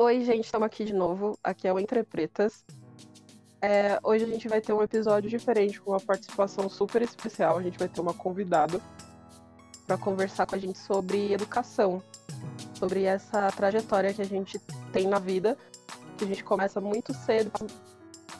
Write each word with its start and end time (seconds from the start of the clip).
Oi, 0.00 0.24
gente, 0.24 0.44
estamos 0.44 0.64
aqui 0.64 0.84
de 0.84 0.94
novo. 0.94 1.38
Aqui 1.44 1.66
é 1.68 1.72
o 1.72 1.78
Entre 1.78 2.02
Pretas. 2.02 2.64
É, 3.60 3.98
hoje 4.02 4.24
a 4.24 4.28
gente 4.28 4.48
vai 4.48 4.60
ter 4.60 4.72
um 4.72 4.80
episódio 4.80 5.28
diferente, 5.28 5.80
com 5.80 5.90
uma 5.90 6.00
participação 6.00 6.68
super 6.68 7.02
especial. 7.02 7.58
A 7.58 7.62
gente 7.62 7.78
vai 7.78 7.88
ter 7.88 8.00
uma 8.00 8.14
convidada 8.14 8.80
para 9.86 9.98
conversar 9.98 10.46
com 10.46 10.54
a 10.54 10.58
gente 10.58 10.78
sobre 10.78 11.32
educação, 11.32 12.02
sobre 12.74 13.04
essa 13.04 13.50
trajetória 13.50 14.14
que 14.14 14.22
a 14.22 14.24
gente 14.24 14.58
tem 14.92 15.06
na 15.06 15.18
vida, 15.18 15.58
que 16.16 16.24
a 16.24 16.28
gente 16.28 16.44
começa 16.44 16.80
muito 16.80 17.12
cedo, 17.12 17.50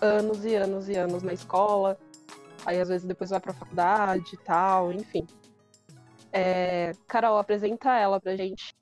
anos 0.01 0.45
e 0.45 0.55
anos 0.55 0.89
e 0.89 0.95
anos 0.95 1.23
na 1.23 1.33
escola, 1.33 1.99
aí 2.65 2.81
às 2.81 2.89
vezes 2.89 3.07
depois 3.07 3.31
vai 3.31 3.41
para 3.41 3.53
a 3.53 3.55
faculdade 3.55 4.35
e 4.35 4.39
tal, 4.39 4.93
enfim. 4.93 5.27
É, 6.33 6.93
Carol, 7.07 7.39
apresenta 7.39 7.95
ela 7.97 8.21
pra 8.21 8.37
gente. 8.37 8.75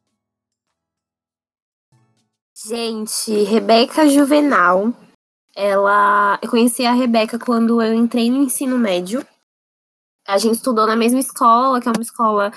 Gente, 2.66 3.32
Rebeca 3.44 4.08
Juvenal. 4.08 4.92
Ela, 5.54 6.38
eu 6.42 6.50
conheci 6.50 6.84
a 6.84 6.92
Rebeca 6.92 7.38
quando 7.38 7.80
eu 7.82 7.94
entrei 7.94 8.30
no 8.30 8.42
ensino 8.42 8.78
médio. 8.78 9.26
A 10.26 10.38
gente 10.38 10.54
estudou 10.56 10.86
na 10.86 10.96
mesma 10.96 11.20
escola, 11.20 11.80
que 11.80 11.88
é 11.88 11.92
uma 11.92 12.02
escola 12.02 12.52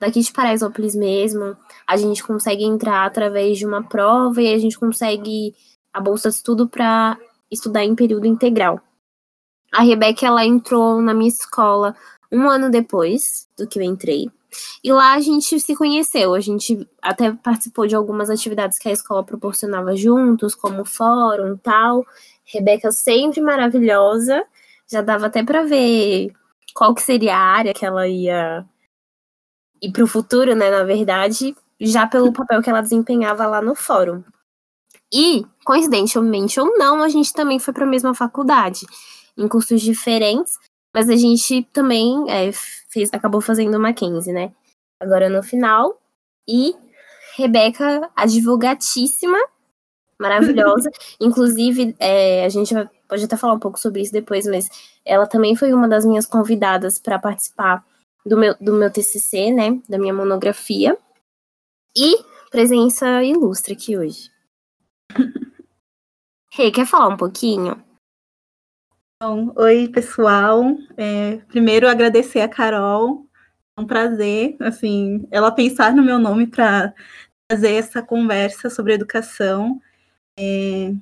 daqui 0.00 0.20
de 0.20 0.32
Paraisópolis 0.32 0.94
mesmo. 0.94 1.56
A 1.86 1.96
gente 1.96 2.24
consegue 2.24 2.64
entrar 2.64 3.04
através 3.04 3.58
de 3.58 3.66
uma 3.66 3.82
prova 3.82 4.40
e 4.40 4.54
a 4.54 4.58
gente 4.58 4.78
consegue 4.78 5.54
a 5.92 6.00
bolsa 6.00 6.30
de 6.30 6.36
estudo 6.36 6.68
para 6.68 7.18
estudar 7.50 7.84
em 7.84 7.94
período 7.94 8.26
integral. 8.26 8.80
A 9.72 9.82
Rebeca 9.82 10.26
ela 10.26 10.44
entrou 10.44 11.00
na 11.00 11.14
minha 11.14 11.28
escola 11.28 11.94
um 12.30 12.48
ano 12.48 12.70
depois 12.70 13.48
do 13.56 13.66
que 13.66 13.78
eu 13.78 13.82
entrei. 13.82 14.30
E 14.82 14.92
lá 14.92 15.14
a 15.14 15.20
gente 15.20 15.60
se 15.60 15.76
conheceu, 15.76 16.34
a 16.34 16.40
gente 16.40 16.88
até 17.00 17.32
participou 17.32 17.86
de 17.86 17.94
algumas 17.94 18.28
atividades 18.28 18.78
que 18.78 18.88
a 18.88 18.92
escola 18.92 19.24
proporcionava 19.24 19.94
juntos, 19.96 20.54
como 20.54 20.84
fórum 20.84 21.54
e 21.54 21.58
tal. 21.58 22.04
Rebeca 22.44 22.90
sempre 22.90 23.40
maravilhosa, 23.40 24.44
já 24.90 25.00
dava 25.00 25.26
até 25.26 25.44
para 25.44 25.62
ver 25.64 26.32
qual 26.74 26.94
que 26.94 27.02
seria 27.02 27.36
a 27.36 27.40
área 27.40 27.74
que 27.74 27.86
ela 27.86 28.08
ia 28.08 28.64
ir 29.80 29.92
para 29.92 30.04
o 30.04 30.06
futuro, 30.06 30.54
né, 30.54 30.70
na 30.70 30.84
verdade, 30.84 31.54
já 31.80 32.06
pelo 32.06 32.32
papel 32.34 32.62
que 32.62 32.70
ela 32.70 32.80
desempenhava 32.80 33.46
lá 33.46 33.62
no 33.62 33.74
fórum. 33.74 34.22
E, 35.12 35.44
coincidentemente 35.64 36.60
ou 36.60 36.76
não, 36.78 37.02
a 37.02 37.08
gente 37.08 37.32
também 37.32 37.58
foi 37.58 37.74
para 37.74 37.84
a 37.84 37.88
mesma 37.88 38.14
faculdade, 38.14 38.86
em 39.40 39.48
cursos 39.48 39.80
diferentes, 39.80 40.58
mas 40.94 41.08
a 41.08 41.16
gente 41.16 41.62
também 41.72 42.30
é, 42.30 42.50
fez, 42.52 43.10
acabou 43.12 43.40
fazendo 43.40 43.80
Mackenzie, 43.80 44.32
né? 44.32 44.52
Agora 45.00 45.28
no 45.28 45.42
final. 45.42 45.98
E 46.48 46.74
Rebeca, 47.36 48.10
advogatíssima, 48.14 49.38
maravilhosa. 50.20 50.90
Inclusive, 51.20 51.94
é, 51.98 52.44
a 52.44 52.48
gente 52.48 52.74
pode 53.08 53.24
até 53.24 53.36
falar 53.36 53.54
um 53.54 53.58
pouco 53.58 53.78
sobre 53.78 54.02
isso 54.02 54.12
depois, 54.12 54.46
mas 54.46 54.68
ela 55.04 55.26
também 55.26 55.56
foi 55.56 55.72
uma 55.72 55.88
das 55.88 56.04
minhas 56.04 56.26
convidadas 56.26 56.98
para 56.98 57.18
participar 57.18 57.84
do 58.26 58.36
meu, 58.36 58.54
do 58.60 58.74
meu 58.74 58.90
TCC, 58.90 59.52
né? 59.52 59.80
Da 59.88 59.98
minha 59.98 60.12
monografia. 60.12 60.98
E 61.96 62.18
presença 62.50 63.22
ilustre 63.22 63.74
aqui 63.74 63.96
hoje. 63.96 64.30
Rei, 66.52 66.66
hey, 66.66 66.72
quer 66.72 66.84
falar 66.84 67.08
um 67.08 67.16
pouquinho 67.16 67.80
Bom, 69.22 69.52
oi, 69.54 69.86
pessoal. 69.88 70.64
É, 70.96 71.36
primeiro, 71.48 71.86
agradecer 71.86 72.40
a 72.40 72.48
Carol. 72.48 73.26
É 73.76 73.80
um 73.82 73.86
prazer, 73.86 74.56
assim, 74.60 75.28
ela 75.30 75.54
pensar 75.54 75.94
no 75.94 76.02
meu 76.02 76.18
nome 76.18 76.46
para 76.46 76.94
fazer 77.52 77.74
essa 77.74 78.02
conversa 78.02 78.70
sobre 78.70 78.94
educação. 78.94 79.78
É, 80.38 80.94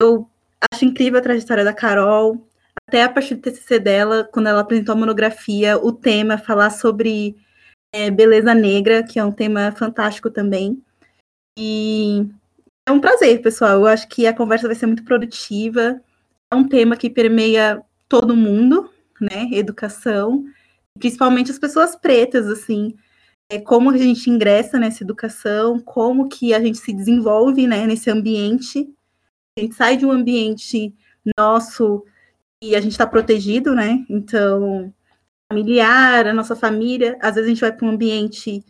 eu 0.00 0.30
acho 0.72 0.84
incrível 0.84 1.18
a 1.18 1.22
trajetória 1.22 1.64
da 1.64 1.74
Carol. 1.74 2.46
Até 2.88 3.02
a 3.02 3.08
partir 3.08 3.34
do 3.34 3.42
TCC 3.42 3.80
dela, 3.80 4.22
quando 4.32 4.48
ela 4.48 4.60
apresentou 4.60 4.92
a 4.94 4.98
monografia, 4.98 5.76
o 5.78 5.92
tema 5.92 6.38
falar 6.38 6.70
sobre 6.70 7.36
é, 7.92 8.12
beleza 8.12 8.54
negra, 8.54 9.02
que 9.02 9.18
é 9.18 9.24
um 9.24 9.32
tema 9.32 9.72
fantástico 9.72 10.30
também. 10.30 10.80
E 11.58 12.28
é 12.88 12.92
um 12.92 13.00
prazer, 13.00 13.42
pessoal. 13.42 13.72
Eu 13.72 13.86
acho 13.88 14.08
que 14.08 14.24
a 14.24 14.36
conversa 14.36 14.68
vai 14.68 14.76
ser 14.76 14.86
muito 14.86 15.04
produtiva 15.04 16.00
é 16.52 16.54
um 16.54 16.68
tema 16.68 16.96
que 16.96 17.08
permeia 17.08 17.82
todo 18.08 18.36
mundo, 18.36 18.90
né? 19.20 19.48
Educação, 19.52 20.44
principalmente 20.98 21.50
as 21.50 21.58
pessoas 21.58 21.96
pretas, 21.96 22.46
assim, 22.46 22.94
é 23.50 23.58
como 23.58 23.90
a 23.90 23.96
gente 23.96 24.28
ingressa 24.28 24.78
nessa 24.78 25.02
educação, 25.02 25.80
como 25.80 26.28
que 26.28 26.52
a 26.52 26.60
gente 26.60 26.78
se 26.78 26.92
desenvolve, 26.92 27.66
né, 27.66 27.86
nesse 27.86 28.10
ambiente. 28.10 28.88
A 29.56 29.60
gente 29.62 29.74
sai 29.74 29.96
de 29.96 30.04
um 30.04 30.10
ambiente 30.10 30.94
nosso 31.38 32.04
e 32.62 32.76
a 32.76 32.80
gente 32.80 32.92
está 32.92 33.06
protegido, 33.06 33.74
né? 33.74 34.04
Então, 34.08 34.92
familiar, 35.50 36.26
a 36.26 36.34
nossa 36.34 36.54
família, 36.54 37.18
às 37.20 37.34
vezes 37.34 37.46
a 37.46 37.52
gente 37.52 37.60
vai 37.60 37.72
para 37.72 37.86
um 37.86 37.90
ambiente 37.90 38.62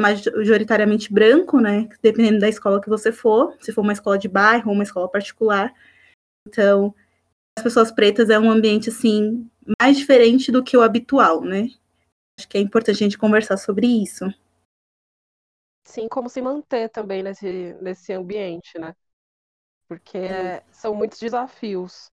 majoritariamente 0.00 1.12
branco, 1.12 1.60
né? 1.60 1.88
Dependendo 2.02 2.38
da 2.38 2.48
escola 2.48 2.80
que 2.80 2.88
você 2.88 3.12
for, 3.12 3.54
se 3.60 3.72
for 3.72 3.82
uma 3.82 3.92
escola 3.92 4.18
de 4.18 4.28
bairro 4.28 4.68
ou 4.68 4.74
uma 4.74 4.82
escola 4.82 5.08
particular. 5.08 5.72
Então, 6.46 6.94
as 7.56 7.62
pessoas 7.62 7.90
pretas 7.90 8.28
é 8.28 8.38
um 8.38 8.50
ambiente 8.50 8.90
assim 8.90 9.50
mais 9.80 9.96
diferente 9.96 10.52
do 10.52 10.62
que 10.62 10.76
o 10.76 10.82
habitual, 10.82 11.40
né? 11.40 11.68
Acho 12.38 12.48
que 12.48 12.58
é 12.58 12.60
importante 12.60 12.96
a 12.96 13.04
gente 13.04 13.18
conversar 13.18 13.56
sobre 13.56 13.86
isso. 13.86 14.26
Sim, 15.84 16.08
como 16.08 16.28
se 16.28 16.42
manter 16.42 16.90
também 16.90 17.22
nesse, 17.22 17.74
nesse 17.80 18.12
ambiente, 18.12 18.78
né? 18.78 18.94
Porque 19.88 20.18
é. 20.18 20.62
são 20.70 20.94
muitos 20.94 21.18
desafios. 21.18 22.10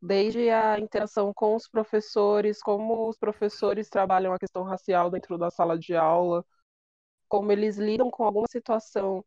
Desde 0.00 0.48
a 0.50 0.78
interação 0.78 1.32
com 1.34 1.56
os 1.56 1.66
professores, 1.66 2.62
como 2.62 3.08
os 3.08 3.18
professores 3.18 3.88
trabalham 3.88 4.32
a 4.32 4.38
questão 4.38 4.62
racial 4.62 5.10
dentro 5.10 5.36
da 5.36 5.50
sala 5.50 5.76
de 5.76 5.96
aula, 5.96 6.44
como 7.26 7.50
eles 7.50 7.78
lidam 7.78 8.08
com 8.10 8.22
alguma 8.22 8.46
situação 8.48 9.24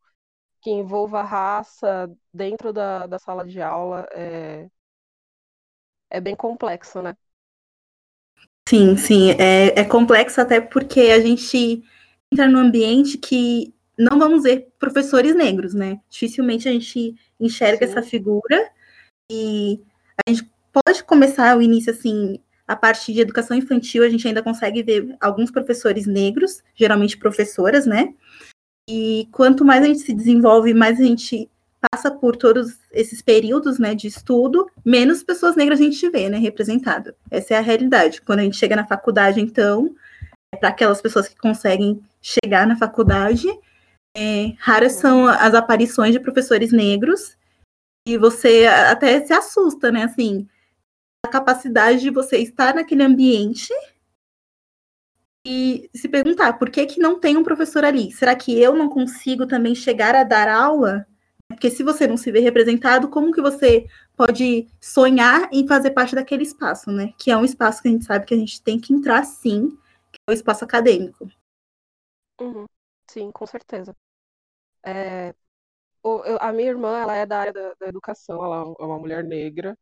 que 0.61 0.69
envolva 0.71 1.23
raça 1.23 2.09
dentro 2.33 2.71
da, 2.71 3.05
da 3.05 3.19
sala 3.19 3.45
de 3.45 3.61
aula. 3.61 4.07
É, 4.11 4.69
é 6.11 6.19
bem 6.19 6.35
complexo, 6.35 7.01
né? 7.01 7.15
Sim, 8.67 8.95
sim, 8.95 9.31
é, 9.31 9.79
é 9.79 9.83
complexo 9.83 10.39
até 10.39 10.61
porque 10.61 10.99
a 10.99 11.19
gente 11.19 11.83
entra 12.31 12.47
num 12.47 12.59
ambiente 12.59 13.17
que 13.17 13.73
não 13.97 14.17
vamos 14.19 14.43
ver 14.43 14.71
professores 14.79 15.35
negros, 15.35 15.73
né? 15.73 15.99
Dificilmente 16.09 16.69
a 16.69 16.71
gente 16.71 17.15
enxerga 17.39 17.85
sim. 17.85 17.91
essa 17.91 18.01
figura 18.01 18.69
e 19.29 19.81
a 20.25 20.29
gente 20.29 20.49
pode 20.71 21.03
começar 21.03 21.57
o 21.57 21.61
início 21.61 21.91
assim, 21.91 22.39
a 22.67 22.75
parte 22.75 23.11
de 23.11 23.19
educação 23.19 23.57
infantil, 23.57 24.03
a 24.03 24.09
gente 24.09 24.27
ainda 24.27 24.43
consegue 24.43 24.83
ver 24.83 25.15
alguns 25.19 25.51
professores 25.51 26.05
negros, 26.05 26.63
geralmente 26.75 27.17
professoras, 27.17 27.85
né? 27.85 28.13
E 28.89 29.27
quanto 29.31 29.65
mais 29.65 29.83
a 29.83 29.87
gente 29.87 29.99
se 29.99 30.13
desenvolve, 30.13 30.73
mais 30.73 30.99
a 30.99 31.03
gente 31.03 31.49
passa 31.89 32.11
por 32.11 32.35
todos 32.35 32.77
esses 32.91 33.21
períodos 33.21 33.79
né, 33.79 33.95
de 33.95 34.07
estudo, 34.07 34.69
menos 34.85 35.23
pessoas 35.23 35.55
negras 35.55 35.79
a 35.79 35.83
gente 35.83 36.09
vê 36.09 36.29
né, 36.29 36.37
representado. 36.37 37.15
Essa 37.29 37.55
é 37.55 37.57
a 37.57 37.61
realidade. 37.61 38.21
Quando 38.21 38.39
a 38.39 38.43
gente 38.43 38.57
chega 38.57 38.75
na 38.75 38.85
faculdade, 38.85 39.41
então, 39.41 39.95
é 40.53 40.57
para 40.57 40.69
aquelas 40.69 41.01
pessoas 41.01 41.27
que 41.27 41.35
conseguem 41.35 42.01
chegar 42.21 42.67
na 42.67 42.75
faculdade, 42.75 43.47
é, 44.15 44.53
raras 44.59 44.93
são 44.93 45.27
as 45.27 45.53
aparições 45.53 46.11
de 46.13 46.19
professores 46.19 46.71
negros, 46.71 47.35
e 48.07 48.17
você 48.17 48.65
até 48.65 49.23
se 49.25 49.33
assusta, 49.33 49.91
né? 49.91 50.03
Assim, 50.03 50.47
a 51.25 51.29
capacidade 51.29 52.01
de 52.01 52.09
você 52.09 52.37
estar 52.37 52.73
naquele 52.73 53.03
ambiente 53.03 53.71
e 55.45 55.89
se 55.93 56.07
perguntar 56.07 56.53
por 56.53 56.69
que, 56.69 56.85
que 56.85 56.99
não 56.99 57.19
tem 57.19 57.37
um 57.37 57.43
professor 57.43 57.83
ali? 57.83 58.11
Será 58.11 58.35
que 58.35 58.59
eu 58.59 58.75
não 58.75 58.89
consigo 58.89 59.45
também 59.45 59.75
chegar 59.75 60.15
a 60.15 60.23
dar 60.23 60.47
aula? 60.47 61.07
Porque 61.51 61.69
se 61.69 61.83
você 61.83 62.07
não 62.07 62.17
se 62.17 62.31
vê 62.31 62.39
representado, 62.39 63.09
como 63.09 63.31
que 63.31 63.41
você 63.41 63.87
pode 64.15 64.67
sonhar 64.79 65.49
em 65.51 65.67
fazer 65.67 65.91
parte 65.91 66.15
daquele 66.15 66.43
espaço, 66.43 66.91
né? 66.91 67.13
Que 67.17 67.31
é 67.31 67.37
um 67.37 67.45
espaço 67.45 67.81
que 67.81 67.87
a 67.87 67.91
gente 67.91 68.05
sabe 68.05 68.25
que 68.25 68.33
a 68.33 68.37
gente 68.37 68.61
tem 68.61 68.79
que 68.79 68.93
entrar 68.93 69.23
sim, 69.25 69.69
que 70.11 70.19
é 70.27 70.31
o 70.31 70.33
espaço 70.33 70.63
acadêmico. 70.63 71.29
Uhum. 72.39 72.65
Sim, 73.09 73.31
com 73.31 73.45
certeza. 73.45 73.95
É, 74.83 75.33
o, 76.03 76.23
eu, 76.25 76.37
a 76.41 76.51
minha 76.51 76.69
irmã, 76.69 76.97
ela 76.99 77.15
é 77.15 77.25
da 77.25 77.39
área 77.39 77.53
da, 77.53 77.73
da 77.75 77.87
educação, 77.87 78.43
ela 78.43 78.73
é 78.79 78.83
uma 78.83 78.99
mulher 78.99 79.23
negra. 79.23 79.77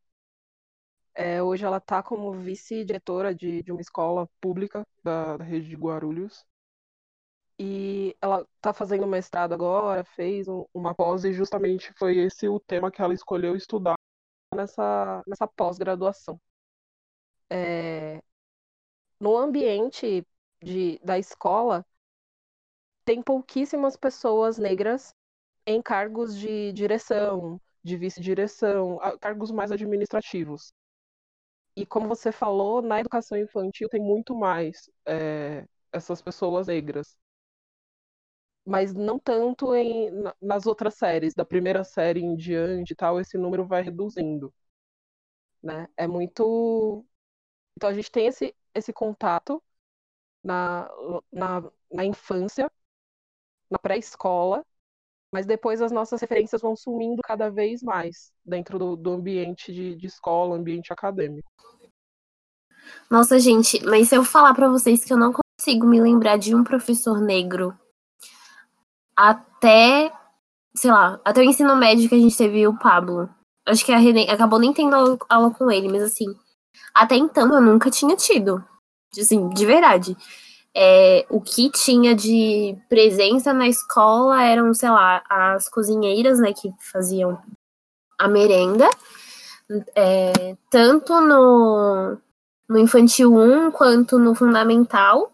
É, 1.13 1.41
hoje 1.43 1.65
ela 1.65 1.77
está 1.77 2.01
como 2.01 2.31
vice-diretora 2.31 3.35
de, 3.35 3.61
de 3.61 3.71
uma 3.71 3.81
escola 3.81 4.27
pública 4.39 4.85
da, 5.03 5.37
da 5.37 5.43
rede 5.43 5.69
de 5.69 5.75
Guarulhos. 5.75 6.45
E 7.59 8.15
ela 8.21 8.47
está 8.57 8.73
fazendo 8.73 9.05
mestrado 9.07 9.53
agora, 9.53 10.03
fez 10.03 10.47
um, 10.47 10.65
uma 10.73 10.95
pós, 10.95 11.25
e 11.25 11.33
justamente 11.33 11.93
foi 11.97 12.17
esse 12.19 12.47
o 12.47 12.59
tema 12.59 12.91
que 12.91 13.01
ela 13.01 13.13
escolheu 13.13 13.55
estudar 13.55 13.95
nessa, 14.55 15.23
nessa 15.27 15.47
pós-graduação. 15.47 16.39
é, 17.49 18.21
no 19.19 19.37
ambiente 19.37 20.25
de, 20.61 20.99
da 21.03 21.17
escola, 21.17 21.85
tem 23.05 23.21
pouquíssimas 23.21 23.97
pessoas 23.97 24.57
negras 24.57 25.13
em 25.65 25.81
cargos 25.81 26.37
de 26.37 26.71
direção, 26.73 27.59
de 27.83 27.97
vice-direção, 27.97 28.99
cargos 29.21 29.51
mais 29.51 29.71
administrativos. 29.71 30.73
E 31.75 31.85
como 31.85 32.07
você 32.07 32.31
falou, 32.31 32.81
na 32.81 32.99
educação 32.99 33.37
infantil 33.37 33.89
tem 33.89 34.01
muito 34.01 34.35
mais 34.35 34.89
é, 35.05 35.65
essas 35.91 36.21
pessoas 36.21 36.67
negras. 36.67 37.17
Mas 38.65 38.93
não 38.93 39.17
tanto 39.17 39.73
em, 39.73 40.11
nas 40.41 40.65
outras 40.67 40.95
séries, 40.95 41.33
da 41.33 41.45
primeira 41.45 41.83
série 41.83 42.21
em 42.21 42.35
diante 42.35 42.91
e 42.93 42.95
tal, 42.95 43.19
esse 43.19 43.37
número 43.37 43.65
vai 43.65 43.81
reduzindo. 43.81 44.53
Né? 45.61 45.87
É 45.97 46.07
muito. 46.07 47.05
Então 47.75 47.89
a 47.89 47.93
gente 47.93 48.11
tem 48.11 48.27
esse, 48.27 48.55
esse 48.73 48.93
contato 48.93 49.61
na, 50.43 50.89
na, 51.31 51.71
na 51.91 52.05
infância, 52.05 52.69
na 53.69 53.77
pré-escola, 53.77 54.65
mas 55.31 55.45
depois 55.45 55.81
as 55.81 55.91
nossas 55.91 56.19
referências 56.21 56.61
vão 56.61 56.75
sumindo 56.75 57.21
cada 57.21 57.49
vez 57.49 57.83
mais 57.83 58.31
dentro 58.43 58.79
do, 58.79 58.95
do 58.95 59.11
ambiente 59.11 59.71
de, 59.73 59.95
de, 59.95 60.07
escola, 60.07 60.55
ambiente 60.55 60.91
acadêmico. 60.91 61.49
Nossa, 63.09 63.39
gente, 63.39 63.83
mas 63.85 64.09
se 64.09 64.15
eu 64.15 64.23
falar 64.23 64.53
para 64.53 64.69
vocês 64.69 65.03
que 65.03 65.13
eu 65.13 65.17
não 65.17 65.31
consigo 65.31 65.85
me 65.85 66.01
lembrar 66.01 66.37
de 66.37 66.55
um 66.55 66.63
professor 66.63 67.21
negro 67.21 67.77
até, 69.19 70.09
sei 70.73 70.89
lá, 70.89 71.19
até 71.25 71.41
o 71.41 71.43
ensino 71.43 71.75
médio 71.75 72.07
que 72.07 72.15
a 72.15 72.17
gente 72.17 72.37
teve 72.37 72.65
o 72.65 72.79
Pablo. 72.79 73.29
Acho 73.67 73.85
que 73.85 73.91
a 73.91 73.97
René 73.97 74.31
acabou 74.31 74.57
nem 74.57 74.71
tendo 74.71 75.19
aula 75.27 75.51
com 75.51 75.69
ele, 75.69 75.89
mas 75.89 76.03
assim, 76.03 76.33
até 76.95 77.17
então 77.17 77.53
eu 77.53 77.59
nunca 77.59 77.91
tinha 77.91 78.15
tido. 78.15 78.63
Assim, 79.19 79.49
de 79.49 79.65
verdade. 79.65 80.15
É, 80.73 81.25
o 81.29 81.41
que 81.41 81.69
tinha 81.69 82.15
de 82.15 82.77
presença 82.87 83.51
na 83.51 83.67
escola 83.67 84.41
eram, 84.41 84.73
sei 84.73 84.89
lá, 84.89 85.21
as 85.29 85.67
cozinheiras, 85.67 86.39
né, 86.39 86.53
que 86.53 86.71
faziam 86.79 87.41
a 88.17 88.27
merenda, 88.29 88.89
é, 89.95 90.55
tanto 90.69 91.19
no, 91.19 92.17
no 92.69 92.77
infantil 92.77 93.35
1 93.35 93.71
quanto 93.71 94.17
no 94.17 94.33
fundamental, 94.33 95.29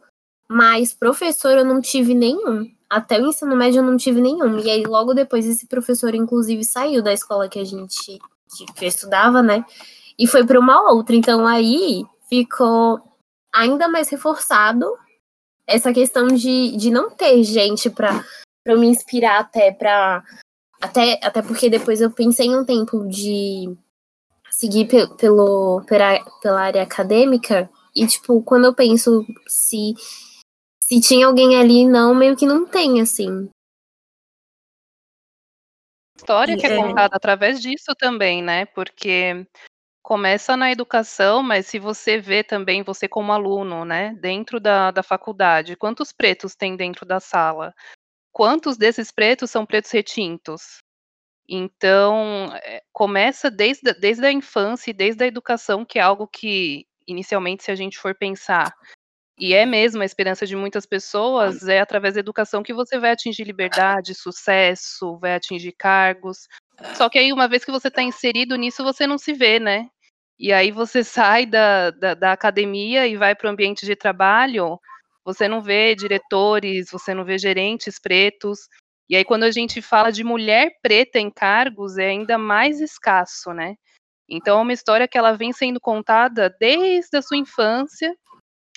mas 0.50 0.92
professor 0.92 1.52
eu 1.52 1.66
não 1.66 1.80
tive 1.80 2.16
nenhum. 2.16 2.75
Até 2.96 3.20
o 3.20 3.28
ensino 3.28 3.58
médio 3.58 3.80
eu 3.80 3.84
não 3.84 3.98
tive 3.98 4.22
nenhum. 4.22 4.58
E 4.58 4.72
aí, 4.72 4.86
logo 4.86 5.14
depois, 5.14 5.46
esse 5.46 5.68
professor, 5.68 6.16
inclusive, 6.16 6.64
saiu 6.64 7.04
da 7.04 7.12
escola 7.12 7.50
que 7.50 7.60
a 7.60 7.64
gente 7.66 8.18
que, 8.74 8.86
estudava, 8.86 9.44
né? 9.44 9.66
E 10.18 10.26
foi 10.26 10.46
para 10.46 10.58
uma 10.58 10.94
outra. 10.94 11.14
Então 11.14 11.46
aí 11.46 12.06
ficou 12.30 13.02
ainda 13.54 13.90
mais 13.90 14.08
reforçado 14.08 14.90
essa 15.68 15.92
questão 15.92 16.28
de, 16.28 16.78
de 16.78 16.90
não 16.90 17.10
ter 17.10 17.44
gente 17.44 17.90
para 17.90 18.24
eu 18.66 18.80
me 18.80 18.88
inspirar 18.88 19.40
até 19.42 19.74
para 19.74 20.24
até, 20.82 21.20
até 21.22 21.42
porque 21.42 21.70
depois 21.70 22.00
eu 22.00 22.10
pensei 22.10 22.56
um 22.56 22.64
tempo 22.64 23.06
de 23.10 23.76
seguir 24.52 24.88
pe 24.88 25.06
pelo, 25.18 25.82
pela, 25.86 26.24
pela 26.42 26.62
área 26.62 26.82
acadêmica 26.82 27.70
e 27.94 28.08
tipo, 28.08 28.42
quando 28.44 28.66
eu 28.66 28.74
penso 28.74 29.26
se 29.48 29.96
se 30.86 31.02
tinha 31.02 31.26
alguém 31.26 31.58
ali, 31.58 31.84
não, 31.84 32.14
meio 32.14 32.36
que 32.36 32.46
não 32.46 32.64
tem, 32.64 33.02
assim. 33.02 33.50
História 36.16 36.56
que 36.56 36.68
é, 36.68 36.74
é 36.74 36.78
contada 36.78 37.16
através 37.16 37.60
disso 37.60 37.96
também, 37.98 38.44
né? 38.44 38.68
Porque 38.68 39.48
começa 40.04 40.56
na 40.56 40.72
educação, 40.72 41.42
mas 41.42 41.66
se 41.66 41.80
você 41.80 42.20
vê 42.20 42.44
também, 42.44 42.84
você 42.84 43.08
como 43.08 43.32
aluno, 43.32 43.84
né, 43.84 44.16
dentro 44.22 44.60
da, 44.60 44.92
da 44.92 45.02
faculdade, 45.02 45.76
quantos 45.76 46.14
pretos 46.14 46.54
tem 46.54 46.78
dentro 46.78 47.04
da 47.04 47.20
sala? 47.20 47.74
Quantos 48.32 48.78
desses 48.78 49.12
pretos 49.12 49.50
são 49.50 49.66
pretos 49.66 49.90
retintos? 49.90 50.78
Então, 51.50 52.52
é, 52.64 52.84
começa 52.94 53.50
desde, 53.50 53.92
desde 53.94 54.24
a 54.24 54.32
infância 54.32 54.92
e 54.92 54.94
desde 54.94 55.24
a 55.24 55.28
educação, 55.28 55.84
que 55.84 55.98
é 55.98 56.04
algo 56.04 56.28
que, 56.28 56.86
inicialmente, 57.08 57.64
se 57.64 57.72
a 57.72 57.76
gente 57.76 57.98
for 57.98 58.14
pensar, 58.14 58.72
e 59.38 59.54
é 59.54 59.66
mesmo 59.66 60.02
a 60.02 60.06
esperança 60.06 60.46
de 60.46 60.56
muitas 60.56 60.86
pessoas, 60.86 61.68
é 61.68 61.80
através 61.80 62.14
da 62.14 62.22
educação 62.22 62.64
que 62.64 62.74
você 62.74 62.98
vai 62.98 63.12
atingir 63.12 63.44
liberdade, 63.44 64.16
sucesso, 64.16 65.18
vai 65.18 65.36
atingir 65.36 65.74
cargos. 65.74 66.48
Só 66.96 67.10
que 67.10 67.20
aí, 67.20 67.34
uma 67.34 67.48
vez 67.48 67.66
que 67.66 67.72
você 67.72 67.90
está 67.90 68.02
inserido 68.02 68.56
nisso, 68.56 68.84
você 68.84 69.06
não 69.06 69.18
se 69.18 69.34
vê, 69.34 69.60
né? 69.60 69.88
E 70.40 70.54
aí 70.54 70.72
você 70.72 71.04
sai 71.04 71.46
da, 71.46 71.92
da, 71.92 72.14
da 72.14 72.32
academia 72.32 73.08
e 73.08 73.18
vai 73.18 73.36
para 73.36 73.48
o 73.48 73.52
ambiente 73.52 73.86
de 73.86 73.96
trabalho, 73.96 74.80
você 75.26 75.48
não 75.48 75.62
vê 75.62 75.96
diretores, 75.96 76.90
você 76.90 77.14
não 77.14 77.26
vê 77.26 77.38
gerentes 77.38 78.00
pretos. 78.00 78.70
E 79.10 79.18
aí, 79.18 79.26
quando 79.26 79.44
a 79.44 79.52
gente 79.52 79.82
fala 79.82 80.12
de 80.12 80.24
mulher 80.24 80.72
preta 80.82 81.20
em 81.20 81.30
cargos, 81.30 81.98
é 81.98 82.08
ainda 82.08 82.38
mais 82.38 82.80
escasso, 82.80 83.54
né? 83.54 83.76
Então, 84.30 84.60
é 84.60 84.62
uma 84.62 84.74
história 84.74 85.08
que 85.08 85.18
ela 85.18 85.34
vem 85.34 85.52
sendo 85.52 85.80
contada 85.80 86.56
desde 86.60 87.18
a 87.18 87.22
sua 87.22 87.38
infância 87.38 88.16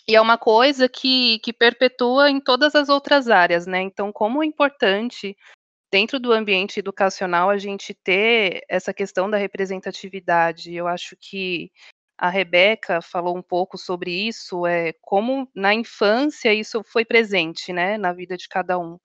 e 0.08 0.16
é 0.16 0.20
uma 0.20 0.38
coisa 0.38 0.88
que, 0.88 1.38
que 1.40 1.52
perpetua 1.52 2.30
em 2.30 2.40
todas 2.40 2.74
as 2.74 2.88
outras 2.88 3.28
áreas, 3.28 3.66
né? 3.66 3.82
Então, 3.82 4.10
como 4.10 4.42
é 4.42 4.46
importante 4.46 5.36
dentro 5.90 6.18
do 6.18 6.32
ambiente 6.32 6.80
educacional, 6.80 7.50
a 7.50 7.58
gente 7.58 7.92
ter 7.92 8.62
essa 8.68 8.94
questão 8.94 9.28
da 9.28 9.36
representatividade. 9.36 10.74
Eu 10.74 10.88
acho 10.88 11.14
que 11.20 11.70
a 12.16 12.30
Rebeca 12.30 13.02
falou 13.02 13.36
um 13.36 13.42
pouco 13.42 13.76
sobre 13.76 14.10
isso, 14.10 14.66
é 14.66 14.92
como 15.02 15.48
na 15.54 15.74
infância 15.74 16.54
isso 16.54 16.82
foi 16.82 17.04
presente, 17.04 17.72
né, 17.72 17.98
na 17.98 18.12
vida 18.12 18.36
de 18.36 18.48
cada 18.48 18.78
um. 18.78 18.98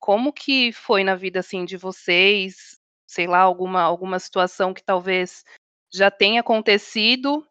Como 0.00 0.32
que 0.32 0.72
foi 0.72 1.04
na 1.04 1.14
vida 1.14 1.40
assim 1.40 1.64
de 1.64 1.76
vocês? 1.76 2.78
Sei 3.06 3.26
lá, 3.28 3.38
alguma 3.38 3.82
alguma 3.82 4.18
situação 4.18 4.74
que 4.74 4.82
talvez 4.82 5.44
já 5.92 6.10
tenha 6.10 6.40
acontecido 6.40 7.46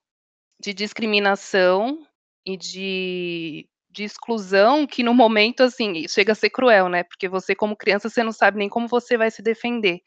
de 0.59 0.73
discriminação 0.73 2.05
e 2.45 2.57
de 2.57 3.69
de 3.91 4.03
exclusão 4.05 4.87
que 4.87 5.03
no 5.03 5.13
momento, 5.13 5.63
assim, 5.63 6.07
chega 6.07 6.31
a 6.31 6.35
ser 6.35 6.49
cruel, 6.49 6.87
né? 6.87 7.03
Porque 7.03 7.27
você, 7.27 7.53
como 7.53 7.75
criança, 7.75 8.09
você 8.09 8.23
não 8.23 8.31
sabe 8.31 8.57
nem 8.57 8.69
como 8.69 8.87
você 8.87 9.17
vai 9.17 9.29
se 9.29 9.41
defender. 9.41 10.01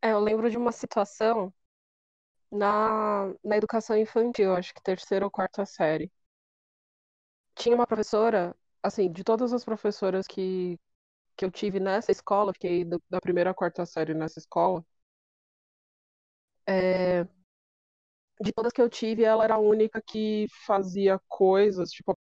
É, 0.00 0.12
eu 0.12 0.20
lembro 0.20 0.50
de 0.50 0.56
uma 0.56 0.72
situação 0.72 1.52
na, 2.50 3.32
na 3.44 3.56
educação 3.56 3.96
infantil, 3.96 4.54
acho 4.54 4.74
que 4.74 4.82
terceira 4.82 5.24
ou 5.24 5.30
quarta 5.30 5.64
série. 5.66 6.10
Tinha 7.54 7.74
uma 7.74 7.86
professora, 7.86 8.56
assim, 8.82 9.12
de 9.12 9.22
todas 9.22 9.52
as 9.52 9.64
professoras 9.64 10.26
que, 10.26 10.78
que 11.36 11.44
eu 11.44 11.50
tive 11.50 11.78
nessa 11.78 12.10
escola, 12.10 12.52
fiquei 12.54 12.84
da 13.10 13.20
primeira 13.20 13.50
à 13.50 13.54
quarta 13.54 13.84
série 13.84 14.14
nessa 14.14 14.38
escola, 14.38 14.84
é, 16.66 17.26
de 18.42 18.52
todas 18.52 18.72
que 18.72 18.82
eu 18.82 18.88
tive, 18.88 19.24
ela 19.24 19.44
era 19.44 19.54
a 19.54 19.58
única 19.58 20.02
que 20.02 20.46
fazia 20.66 21.20
coisas, 21.28 21.90
tipo, 21.90 22.16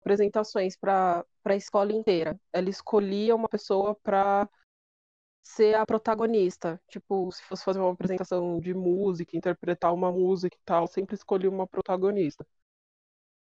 apresentações 0.00 0.76
para 0.76 1.24
a 1.44 1.56
escola 1.56 1.92
inteira. 1.92 2.38
Ela 2.52 2.70
escolhia 2.70 3.34
uma 3.34 3.48
pessoa 3.48 3.94
para 4.02 4.48
ser 5.42 5.74
a 5.76 5.86
protagonista. 5.86 6.80
Tipo, 6.88 7.30
se 7.32 7.42
fosse 7.44 7.64
fazer 7.64 7.80
uma 7.80 7.92
apresentação 7.92 8.60
de 8.60 8.74
música, 8.74 9.36
interpretar 9.36 9.92
uma 9.94 10.12
música 10.12 10.56
e 10.56 10.64
tal, 10.64 10.86
sempre 10.86 11.14
escolhia 11.14 11.50
uma 11.50 11.66
protagonista. 11.66 12.46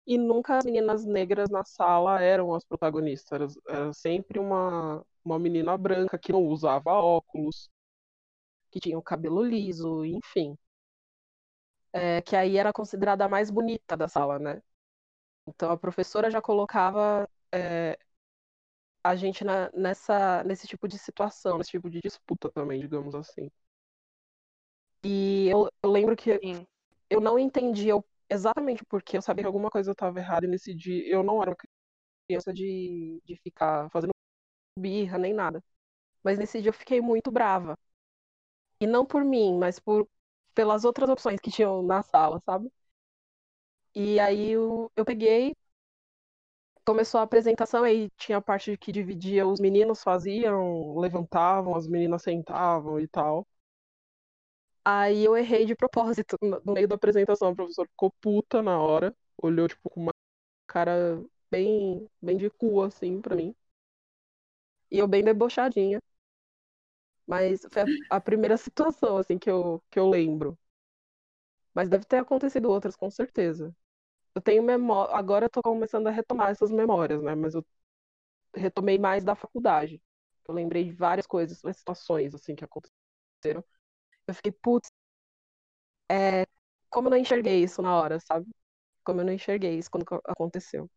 E 0.07 0.19
nunca 0.19 0.59
as 0.59 0.65
meninas 0.65 1.05
negras 1.05 1.49
na 1.51 1.65
sala 1.65 2.21
eram 2.23 2.55
as 2.55 2.65
protagonistas. 2.65 3.57
Era, 3.69 3.93
sempre 3.93 4.39
uma, 4.39 5.05
uma 5.25 5.39
menina 5.39 5.77
branca 5.79 6.19
que 6.19 6.33
não 6.33 6.45
usava 6.47 6.93
óculos, 6.93 7.71
que 8.71 8.81
tinha 8.81 8.99
o 8.99 9.03
cabelo 9.03 9.43
liso, 9.43 10.05
enfim 10.05 10.57
é, 11.93 12.23
que 12.23 12.37
aí 12.37 12.57
era 12.57 12.73
considerada 12.73 13.25
a 13.25 13.29
mais 13.29 13.51
bonita 13.51 13.97
da 13.97 14.09
sala, 14.09 14.39
né? 14.39 14.63
Então 15.47 15.71
a 15.73 15.79
professora 15.79 16.31
já 16.31 16.43
colocava 16.43 17.29
é, 17.53 17.99
a 19.05 19.17
gente 19.17 19.45
na, 19.45 19.71
nessa, 19.73 20.43
nesse 20.45 20.67
tipo 20.67 20.87
de 20.89 20.99
situação, 20.99 21.59
nesse 21.59 21.71
tipo 21.71 21.89
de 21.91 22.01
disputa 22.01 22.51
também, 22.51 22.81
digamos 22.81 23.15
assim. 23.15 23.51
E 25.05 25.49
eu, 25.49 25.69
eu 25.83 25.91
lembro 25.91 26.17
que 26.17 26.39
Sim. 26.39 26.67
eu 27.09 27.21
não 27.21 27.39
entendia 27.39 27.95
exatamente 28.29 28.85
porque 28.85 29.17
eu 29.17 29.23
sabia 29.23 29.43
que 29.43 29.47
alguma 29.47 29.71
coisa 29.71 29.93
estava 29.93 30.19
errada 30.19 30.47
e 30.47 30.49
nesse 30.49 30.75
dia 30.75 31.07
eu 31.09 31.23
não 31.23 31.41
era 31.43 31.51
uma 31.51 31.57
criança 32.29 32.53
de, 32.53 33.21
de 33.25 33.37
ficar 33.43 33.91
fazendo 33.91 34.13
birra 34.79 35.19
nem 35.19 35.35
nada. 35.35 35.63
Mas 36.25 36.39
nesse 36.39 36.61
dia 36.63 36.71
eu 36.71 36.75
fiquei 36.75 37.01
muito 37.01 37.31
brava. 37.33 37.79
E 38.81 38.87
não 38.87 39.05
por 39.07 39.25
mim, 39.25 39.59
mas 39.59 39.79
por 39.79 40.09
pelas 40.55 40.85
outras 40.85 41.09
opções 41.11 41.41
que 41.41 41.51
tinham 41.51 41.83
na 41.83 42.03
sala, 42.03 42.41
sabe? 42.45 42.71
E 43.95 44.19
aí 44.21 44.51
eu, 44.51 44.91
eu 44.97 45.05
peguei, 45.05 45.55
começou 46.85 47.21
a 47.21 47.23
apresentação, 47.25 47.85
aí 47.85 48.11
tinha 48.19 48.37
a 48.39 48.43
parte 48.43 48.77
que 48.77 48.93
dividia, 48.93 49.47
os 49.47 49.61
meninos 49.61 50.03
faziam, 50.03 50.99
levantavam, 50.99 51.75
as 51.77 51.87
meninas 51.89 52.23
sentavam 52.23 53.01
e 53.01 53.09
tal. 53.09 53.47
Aí 54.85 55.25
eu 55.25 55.37
errei 55.37 55.65
de 55.67 55.75
propósito 55.75 56.37
no 56.65 56.73
meio 56.75 56.89
da 56.89 56.95
apresentação. 56.97 57.49
A 57.51 57.55
professora 57.55 57.89
ficou 57.89 58.11
puta 58.21 58.63
na 58.63 58.79
hora, 58.81 59.15
olhou 59.43 59.69
tipo 59.69 59.89
com 59.91 60.01
uma 60.03 60.13
cara 60.69 61.23
bem, 61.51 62.09
bem 62.23 62.39
de 62.39 62.51
cu 62.51 62.83
assim 62.83 63.21
pra 63.23 63.37
mim. 63.37 63.55
E 64.91 64.99
eu 64.99 65.09
bem 65.09 65.25
debochadinha. 65.25 66.01
Mas 67.31 67.63
foi 67.73 67.83
a, 67.83 68.17
a 68.19 68.21
primeira 68.21 68.57
situação 68.59 69.17
assim 69.19 69.39
que 69.39 69.51
eu, 69.51 69.83
que 69.91 69.99
eu 69.99 70.09
lembro. 70.11 70.59
Mas 71.75 71.89
deve 71.89 72.05
ter 72.05 72.19
acontecido 72.19 72.71
outras, 72.71 72.97
com 72.97 73.11
certeza. 73.11 73.75
Eu 74.35 74.43
tenho 74.43 74.63
memória. 74.63 75.15
Agora 75.17 75.47
eu 75.47 75.51
tô 75.51 75.63
começando 75.63 76.07
a 76.09 76.11
retomar 76.11 76.51
essas 76.51 76.71
memórias, 76.71 77.23
né? 77.23 77.35
Mas 77.35 77.55
eu 77.55 77.65
retomei 78.57 78.99
mais 78.99 79.25
da 79.25 79.37
faculdade. 79.37 80.03
Eu 80.49 80.55
lembrei 80.55 80.85
de 80.85 80.93
várias 80.93 81.27
coisas, 81.27 81.61
situações 81.77 82.35
assim 82.35 82.55
que 82.57 82.65
aconteceram. 82.65 83.65
Eu 84.27 84.35
fiquei, 84.35 84.53
putz, 84.53 84.91
é, 86.11 86.47
como 86.91 87.09
eu 87.09 87.11
não 87.13 87.19
enxerguei 87.19 87.63
isso 87.63 87.83
na 87.83 87.95
hora, 87.97 88.19
sabe? 88.21 88.47
Como 89.05 89.21
eu 89.21 89.25
não 89.27 89.33
enxerguei 89.33 89.79
isso 89.79 89.91
quando 89.91 90.07
aconteceu. 90.27 90.91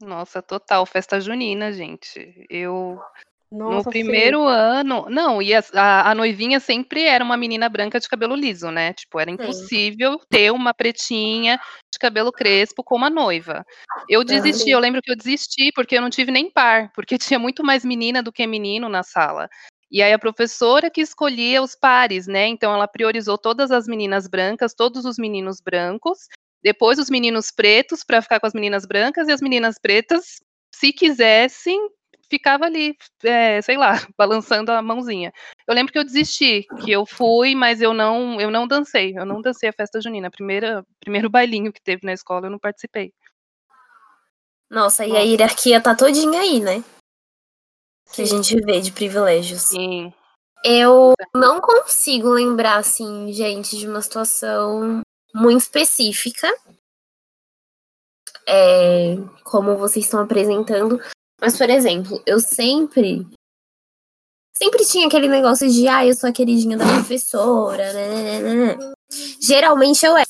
Nossa, 0.00 0.42
total, 0.42 0.84
festa 0.84 1.20
junina, 1.20 1.72
gente. 1.72 2.44
Eu 2.50 3.00
Nossa, 3.52 3.76
no 3.76 3.82
sim. 3.82 3.90
primeiro 3.90 4.46
ano, 4.46 5.04
não, 5.10 5.42
e 5.42 5.52
a, 5.52 5.62
a, 5.74 6.10
a 6.10 6.14
noivinha 6.14 6.58
sempre 6.58 7.04
era 7.04 7.22
uma 7.22 7.36
menina 7.36 7.68
branca 7.68 8.00
de 8.00 8.08
cabelo 8.08 8.34
liso, 8.34 8.70
né? 8.70 8.94
Tipo, 8.94 9.20
era 9.20 9.30
impossível 9.30 10.18
ter 10.30 10.50
uma 10.50 10.72
pretinha 10.72 11.60
de 11.92 11.98
cabelo 11.98 12.32
crespo 12.32 12.82
como 12.82 13.04
a 13.04 13.10
noiva. 13.10 13.62
Eu 14.08 14.24
desisti, 14.24 14.70
eu 14.70 14.78
lembro 14.78 15.02
que 15.02 15.12
eu 15.12 15.16
desisti 15.16 15.70
porque 15.74 15.98
eu 15.98 16.00
não 16.00 16.08
tive 16.08 16.30
nem 16.32 16.50
par, 16.50 16.90
porque 16.94 17.18
tinha 17.36 17.38
muito 17.38 17.62
mais 17.62 17.84
menina 17.84 18.22
do 18.22 18.32
que 18.32 18.46
menino 18.46 18.88
na 18.88 19.02
sala. 19.02 19.50
E 19.90 20.02
aí 20.02 20.14
a 20.14 20.18
professora 20.18 20.90
que 20.90 21.02
escolhia 21.02 21.62
os 21.62 21.74
pares, 21.74 22.26
né? 22.26 22.46
Então 22.46 22.72
ela 22.72 22.88
priorizou 22.88 23.36
todas 23.36 23.70
as 23.70 23.86
meninas 23.86 24.26
brancas, 24.26 24.72
todos 24.72 25.04
os 25.04 25.18
meninos 25.18 25.60
brancos, 25.60 26.20
depois 26.62 26.98
os 26.98 27.10
meninos 27.10 27.50
pretos 27.50 28.02
para 28.02 28.22
ficar 28.22 28.40
com 28.40 28.46
as 28.46 28.54
meninas 28.54 28.86
brancas 28.86 29.28
e 29.28 29.32
as 29.32 29.42
meninas 29.42 29.76
pretas, 29.78 30.40
se 30.74 30.90
quisessem, 30.90 31.78
ficava 32.32 32.64
ali, 32.64 32.96
é, 33.22 33.60
sei 33.60 33.76
lá, 33.76 33.92
balançando 34.16 34.72
a 34.72 34.80
mãozinha. 34.80 35.30
Eu 35.68 35.74
lembro 35.74 35.92
que 35.92 35.98
eu 35.98 36.04
desisti, 36.04 36.66
que 36.82 36.90
eu 36.90 37.04
fui, 37.04 37.54
mas 37.54 37.82
eu 37.82 37.92
não, 37.92 38.40
eu 38.40 38.50
não 38.50 38.66
dancei, 38.66 39.12
eu 39.14 39.26
não 39.26 39.42
dancei 39.42 39.68
a 39.68 39.72
festa 39.72 40.00
junina. 40.00 40.30
Primeira, 40.30 40.82
primeiro 40.98 41.28
bailinho 41.28 41.72
que 41.72 41.82
teve 41.82 42.06
na 42.06 42.14
escola, 42.14 42.46
eu 42.46 42.50
não 42.50 42.58
participei. 42.58 43.12
Nossa, 44.70 45.04
e 45.04 45.14
a 45.14 45.20
hierarquia 45.20 45.82
tá 45.82 45.94
todinha 45.94 46.40
aí, 46.40 46.58
né? 46.58 46.82
Que 48.14 48.22
a 48.22 48.24
gente 48.24 48.58
vê 48.62 48.80
de 48.80 48.90
privilégios. 48.90 49.60
Sim. 49.62 50.10
Eu 50.64 51.12
não 51.34 51.60
consigo 51.60 52.30
lembrar, 52.30 52.78
assim, 52.78 53.30
gente, 53.32 53.76
de 53.76 53.86
uma 53.86 54.00
situação 54.00 55.02
muito 55.34 55.60
específica. 55.60 56.48
É, 58.48 59.16
como 59.44 59.76
vocês 59.76 60.06
estão 60.06 60.20
apresentando. 60.20 60.98
Mas, 61.42 61.58
por 61.58 61.68
exemplo, 61.68 62.22
eu 62.24 62.38
sempre. 62.38 63.26
Sempre 64.54 64.86
tinha 64.86 65.08
aquele 65.08 65.26
negócio 65.26 65.68
de, 65.68 65.88
ah, 65.88 66.06
eu 66.06 66.14
sou 66.14 66.30
a 66.30 66.32
queridinha 66.32 66.76
da 66.76 66.84
professora, 66.86 67.92
né, 67.92 68.40
né, 68.40 68.54
né. 68.76 68.92
Geralmente 69.40 70.06
eu 70.06 70.16
era. 70.16 70.28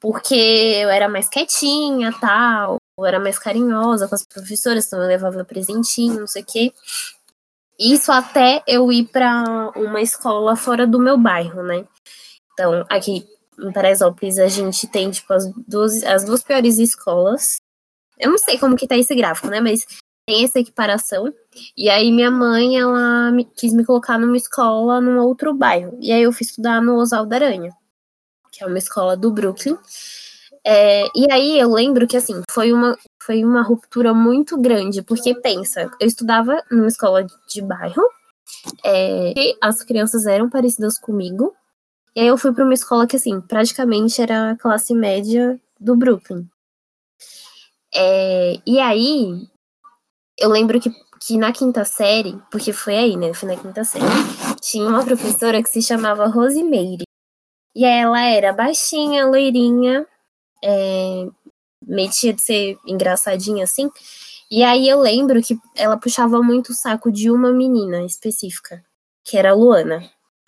Porque 0.00 0.34
eu 0.34 0.88
era 0.88 1.08
mais 1.08 1.28
quietinha, 1.28 2.12
tal. 2.20 2.76
Eu 2.96 3.04
era 3.04 3.18
mais 3.18 3.40
carinhosa 3.40 4.06
com 4.06 4.14
as 4.14 4.24
professoras, 4.24 4.86
então 4.86 5.02
eu 5.02 5.08
levava 5.08 5.44
presentinho, 5.44 6.20
não 6.20 6.26
sei 6.28 6.42
o 6.42 6.46
quê. 6.46 6.72
Isso 7.76 8.12
até 8.12 8.62
eu 8.68 8.92
ir 8.92 9.08
para 9.08 9.72
uma 9.74 10.00
escola 10.00 10.54
fora 10.54 10.86
do 10.86 11.00
meu 11.00 11.18
bairro, 11.18 11.62
né? 11.64 11.84
Então, 12.52 12.86
aqui 12.88 13.26
em 13.58 13.72
Paraisópolis 13.72 14.38
a 14.38 14.46
gente 14.46 14.86
tem, 14.86 15.10
tipo, 15.10 15.32
as 15.32 15.50
duas, 15.66 16.04
as 16.04 16.24
duas 16.24 16.42
piores 16.42 16.78
escolas. 16.78 17.56
Eu 18.18 18.30
não 18.30 18.38
sei 18.38 18.58
como 18.58 18.76
que 18.76 18.86
tá 18.86 18.96
esse 18.96 19.14
gráfico, 19.14 19.48
né? 19.48 19.60
Mas 19.60 19.84
tem 20.30 20.44
essa 20.44 20.60
equiparação. 20.60 21.34
E 21.76 21.90
aí 21.90 22.12
minha 22.12 22.30
mãe, 22.30 22.78
ela 22.78 23.32
me, 23.32 23.44
quis 23.44 23.72
me 23.72 23.84
colocar 23.84 24.16
numa 24.16 24.36
escola 24.36 25.00
num 25.00 25.18
outro 25.18 25.52
bairro. 25.52 25.98
E 26.00 26.12
aí 26.12 26.22
eu 26.22 26.32
fui 26.32 26.46
estudar 26.46 26.80
no 26.80 26.96
Oswaldo 26.96 27.34
Aranha, 27.34 27.72
que 28.52 28.62
é 28.62 28.66
uma 28.66 28.78
escola 28.78 29.16
do 29.16 29.32
Brooklyn. 29.32 29.76
É, 30.64 31.04
e 31.16 31.26
aí 31.32 31.58
eu 31.58 31.72
lembro 31.72 32.06
que 32.06 32.16
assim, 32.16 32.42
foi 32.48 32.72
uma, 32.72 32.96
foi 33.20 33.44
uma 33.44 33.62
ruptura 33.62 34.14
muito 34.14 34.56
grande, 34.60 35.02
porque 35.02 35.34
pensa, 35.34 35.90
eu 35.98 36.06
estudava 36.06 36.62
numa 36.70 36.86
escola 36.86 37.26
de 37.48 37.62
bairro, 37.62 38.02
é, 38.84 39.32
e 39.34 39.56
as 39.60 39.82
crianças 39.82 40.26
eram 40.26 40.50
parecidas 40.50 40.98
comigo, 40.98 41.56
e 42.14 42.20
aí 42.20 42.26
eu 42.26 42.36
fui 42.36 42.52
para 42.52 42.64
uma 42.64 42.74
escola 42.74 43.06
que 43.06 43.16
assim, 43.16 43.40
praticamente 43.40 44.20
era 44.20 44.50
a 44.50 44.56
classe 44.56 44.92
média 44.94 45.58
do 45.80 45.96
Brooklyn. 45.96 46.46
É, 47.94 48.60
e 48.66 48.78
aí 48.78 49.48
eu 50.40 50.48
lembro 50.48 50.80
que, 50.80 50.90
que 51.20 51.36
na 51.36 51.52
quinta 51.52 51.84
série, 51.84 52.40
porque 52.50 52.72
foi 52.72 52.96
aí, 52.96 53.16
né? 53.16 53.32
Foi 53.34 53.48
na 53.48 53.60
quinta 53.60 53.84
série, 53.84 54.04
tinha 54.60 54.88
uma 54.88 55.04
professora 55.04 55.62
que 55.62 55.68
se 55.70 55.82
chamava 55.82 56.26
Rosemeire. 56.26 57.04
E 57.74 57.84
ela 57.84 58.20
era 58.22 58.52
baixinha, 58.52 59.26
loirinha, 59.26 60.06
é, 60.64 61.26
metia 61.82 62.32
de 62.32 62.42
ser 62.42 62.78
engraçadinha 62.86 63.64
assim. 63.64 63.90
E 64.50 64.64
aí 64.64 64.88
eu 64.88 65.00
lembro 65.00 65.40
que 65.42 65.58
ela 65.76 65.96
puxava 65.96 66.42
muito 66.42 66.70
o 66.72 66.74
saco 66.74 67.12
de 67.12 67.30
uma 67.30 67.52
menina 67.52 68.04
específica, 68.04 68.84
que 69.24 69.36
era 69.36 69.50
a 69.52 69.54
Luana. 69.54 70.02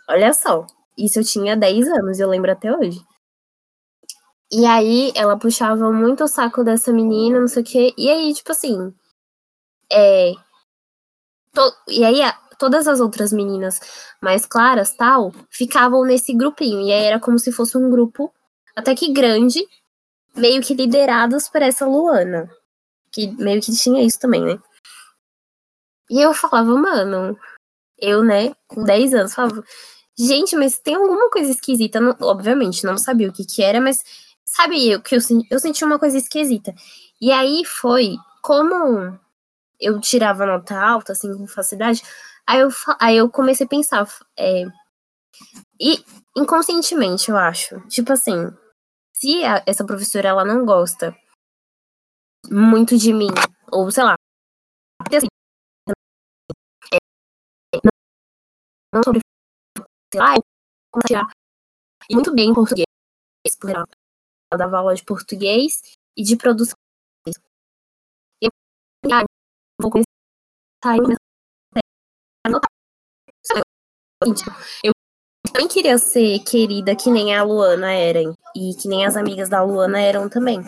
Olha 0.08 0.32
só, 0.34 0.66
isso 0.98 1.20
eu 1.20 1.24
tinha 1.24 1.56
10 1.56 1.88
anos, 1.88 2.18
eu 2.20 2.28
lembro 2.28 2.50
até 2.52 2.74
hoje. 2.76 3.00
E 4.52 4.66
aí 4.66 5.12
ela 5.16 5.38
puxava 5.38 5.90
muito 5.92 6.24
o 6.24 6.28
saco 6.28 6.62
dessa 6.62 6.92
menina, 6.92 7.40
não 7.40 7.48
sei 7.48 7.62
o 7.62 7.66
quê. 7.66 7.94
E 7.96 8.10
aí, 8.10 8.34
tipo 8.34 8.52
assim. 8.52 8.92
É. 9.92 10.32
To, 11.54 11.72
e 11.88 12.04
aí 12.04 12.22
a, 12.22 12.32
todas 12.58 12.86
as 12.88 13.00
outras 13.00 13.32
meninas 13.32 13.80
mais 14.20 14.46
claras, 14.46 14.94
tal, 14.94 15.32
ficavam 15.50 16.04
nesse 16.04 16.32
grupinho. 16.34 16.80
E 16.80 16.92
aí 16.92 17.04
era 17.04 17.20
como 17.20 17.38
se 17.38 17.52
fosse 17.52 17.76
um 17.76 17.90
grupo 17.90 18.32
até 18.74 18.94
que 18.94 19.12
grande, 19.12 19.66
meio 20.34 20.62
que 20.62 20.74
liderados 20.74 21.48
por 21.48 21.62
essa 21.62 21.86
Luana. 21.86 22.48
Que 23.12 23.26
meio 23.32 23.60
que 23.60 23.72
tinha 23.72 24.02
isso 24.02 24.18
também, 24.18 24.42
né? 24.42 24.58
E 26.10 26.20
eu 26.20 26.32
falava, 26.34 26.74
mano, 26.76 27.38
eu, 27.98 28.22
né, 28.22 28.54
com 28.66 28.84
10 28.84 29.14
anos, 29.14 29.34
falava, 29.34 29.62
gente, 30.18 30.56
mas 30.56 30.78
tem 30.78 30.94
alguma 30.94 31.30
coisa 31.30 31.50
esquisita. 31.50 32.00
Não, 32.00 32.16
obviamente, 32.20 32.84
não 32.84 32.96
sabia 32.98 33.28
o 33.28 33.32
que 33.32 33.44
que 33.44 33.62
era, 33.62 33.80
mas 33.80 34.04
sabe 34.44 34.90
eu 34.90 35.00
que 35.02 35.16
eu, 35.16 35.20
eu 35.50 35.58
senti 35.58 35.84
uma 35.84 35.98
coisa 35.98 36.18
esquisita. 36.18 36.74
E 37.20 37.32
aí 37.32 37.64
foi 37.64 38.16
como 38.42 39.18
eu 39.82 40.00
tirava 40.00 40.46
nota 40.46 40.78
alta, 40.78 41.12
assim, 41.12 41.36
com 41.36 41.46
facilidade, 41.46 42.02
aí 42.46 42.60
eu, 42.60 42.68
aí 43.00 43.16
eu 43.16 43.30
comecei 43.30 43.66
a 43.66 43.68
pensar, 43.68 44.06
é, 44.38 44.64
e 45.80 46.04
inconscientemente, 46.36 47.30
eu 47.30 47.36
acho, 47.36 47.80
tipo 47.88 48.12
assim, 48.12 48.50
se 49.14 49.44
a, 49.44 49.62
essa 49.66 49.84
professora 49.84 50.28
ela 50.28 50.44
não 50.44 50.64
gosta 50.64 51.16
muito 52.50 52.96
de 52.96 53.12
mim, 53.12 53.28
ou 53.70 53.90
sei 53.90 54.04
lá, 54.04 54.14
assim, 55.14 55.26
é, 56.94 56.98
não, 58.94 59.02
sobre 59.04 59.20
sei 60.12 60.20
lá, 60.20 60.34
tirar 61.06 61.26
muito 62.10 62.34
bem 62.34 62.50
em 62.50 62.54
português, 62.54 62.86
ela 63.64 63.86
dava 64.56 64.78
aula 64.78 64.94
de 64.94 65.04
português 65.04 65.80
e 66.16 66.22
de 66.22 66.36
produção. 66.36 66.76
Vou 69.82 69.90
começar 69.90 70.06
a. 70.84 70.96
Eu 74.84 74.92
também 75.48 75.66
queria 75.66 75.98
ser 75.98 76.38
querida 76.44 76.94
que 76.94 77.10
nem 77.10 77.34
a 77.34 77.42
Luana 77.42 77.92
era, 77.92 78.20
e 78.54 78.74
que 78.80 78.86
nem 78.86 79.04
as 79.04 79.16
amigas 79.16 79.48
da 79.48 79.60
Luana 79.60 80.00
eram 80.00 80.28
também. 80.28 80.60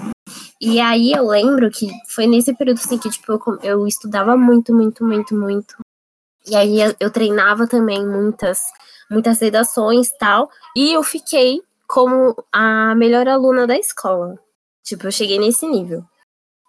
E 0.61 0.81
aí 0.81 1.13
eu 1.13 1.29
lembro 1.29 1.71
que 1.71 1.87
foi 2.09 2.27
nesse 2.27 2.53
período 2.57 2.79
assim 2.79 2.99
que 2.99 3.09
tipo, 3.09 3.33
eu, 3.33 3.41
eu 3.63 3.87
estudava 3.87 4.37
muito, 4.37 4.75
muito, 4.75 5.05
muito, 5.05 5.33
muito. 5.33 5.77
E 6.45 6.57
aí 6.57 6.79
eu 6.99 7.11
treinava 7.11 7.69
também 7.69 8.05
muitas, 8.05 8.63
muitas 9.09 9.41
redações 9.41 10.11
tal. 10.19 10.51
E 10.77 10.93
eu 10.93 11.05
fiquei 11.05 11.63
como 11.87 12.35
a 12.53 12.97
melhor 12.97 13.29
aluna 13.29 13.65
da 13.65 13.79
escola. 13.79 14.37
Tipo, 14.83 15.07
eu 15.07 15.13
cheguei 15.13 15.39
nesse 15.39 15.67
nível. 15.69 16.05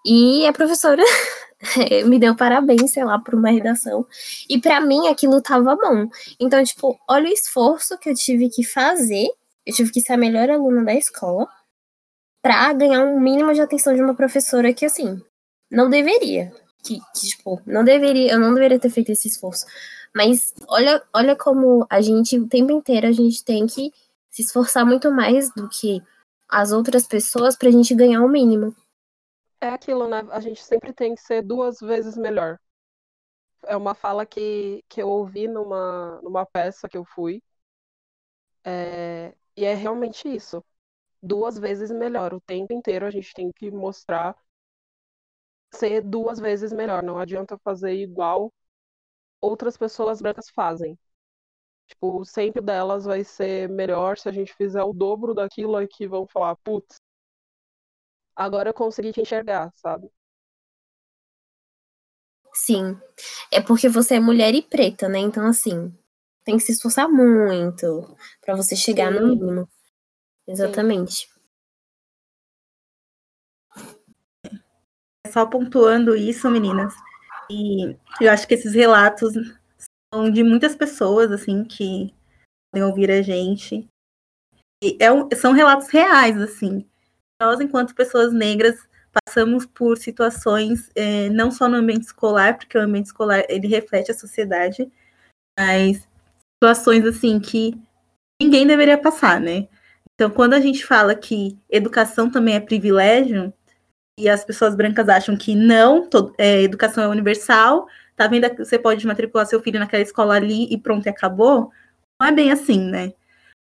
E 0.06 0.46
a 0.46 0.54
professora 0.54 1.04
me 2.06 2.20
deu 2.20 2.36
parabéns, 2.36 2.92
sei 2.92 3.04
lá, 3.04 3.20
por 3.20 3.36
uma 3.36 3.50
redação. 3.50 4.06
E 4.50 4.60
para 4.60 4.82
mim 4.82 5.08
aquilo 5.08 5.42
tava 5.42 5.76
bom. 5.76 6.10
Então, 6.40 6.64
tipo, 6.64 6.98
olha 7.10 7.30
o 7.30 7.34
esforço 7.34 7.98
que 7.98 8.10
eu 8.10 8.16
tive 8.16 8.50
que 8.50 8.64
fazer. 8.64 9.28
Eu 9.66 9.74
tive 9.74 9.92
que 9.92 10.02
ser 10.02 10.14
a 10.14 10.18
melhor 10.18 10.50
aluna 10.50 10.84
da 10.84 10.94
escola 10.94 11.48
para 12.42 12.72
ganhar 12.74 13.04
um 13.04 13.20
mínimo 13.20 13.54
de 13.54 13.62
atenção 13.62 13.96
de 13.96 14.02
uma 14.02 14.14
professora 14.14 14.74
que, 14.74 14.86
assim, 14.86 15.22
não 15.72 15.90
deveria. 15.90 16.54
Que, 16.84 17.00
que, 17.16 17.28
tipo, 17.30 17.62
não 17.66 17.84
deveria, 17.84 18.34
eu 18.34 18.40
não 18.40 18.54
deveria 18.54 18.80
ter 18.80 18.92
feito 18.92 19.12
esse 19.12 19.28
esforço. 19.28 19.66
Mas 20.16 20.54
olha, 20.68 21.04
olha 21.14 21.36
como 21.36 21.86
a 21.90 22.00
gente, 22.02 22.38
o 22.40 22.48
tempo 22.48 22.72
inteiro, 22.72 23.08
a 23.08 23.12
gente 23.12 23.44
tem 23.44 23.66
que 23.66 23.92
se 24.30 24.44
esforçar 24.44 24.86
muito 24.86 25.12
mais 25.12 25.52
do 25.54 25.68
que 25.68 26.02
as 26.48 26.72
outras 26.72 27.08
pessoas 27.08 27.56
pra 27.56 27.72
gente 27.72 27.96
ganhar 27.96 28.22
o 28.22 28.30
mínimo. 28.30 28.76
É 29.66 29.70
aquilo, 29.70 30.08
né? 30.08 30.20
A 30.32 30.40
gente 30.40 30.64
sempre 30.64 30.94
tem 30.94 31.14
que 31.14 31.22
ser 31.22 31.42
duas 31.42 31.80
vezes 31.82 32.16
melhor. 32.16 32.58
É 33.68 33.76
uma 33.76 33.94
fala 33.96 34.26
que, 34.26 34.84
que 34.90 35.02
eu 35.02 35.10
ouvi 35.10 35.48
numa, 35.48 36.22
numa 36.22 36.46
peça 36.46 36.88
que 36.90 36.98
eu 36.98 37.04
fui. 37.06 37.42
É, 38.64 39.34
e 39.56 39.64
é 39.66 39.74
realmente 39.74 40.28
isso. 40.28 40.64
Duas 41.24 41.58
vezes 41.60 41.92
melhor. 41.92 42.34
O 42.34 42.42
tempo 42.42 42.74
inteiro 42.74 43.06
a 43.08 43.12
gente 43.12 43.34
tem 43.34 43.52
que 43.54 43.72
mostrar 43.72 44.36
ser 45.74 46.02
duas 46.02 46.40
vezes 46.40 46.72
melhor. 46.74 47.04
Não 47.04 47.18
adianta 47.20 47.58
fazer 47.60 47.94
igual 47.94 48.52
outras 49.42 49.78
pessoas 49.78 50.22
brancas 50.22 50.50
fazem. 50.50 50.98
Tipo, 51.88 52.26
sempre 52.26 52.62
delas 52.62 53.06
vai 53.06 53.24
ser 53.24 53.70
melhor 53.70 54.18
se 54.18 54.30
a 54.30 54.32
gente 54.32 54.54
fizer 54.56 54.84
o 54.84 54.94
dobro 54.94 55.34
daquilo 55.36 55.78
que 55.88 56.08
vão 56.08 56.28
falar, 56.28 56.56
putz, 56.58 57.00
agora 58.36 58.70
eu 58.70 58.74
consegui 58.74 59.12
te 59.14 59.22
enxergar, 59.22 59.72
sabe? 59.76 60.10
Sim. 62.54 62.98
É 63.52 63.62
porque 63.62 63.90
você 63.90 64.16
é 64.16 64.20
mulher 64.20 64.54
e 64.56 64.62
preta, 64.62 65.10
né? 65.10 65.20
Então, 65.20 65.46
assim, 65.46 65.94
tem 66.44 66.58
que 66.58 66.64
se 66.64 66.72
esforçar 66.72 67.10
muito 67.10 68.16
para 68.42 68.56
você 68.56 68.76
chegar 68.76 69.12
Sim. 69.12 69.20
no 69.20 69.28
mínimo. 69.28 69.70
Exatamente. 70.48 71.28
Só 75.32 75.46
pontuando 75.46 76.16
isso, 76.16 76.50
meninas. 76.50 76.94
E 77.50 77.98
eu 78.22 78.32
acho 78.32 78.48
que 78.48 78.54
esses 78.54 78.74
relatos 78.74 79.34
são 80.14 80.30
de 80.32 80.44
muitas 80.44 80.76
pessoas, 80.76 81.32
assim, 81.32 81.64
que 81.66 82.14
podem 82.72 82.88
ouvir 82.88 83.12
a 83.12 83.22
gente. 83.22 83.88
E 84.82 84.98
é, 85.02 85.36
são 85.36 85.52
relatos 85.52 85.90
reais, 85.90 86.40
assim. 86.40 86.88
Nós, 87.42 87.60
enquanto 87.60 87.96
pessoas 87.96 88.34
negras, 88.34 88.76
passamos 89.26 89.66
por 89.66 89.98
situações, 89.98 90.90
é, 90.96 91.30
não 91.30 91.52
só 91.52 91.68
no 91.68 91.78
ambiente 91.78 92.04
escolar, 92.04 92.58
porque 92.58 92.78
o 92.78 92.82
ambiente 92.82 93.08
escolar, 93.08 93.44
ele 93.50 93.68
reflete 93.68 94.12
a 94.12 94.16
sociedade, 94.16 94.92
mas 95.58 96.08
situações, 96.56 97.06
assim, 97.06 97.40
que 97.40 97.80
ninguém 98.42 98.66
deveria 98.66 98.98
passar, 98.98 99.40
né? 99.40 99.68
Então, 100.14 100.30
quando 100.30 100.54
a 100.54 100.60
gente 100.60 100.86
fala 100.86 101.14
que 101.14 101.58
educação 101.70 102.30
também 102.30 102.56
é 102.56 102.60
privilégio, 102.60 103.54
e 104.18 104.30
as 104.30 104.46
pessoas 104.46 104.76
brancas 104.76 105.10
acham 105.10 105.38
que 105.38 105.56
não, 105.56 106.10
todo, 106.10 106.34
é, 106.38 106.62
educação 106.62 107.04
é 107.04 107.08
universal, 107.08 107.86
tá 108.16 108.28
vendo 108.28 108.48
você 108.58 108.80
pode 108.80 109.06
matricular 109.06 109.46
seu 109.46 109.62
filho 109.62 109.80
naquela 109.80 110.04
escola 110.04 110.36
ali 110.36 110.68
e 110.72 110.78
pronto, 110.78 111.08
acabou. 111.10 111.70
Não 112.20 112.30
é 112.30 112.32
bem 112.32 112.52
assim, 112.52 112.80
né? 112.80 113.14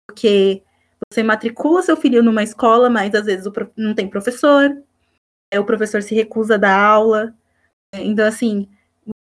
Porque 0.07 0.61
você 1.11 1.23
matricula 1.23 1.81
seu 1.81 1.95
filho 1.95 2.23
numa 2.23 2.43
escola, 2.43 2.89
mas 2.89 3.13
às 3.13 3.25
vezes 3.25 3.45
não 3.75 3.93
tem 3.93 4.07
professor, 4.07 4.75
é, 5.51 5.59
o 5.59 5.65
professor 5.65 6.01
se 6.01 6.15
recusa 6.15 6.55
a 6.55 6.57
dar 6.57 6.79
aula. 6.79 7.33
Então, 7.93 8.25
assim, 8.25 8.67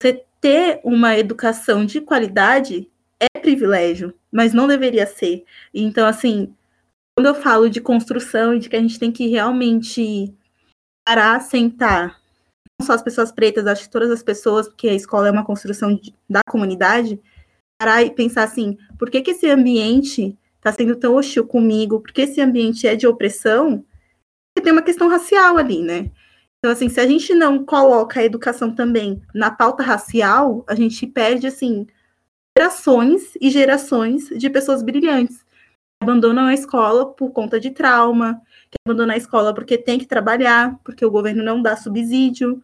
você 0.00 0.24
ter 0.40 0.80
uma 0.84 1.18
educação 1.18 1.84
de 1.84 2.00
qualidade 2.00 2.88
é 3.20 3.38
privilégio, 3.38 4.14
mas 4.30 4.54
não 4.54 4.66
deveria 4.66 5.06
ser. 5.06 5.44
Então, 5.74 6.06
assim, 6.06 6.54
quando 7.16 7.26
eu 7.26 7.34
falo 7.34 7.68
de 7.68 7.80
construção 7.80 8.54
e 8.54 8.58
de 8.58 8.68
que 8.68 8.76
a 8.76 8.80
gente 8.80 8.98
tem 8.98 9.12
que 9.12 9.28
realmente 9.28 10.34
parar, 11.06 11.40
sentar, 11.40 12.20
não 12.78 12.86
só 12.86 12.94
as 12.94 13.02
pessoas 13.02 13.32
pretas, 13.32 13.66
acho 13.66 13.82
que 13.82 13.90
todas 13.90 14.10
as 14.10 14.22
pessoas, 14.22 14.68
porque 14.68 14.88
a 14.88 14.94
escola 14.94 15.28
é 15.28 15.30
uma 15.30 15.44
construção 15.44 15.94
de, 15.94 16.14
da 16.28 16.40
comunidade, 16.48 17.20
parar 17.78 18.02
e 18.02 18.10
pensar 18.10 18.44
assim, 18.44 18.78
por 18.98 19.10
que, 19.10 19.20
que 19.20 19.32
esse 19.32 19.50
ambiente 19.50 20.38
está 20.60 20.72
sendo 20.72 20.94
tão 20.94 21.14
hostil 21.14 21.46
comigo? 21.46 22.00
Por 22.00 22.12
que 22.12 22.22
esse 22.22 22.40
ambiente 22.40 22.86
é 22.86 22.94
de 22.94 23.06
opressão? 23.06 23.84
Porque 24.52 24.64
tem 24.64 24.72
uma 24.72 24.82
questão 24.82 25.08
racial 25.08 25.56
ali, 25.56 25.82
né? 25.82 26.10
Então, 26.58 26.70
assim, 26.70 26.90
se 26.90 27.00
a 27.00 27.06
gente 27.06 27.34
não 27.34 27.64
coloca 27.64 28.20
a 28.20 28.24
educação 28.24 28.74
também 28.74 29.22
na 29.34 29.50
pauta 29.50 29.82
racial, 29.82 30.62
a 30.68 30.74
gente 30.74 31.06
perde, 31.06 31.46
assim, 31.46 31.86
gerações 32.56 33.34
e 33.40 33.50
gerações 33.50 34.28
de 34.28 34.50
pessoas 34.50 34.82
brilhantes 34.82 35.42
que 35.42 35.46
abandonam 36.02 36.44
a 36.44 36.54
escola 36.54 37.06
por 37.14 37.30
conta 37.32 37.58
de 37.58 37.70
trauma, 37.70 38.42
que 38.70 38.76
abandonar 38.86 39.14
a 39.14 39.18
escola 39.18 39.54
porque 39.54 39.78
tem 39.78 39.98
que 39.98 40.06
trabalhar, 40.06 40.78
porque 40.84 41.04
o 41.04 41.10
governo 41.10 41.42
não 41.42 41.62
dá 41.62 41.76
subsídio, 41.76 42.62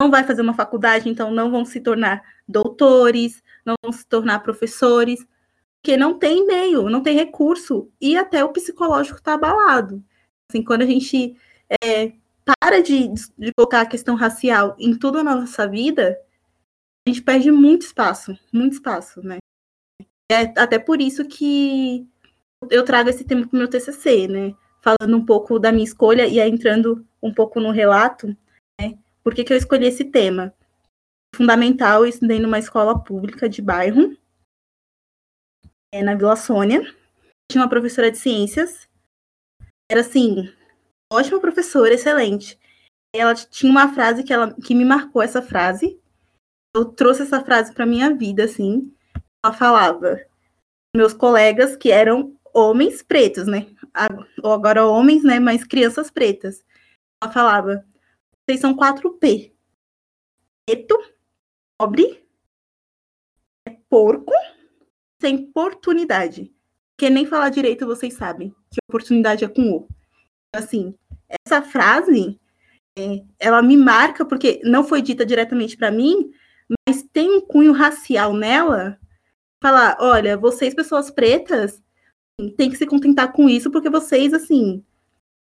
não 0.00 0.10
vai 0.10 0.24
fazer 0.24 0.42
uma 0.42 0.52
faculdade, 0.52 1.08
então 1.08 1.30
não 1.30 1.50
vão 1.50 1.64
se 1.64 1.80
tornar 1.80 2.22
doutores, 2.46 3.42
não 3.64 3.74
vão 3.82 3.90
se 3.90 4.06
tornar 4.06 4.40
professores, 4.40 5.26
porque 5.84 5.98
não 5.98 6.18
tem 6.18 6.46
meio, 6.46 6.88
não 6.88 7.02
tem 7.02 7.14
recurso, 7.14 7.92
e 8.00 8.16
até 8.16 8.42
o 8.42 8.50
psicológico 8.50 9.18
está 9.18 9.34
abalado. 9.34 10.02
Assim, 10.50 10.64
quando 10.64 10.80
a 10.80 10.86
gente 10.86 11.36
é, 11.84 12.14
para 12.42 12.80
de, 12.80 13.08
de 13.36 13.52
colocar 13.54 13.82
a 13.82 13.86
questão 13.86 14.14
racial 14.14 14.74
em 14.78 14.98
toda 14.98 15.20
a 15.20 15.22
nossa 15.22 15.68
vida, 15.68 16.18
a 17.06 17.10
gente 17.10 17.22
perde 17.22 17.52
muito 17.52 17.82
espaço, 17.82 18.34
muito 18.50 18.72
espaço, 18.72 19.22
né? 19.22 19.36
É 20.32 20.58
até 20.58 20.78
por 20.78 21.02
isso 21.02 21.22
que 21.26 22.08
eu 22.70 22.82
trago 22.82 23.10
esse 23.10 23.22
tema 23.22 23.46
para 23.46 23.54
o 23.54 23.58
meu 23.58 23.68
TCC, 23.68 24.26
né? 24.26 24.54
Falando 24.80 25.14
um 25.14 25.26
pouco 25.26 25.58
da 25.58 25.70
minha 25.70 25.84
escolha 25.84 26.26
e 26.26 26.40
aí 26.40 26.50
entrando 26.50 27.06
um 27.22 27.32
pouco 27.32 27.60
no 27.60 27.70
relato, 27.70 28.28
né? 28.80 28.96
Por 29.22 29.34
que, 29.34 29.44
que 29.44 29.52
eu 29.52 29.56
escolhi 29.58 29.84
esse 29.84 30.06
tema? 30.06 30.54
Fundamental, 31.36 32.04
eu 32.04 32.08
estudei 32.08 32.40
numa 32.40 32.58
escola 32.58 32.98
pública 32.98 33.50
de 33.50 33.60
bairro, 33.60 34.16
é, 35.94 36.02
na 36.02 36.16
Vila 36.16 36.34
Sônia. 36.34 36.82
Tinha 37.48 37.62
uma 37.62 37.70
professora 37.70 38.10
de 38.10 38.18
ciências. 38.18 38.88
Era 39.88 40.00
assim, 40.00 40.52
ótima 41.12 41.40
professora, 41.40 41.94
excelente. 41.94 42.58
Ela 43.14 43.32
tinha 43.34 43.70
uma 43.70 43.94
frase 43.94 44.24
que, 44.24 44.32
ela, 44.32 44.52
que 44.54 44.74
me 44.74 44.84
marcou 44.84 45.22
essa 45.22 45.40
frase. 45.40 46.00
Eu 46.74 46.86
trouxe 46.86 47.22
essa 47.22 47.44
frase 47.44 47.72
para 47.72 47.86
minha 47.86 48.12
vida, 48.12 48.44
assim. 48.44 48.92
Ela 49.44 49.54
falava: 49.54 50.20
meus 50.96 51.12
colegas 51.12 51.76
que 51.76 51.92
eram 51.92 52.36
homens 52.52 53.00
pretos, 53.00 53.46
né? 53.46 53.68
Ou 54.42 54.52
agora 54.52 54.84
homens, 54.84 55.22
né? 55.22 55.38
Mas 55.38 55.62
crianças 55.62 56.10
pretas. 56.10 56.64
Ela 57.22 57.32
falava: 57.32 57.86
vocês 58.44 58.60
são 58.60 58.74
4P. 58.74 59.52
Preto, 60.66 60.98
pobre, 61.78 62.26
é 63.68 63.76
porco, 63.88 64.32
sem 65.24 65.36
oportunidade. 65.36 66.52
Porque 66.94 67.08
nem 67.08 67.24
falar 67.24 67.48
direito 67.48 67.86
vocês 67.86 68.12
sabem 68.12 68.54
que 68.70 68.78
oportunidade 68.86 69.42
é 69.42 69.48
com 69.48 69.70
o. 69.70 69.88
Assim, 70.54 70.94
essa 71.46 71.62
frase, 71.62 72.38
é, 72.96 73.22
ela 73.40 73.62
me 73.62 73.76
marca 73.76 74.24
porque 74.24 74.60
não 74.62 74.84
foi 74.84 75.00
dita 75.00 75.24
diretamente 75.24 75.78
para 75.78 75.90
mim, 75.90 76.30
mas 76.86 77.02
tem 77.02 77.30
um 77.30 77.40
cunho 77.40 77.72
racial 77.72 78.34
nela. 78.34 78.98
Falar, 79.62 79.96
olha, 79.98 80.36
vocês 80.36 80.74
pessoas 80.74 81.10
pretas 81.10 81.82
tem 82.58 82.70
que 82.70 82.76
se 82.76 82.86
contentar 82.86 83.32
com 83.32 83.48
isso, 83.48 83.70
porque 83.70 83.88
vocês, 83.88 84.34
assim, 84.34 84.84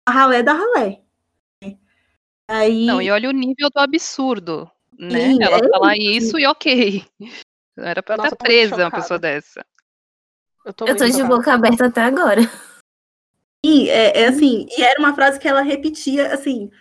a 0.05 0.11
ralé 0.11 0.43
da 0.43 0.53
ralé. 0.53 1.01
Aí... 2.49 2.85
Não, 2.85 3.01
e 3.01 3.09
olha 3.09 3.29
o 3.29 3.31
nível 3.31 3.69
do 3.73 3.79
absurdo, 3.79 4.69
né? 4.97 5.31
Sim, 5.31 5.41
Ela 5.41 5.57
é 5.57 5.69
falar 5.69 5.95
isso 5.97 6.37
e 6.37 6.45
ok. 6.45 7.05
Era 7.83 8.03
pra 8.03 8.17
Nossa, 8.17 8.29
estar 8.29 8.37
presa 8.37 8.75
uma 8.75 8.91
pessoa 8.91 9.19
dessa. 9.19 9.65
Eu 10.65 10.73
tô, 10.73 10.85
eu 10.85 10.95
tô 10.95 11.07
de 11.07 11.23
boca 11.23 11.53
aberta 11.53 11.85
até 11.85 12.01
agora. 12.01 12.41
E 13.61 13.89
é, 13.89 14.21
é, 14.21 14.27
assim, 14.27 14.65
e 14.69 14.81
era 14.81 14.97
uma 14.99 15.13
frase 15.13 15.37
que 15.37 15.45
ela 15.45 15.61
repetia, 15.61 16.33
assim, 16.33 16.71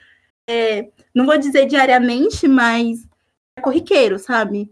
é, 0.48 0.88
não 1.12 1.26
vou 1.26 1.36
dizer 1.36 1.66
diariamente, 1.66 2.46
mas 2.46 3.04
é 3.56 3.60
corriqueiro, 3.60 4.16
sabe? 4.16 4.70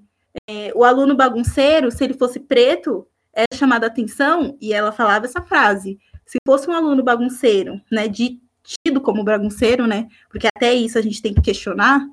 É, 0.48 0.70
o 0.74 0.84
aluno 0.84 1.16
bagunceiro, 1.16 1.90
se 1.90 2.04
ele 2.04 2.14
fosse 2.14 2.38
preto, 2.38 3.08
é 3.34 3.44
chamada 3.54 3.86
a 3.86 3.88
atenção 3.88 4.56
e 4.60 4.72
ela 4.72 4.92
falava 4.92 5.26
essa 5.26 5.42
frase. 5.42 5.98
Se 6.24 6.38
fosse 6.46 6.70
um 6.70 6.72
aluno 6.72 7.02
bagunceiro, 7.02 7.80
né, 7.90 8.06
de, 8.06 8.40
tido 8.62 9.00
como 9.00 9.24
bagunceiro, 9.24 9.86
né, 9.86 10.06
porque 10.30 10.46
até 10.46 10.72
isso 10.72 10.98
a 10.98 11.02
gente 11.02 11.20
tem 11.20 11.34
que 11.34 11.42
questionar, 11.42 12.06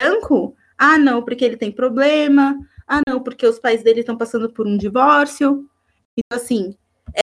branco, 0.00 0.56
ah, 0.78 0.98
não, 0.98 1.22
porque 1.22 1.44
ele 1.44 1.58
tem 1.58 1.70
problema, 1.70 2.58
ah, 2.90 3.02
não, 3.08 3.22
porque 3.22 3.46
os 3.46 3.60
pais 3.60 3.84
dele 3.84 4.00
estão 4.00 4.16
passando 4.16 4.50
por 4.50 4.66
um 4.66 4.76
divórcio. 4.76 5.64
Então, 6.18 6.36
assim, 6.36 6.74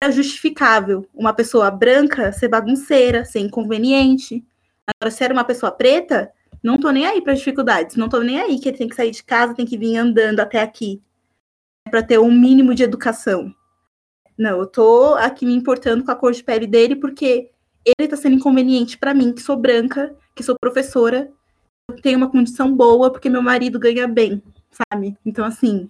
era 0.01 0.11
justificável 0.11 1.07
uma 1.13 1.33
pessoa 1.33 1.69
branca 1.69 2.31
ser 2.31 2.47
bagunceira, 2.47 3.23
ser 3.23 3.41
inconveniente. 3.41 4.43
Agora, 4.87 5.11
se 5.11 5.23
era 5.23 5.31
uma 5.31 5.43
pessoa 5.43 5.71
preta, 5.71 6.31
não 6.63 6.79
tô 6.79 6.89
nem 6.89 7.05
aí 7.05 7.21
para 7.21 7.35
dificuldades, 7.35 7.95
não 7.95 8.09
tô 8.09 8.21
nem 8.21 8.39
aí 8.39 8.59
que 8.59 8.69
ele 8.69 8.77
tem 8.79 8.89
que 8.89 8.95
sair 8.95 9.11
de 9.11 9.23
casa, 9.23 9.53
tem 9.53 9.65
que 9.65 9.77
vir 9.77 9.97
andando 9.97 10.39
até 10.39 10.59
aqui 10.59 10.99
para 11.91 12.01
ter 12.01 12.19
um 12.19 12.31
mínimo 12.31 12.73
de 12.73 12.81
educação. 12.81 13.53
Não, 14.35 14.59
eu 14.59 14.65
tô 14.65 15.13
aqui 15.13 15.45
me 15.45 15.53
importando 15.53 16.03
com 16.03 16.09
a 16.09 16.15
cor 16.15 16.31
de 16.31 16.43
pele 16.43 16.65
dele 16.65 16.95
porque 16.95 17.51
ele 17.85 18.07
tá 18.07 18.17
sendo 18.17 18.35
inconveniente 18.35 18.97
para 18.97 19.13
mim, 19.13 19.31
que 19.31 19.41
sou 19.43 19.55
branca, 19.55 20.15
que 20.35 20.41
sou 20.41 20.55
professora, 20.59 21.31
tenho 22.01 22.17
uma 22.17 22.31
condição 22.31 22.75
boa 22.75 23.11
porque 23.11 23.29
meu 23.29 23.43
marido 23.43 23.77
ganha 23.77 24.07
bem. 24.07 24.41
Sabe? 24.71 25.17
Então, 25.25 25.45
assim, 25.45 25.89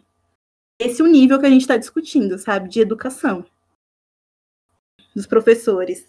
esse 0.79 1.01
é 1.01 1.05
o 1.05 1.07
nível 1.07 1.39
que 1.39 1.45
a 1.45 1.49
gente 1.49 1.61
está 1.61 1.77
discutindo, 1.77 2.37
sabe? 2.37 2.69
De 2.69 2.79
educação 2.79 3.45
dos 5.15 5.27
professores. 5.27 6.07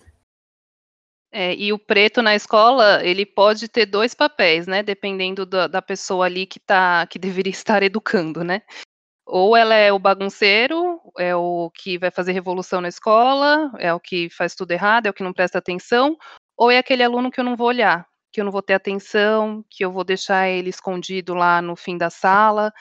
É, 1.31 1.55
e 1.55 1.73
o 1.73 1.79
preto 1.79 2.21
na 2.21 2.35
escola, 2.35 3.05
ele 3.05 3.25
pode 3.25 3.67
ter 3.69 3.87
dois 3.87 4.15
papéis, 4.15 4.67
né? 4.67 4.83
Dependendo 4.83 5.47
da, 5.47 5.67
da 5.67 5.81
pessoa 5.81 6.27
ali 6.27 6.47
que 6.47 6.61
tá, 6.61 7.07
que 7.07 7.19
deveria 7.19 7.51
estar 7.53 7.83
educando, 7.83 8.45
né? 8.45 8.63
Ou 9.25 9.57
ela 9.57 9.75
é 9.75 9.93
o 9.93 9.99
bagunceiro, 9.99 11.01
é 11.19 11.35
o 11.35 11.71
que 11.71 11.97
vai 11.97 12.11
fazer 12.11 12.33
revolução 12.33 12.81
na 12.81 12.89
escola, 12.89 13.73
é 13.79 13.93
o 13.95 14.01
que 14.01 14.29
faz 14.31 14.55
tudo 14.55 14.73
errado, 14.73 15.07
é 15.07 15.11
o 15.11 15.15
que 15.15 15.23
não 15.23 15.33
presta 15.33 15.59
atenção, 15.59 16.17
ou 16.57 16.71
é 16.71 16.79
aquele 16.79 17.03
aluno 17.03 17.31
que 17.31 17.41
eu 17.41 17.45
não 17.45 17.57
vou 17.57 17.69
olhar, 17.69 18.07
que 18.33 18.41
eu 18.41 18.45
não 18.45 18.53
vou 18.53 18.63
ter 18.63 18.75
atenção, 18.75 19.65
que 19.69 19.85
eu 19.85 19.93
vou 19.93 20.05
deixar 20.05 20.49
ele 20.49 20.71
escondido 20.71 21.35
lá 21.35 21.61
no 21.61 21.77
fim 21.77 21.99
da 21.99 22.11
sala, 22.11 22.73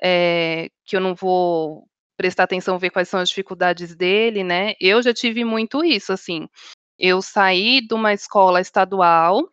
é, 0.00 0.70
que 0.84 0.96
eu 0.96 1.00
não 1.00 1.14
vou 1.14 1.88
prestar 2.16 2.44
atenção, 2.44 2.78
ver 2.78 2.90
quais 2.90 3.08
são 3.08 3.20
as 3.20 3.28
dificuldades 3.28 3.94
dele, 3.96 4.44
né? 4.44 4.74
Eu 4.80 5.02
já 5.02 5.12
tive 5.12 5.44
muito 5.44 5.84
isso, 5.84 6.12
assim. 6.12 6.48
Eu 6.98 7.20
saí 7.20 7.86
de 7.86 7.94
uma 7.94 8.12
escola 8.12 8.60
estadual, 8.60 9.48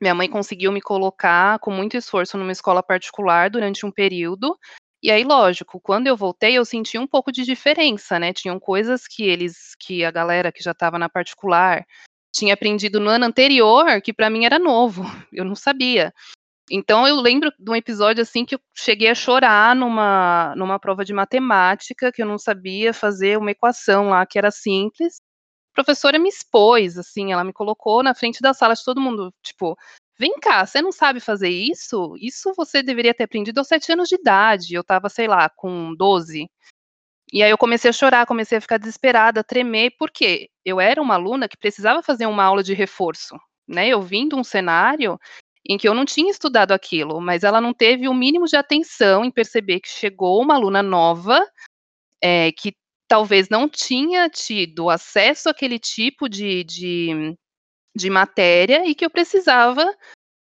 minha 0.00 0.14
mãe 0.14 0.28
conseguiu 0.28 0.72
me 0.72 0.80
colocar 0.80 1.58
com 1.60 1.70
muito 1.70 1.96
esforço 1.96 2.36
numa 2.36 2.52
escola 2.52 2.82
particular 2.82 3.48
durante 3.48 3.86
um 3.86 3.90
período, 3.90 4.58
e 5.02 5.10
aí, 5.10 5.24
lógico, 5.24 5.80
quando 5.80 6.06
eu 6.06 6.16
voltei, 6.16 6.56
eu 6.56 6.64
senti 6.64 6.96
um 6.96 7.08
pouco 7.08 7.32
de 7.32 7.42
diferença, 7.42 8.20
né? 8.20 8.32
Tinham 8.32 8.60
coisas 8.60 9.08
que 9.08 9.24
eles, 9.24 9.74
que 9.80 10.04
a 10.04 10.12
galera 10.12 10.52
que 10.52 10.62
já 10.62 10.70
estava 10.70 10.96
na 10.96 11.08
particular 11.08 11.84
tinha 12.32 12.54
aprendido 12.54 12.98
no 12.98 13.10
ano 13.10 13.26
anterior, 13.26 14.00
que 14.02 14.12
para 14.12 14.30
mim 14.30 14.44
era 14.44 14.58
novo, 14.58 15.02
eu 15.32 15.44
não 15.44 15.54
sabia. 15.54 16.12
Então 16.70 17.06
eu 17.06 17.16
lembro 17.16 17.52
de 17.58 17.70
um 17.70 17.76
episódio 17.76 18.22
assim 18.22 18.44
que 18.44 18.54
eu 18.54 18.60
cheguei 18.74 19.08
a 19.08 19.14
chorar 19.14 19.76
numa, 19.76 20.54
numa 20.56 20.78
prova 20.78 21.04
de 21.04 21.12
matemática, 21.12 22.10
que 22.12 22.22
eu 22.22 22.26
não 22.26 22.38
sabia 22.38 22.94
fazer 22.94 23.36
uma 23.38 23.50
equação 23.50 24.08
lá 24.08 24.24
que 24.24 24.38
era 24.38 24.50
simples. 24.50 25.20
A 25.72 25.74
professora 25.74 26.18
me 26.18 26.28
expôs, 26.28 26.98
assim, 26.98 27.32
ela 27.32 27.44
me 27.44 27.52
colocou 27.52 28.02
na 28.02 28.14
frente 28.14 28.40
da 28.40 28.54
sala 28.54 28.74
de 28.74 28.84
todo 28.84 29.00
mundo, 29.00 29.32
tipo, 29.42 29.76
Vem 30.18 30.38
cá, 30.38 30.64
você 30.64 30.80
não 30.80 30.92
sabe 30.92 31.18
fazer 31.18 31.48
isso? 31.48 32.14
Isso 32.20 32.52
você 32.56 32.80
deveria 32.80 33.12
ter 33.12 33.24
aprendido 33.24 33.58
aos 33.58 33.66
sete 33.66 33.90
anos 33.90 34.08
de 34.08 34.14
idade. 34.14 34.72
Eu 34.72 34.82
estava, 34.82 35.08
sei 35.08 35.26
lá, 35.26 35.48
com 35.48 35.94
12. 35.96 36.48
E 37.32 37.42
aí 37.42 37.50
eu 37.50 37.58
comecei 37.58 37.88
a 37.88 37.92
chorar, 37.92 38.26
comecei 38.26 38.58
a 38.58 38.60
ficar 38.60 38.78
desesperada, 38.78 39.40
a 39.40 39.44
tremer, 39.44 39.92
porque 39.98 40.48
eu 40.64 40.80
era 40.80 41.00
uma 41.00 41.14
aluna 41.14 41.48
que 41.48 41.56
precisava 41.56 42.02
fazer 42.02 42.26
uma 42.26 42.44
aula 42.44 42.62
de 42.62 42.74
reforço, 42.74 43.36
né? 43.66 43.88
Eu 43.88 44.02
vim 44.02 44.28
de 44.28 44.34
um 44.34 44.44
cenário 44.44 45.18
em 45.68 45.78
que 45.78 45.88
eu 45.88 45.94
não 45.94 46.04
tinha 46.04 46.30
estudado 46.30 46.72
aquilo, 46.72 47.20
mas 47.20 47.44
ela 47.44 47.60
não 47.60 47.72
teve 47.72 48.08
o 48.08 48.14
mínimo 48.14 48.46
de 48.46 48.56
atenção 48.56 49.24
em 49.24 49.30
perceber 49.30 49.80
que 49.80 49.88
chegou 49.88 50.42
uma 50.42 50.54
aluna 50.54 50.82
nova, 50.82 51.40
é, 52.22 52.52
que 52.52 52.74
talvez 53.08 53.48
não 53.48 53.68
tinha 53.68 54.28
tido 54.28 54.90
acesso 54.90 55.48
àquele 55.48 55.78
tipo 55.78 56.28
de, 56.28 56.64
de 56.64 57.36
de 57.94 58.08
matéria 58.08 58.86
e 58.86 58.94
que 58.94 59.04
eu 59.04 59.10
precisava 59.10 59.84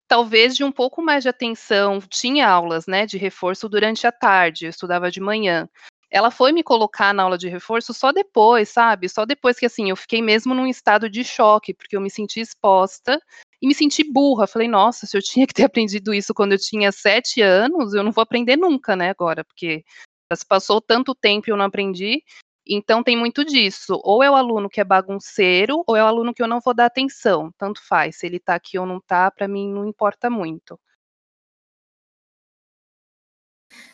talvez 0.08 0.56
de 0.56 0.63
um 0.63 0.72
pouco 0.72 1.02
mais 1.02 1.24
de 1.24 1.30
atenção. 1.30 2.00
Tinha 2.02 2.48
aulas, 2.48 2.86
né, 2.86 3.06
de 3.06 3.17
reforço 3.17 3.70
durante 3.70 4.06
a 4.06 4.12
tarde, 4.12 4.65
eu 4.65 4.70
estudava 4.70 5.10
de 5.10 5.20
manhã. 5.22 5.67
Ela 6.12 6.30
foi 6.30 6.52
me 6.52 6.62
colocar 6.62 7.13
na 7.13 7.24
aula 7.24 7.38
de 7.38 7.47
reforço 7.47 7.93
só 7.93 8.12
depois, 8.12 8.67
sabe? 8.67 9.08
Só 9.08 9.26
depois 9.26 9.58
que 9.58 9.65
assim, 9.65 9.89
eu 9.89 9.95
fiquei 9.95 10.21
mesmo 10.21 10.54
num 10.54 10.67
estado 10.67 11.10
de 11.10 11.24
choque, 11.24 11.74
porque 11.74 11.95
eu 11.95 12.02
me 12.02 12.12
senti 12.12 12.41
exposta 12.41 13.17
e 13.62 13.67
me 13.67 13.74
senti 13.74 14.04
burra. 14.04 14.45
Falei, 14.45 14.67
nossa, 14.67 15.08
se 15.08 15.15
eu 15.15 15.21
tinha 15.21 15.47
que 15.47 15.54
ter 15.54 15.63
aprendido 15.65 16.13
isso 16.13 16.34
quando 16.34 16.52
eu 16.52 16.58
tinha 16.60 16.91
sete 16.91 17.41
anos, 17.41 17.93
eu 17.93 18.04
não 18.04 18.12
vou 18.12 18.21
aprender 18.21 18.58
nunca, 18.58 18.93
né, 18.93 19.10
agora, 19.10 19.45
porque 19.45 19.86
já 20.30 20.36
se 20.36 20.45
passou 20.45 20.82
tanto 20.82 21.15
tempo 21.15 21.50
e 21.50 21.52
eu 21.52 21.58
não 21.58 21.65
aprendi. 21.65 22.21
Então 22.67 23.04
tem 23.04 23.17
muito 23.17 23.45
disso. 23.45 24.00
Ou 24.04 24.21
é 24.21 24.30
o 24.30 24.36
aluno 24.36 24.69
que 24.69 24.82
é 24.82 24.84
bagunceiro, 24.84 25.84
ou 25.88 25.95
é 25.95 26.04
o 26.04 26.08
aluno 26.08 26.34
que 26.34 26.43
eu 26.43 26.47
não 26.47 26.60
vou 26.60 26.74
dar 26.74 26.86
atenção. 26.88 27.52
Tanto 27.58 27.82
faz. 27.88 28.17
Se 28.17 28.26
ele 28.26 28.39
tá 28.39 28.56
aqui 28.56 28.78
ou 28.78 28.86
não 28.86 29.00
tá, 29.00 29.32
para 29.32 29.47
mim 29.47 29.71
não 29.71 29.88
importa 29.88 30.30
muito. 30.30 30.80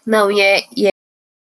Não, 0.06 0.32
e 0.32 0.41
é, 0.41 0.62
e 0.75 0.88
é 0.88 0.96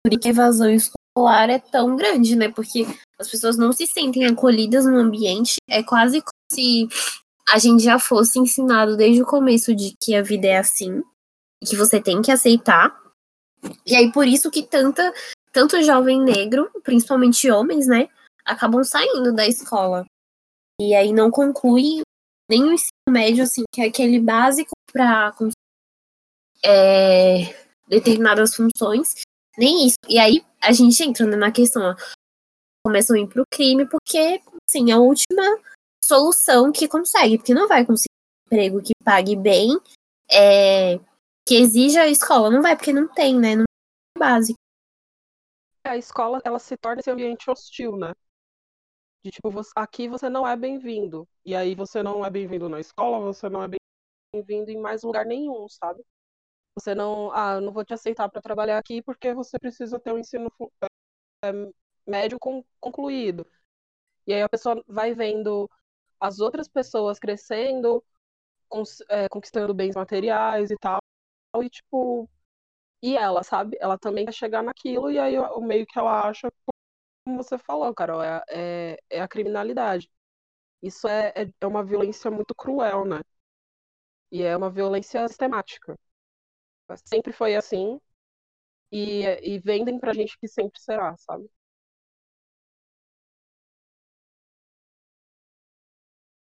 por 0.06 0.20
que 0.20 0.28
a 0.28 0.32
evasão 0.32 0.70
escolar 0.70 1.50
é 1.50 1.58
tão 1.58 1.96
grande, 1.96 2.36
né? 2.36 2.52
Porque 2.52 2.86
as 3.18 3.28
pessoas 3.28 3.58
não 3.58 3.72
se 3.72 3.88
sentem 3.88 4.26
acolhidas 4.26 4.86
no 4.86 4.98
ambiente. 4.98 5.56
É 5.68 5.82
quase 5.82 6.22
como 6.22 6.32
se 6.52 6.88
a 7.50 7.58
gente 7.58 7.84
já 7.84 7.98
fosse 7.98 8.38
ensinado 8.38 8.96
desde 8.96 9.24
o 9.24 9.26
começo 9.26 9.76
de 9.76 9.96
que 10.00 10.16
a 10.16 10.22
vida 10.22 10.46
é 10.46 10.58
assim, 10.58 11.02
que 11.66 11.76
você 11.76 12.00
tem 12.00 12.22
que 12.22 12.32
aceitar. 12.32 12.96
E 13.84 13.96
aí, 13.96 14.12
por 14.12 14.28
isso 14.28 14.52
que 14.52 14.62
tanta 14.62 15.12
tanto 15.52 15.82
jovem 15.82 16.22
negro, 16.22 16.70
principalmente 16.84 17.50
homens, 17.50 17.88
né, 17.88 18.10
acabam 18.44 18.84
saindo 18.84 19.34
da 19.34 19.48
escola. 19.48 20.06
E 20.80 20.94
aí 20.94 21.14
não 21.14 21.32
concluem 21.32 22.02
nem 22.48 22.64
o 22.64 22.74
ensino 22.74 22.92
médio, 23.10 23.44
assim, 23.44 23.64
que 23.74 23.82
é 23.82 23.86
aquele 23.86 24.20
básico 24.20 24.72
para 24.92 25.34
é, 26.64 27.56
determinadas 27.88 28.54
funções, 28.54 29.16
nem 29.58 29.88
isso. 29.88 29.98
E 30.08 30.18
aí 30.18 30.46
a 30.62 30.72
gente 30.72 31.02
entra 31.04 31.26
na 31.26 31.52
questão, 31.52 31.82
ó, 31.82 31.96
começam 32.86 33.16
a 33.16 33.20
ir 33.20 33.28
pro 33.28 33.46
crime, 33.52 33.88
porque, 33.88 34.42
assim, 34.70 34.92
é 34.92 34.94
a 34.94 35.00
última 35.00 35.44
solução 36.04 36.72
que 36.72 36.88
consegue, 36.88 37.38
porque 37.38 37.54
não 37.54 37.68
vai 37.68 37.86
conseguir 37.86 38.14
um 38.14 38.48
emprego 38.48 38.82
que 38.82 38.94
pague 39.04 39.36
bem, 39.36 39.80
é, 40.32 40.98
que 41.48 41.56
exija 41.56 42.02
a 42.02 42.08
escola, 42.08 42.50
não 42.50 42.62
vai, 42.62 42.76
porque 42.76 42.94
não 42.94 43.08
tem, 43.08 43.40
né, 43.40 43.56
não 43.56 43.64
é 43.64 44.20
básico 44.20 44.58
a 45.90 45.98
escola 45.98 46.42
ela 46.44 46.60
se 46.60 46.76
torna 46.78 47.00
esse 47.00 47.12
ambiente 47.12 47.50
hostil, 47.50 47.96
né? 47.98 48.14
De 49.24 49.32
tipo, 49.32 49.50
você, 49.50 49.72
aqui 49.76 50.08
você 50.08 50.30
não 50.30 50.48
é 50.48 50.56
bem-vindo. 50.56 51.28
E 51.44 51.56
aí 51.56 51.76
você 51.76 52.04
não 52.04 52.26
é 52.26 52.30
bem-vindo 52.30 52.70
na 52.70 52.80
escola, 52.80 53.20
você 53.20 53.50
não 53.50 53.64
é 53.64 53.68
bem-vindo 54.34 54.72
em 54.72 54.80
mais 54.80 55.04
lugar 55.04 55.26
nenhum, 55.26 55.68
sabe? 55.68 56.04
Você 56.76 56.94
não, 56.96 57.32
ah, 57.32 57.60
não 57.62 57.72
vou 57.72 57.86
te 57.86 57.94
aceitar 57.94 58.30
para 58.30 58.42
trabalhar 58.42 58.78
aqui 58.78 59.02
porque 59.02 59.34
você 59.34 59.58
precisa 59.60 60.00
ter 60.00 60.14
um 60.14 60.20
ensino 60.20 60.52
é, 61.44 61.52
médio 62.08 62.38
concluído. 62.80 63.46
E 64.28 64.34
aí 64.34 64.42
a 64.44 64.50
pessoa 64.50 64.84
vai 64.88 65.14
vendo 65.16 65.70
as 66.20 66.40
outras 66.40 66.68
pessoas 66.70 67.20
crescendo, 67.20 68.04
é, 69.10 69.28
conquistando 69.30 69.74
bens 69.74 69.96
materiais 69.96 70.72
e 70.72 70.76
tal, 70.78 71.00
e 71.64 71.70
tipo, 71.70 72.30
e 73.04 73.18
ela, 73.18 73.44
sabe? 73.44 73.78
Ela 73.82 73.98
também 74.00 74.26
quer 74.26 74.34
chegar 74.34 74.64
naquilo, 74.64 75.12
e 75.12 75.20
aí 75.20 75.38
o 75.40 75.62
meio 75.62 75.86
que 75.88 76.00
ela 76.00 76.28
acha, 76.30 76.52
como 77.26 77.44
você 77.44 77.58
falou, 77.60 77.94
Carol, 77.96 78.24
é, 78.24 78.44
é, 78.50 79.00
é 79.10 79.22
a 79.22 79.28
criminalidade. 79.28 80.10
Isso 80.84 81.08
é, 81.08 81.34
é, 81.36 81.50
é 81.62 81.68
uma 81.68 81.84
violência 81.86 82.32
muito 82.32 82.56
cruel, 82.56 83.06
né? 83.06 83.22
E 84.32 84.44
é 84.44 84.56
uma 84.56 84.70
violência 84.70 85.28
sistemática. 85.28 85.98
Sempre 87.04 87.34
foi 87.34 87.56
assim, 87.56 88.00
e, 88.92 89.24
e 89.42 89.60
vendem 89.60 90.00
pra 90.00 90.14
gente 90.14 90.38
que 90.38 90.48
sempre 90.48 90.80
será, 90.80 91.16
sabe? 91.18 91.50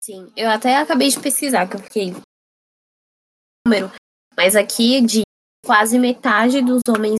Sim, 0.01 0.31
eu 0.35 0.49
até 0.49 0.75
acabei 0.77 1.09
de 1.09 1.19
pesquisar, 1.19 1.67
que 1.69 1.77
eu 1.77 1.79
fiquei 1.79 2.11
número, 3.65 3.89
mas 4.35 4.55
aqui 4.55 5.01
de 5.01 5.21
quase 5.65 5.97
metade 5.97 6.61
dos 6.61 6.81
homens 6.89 7.15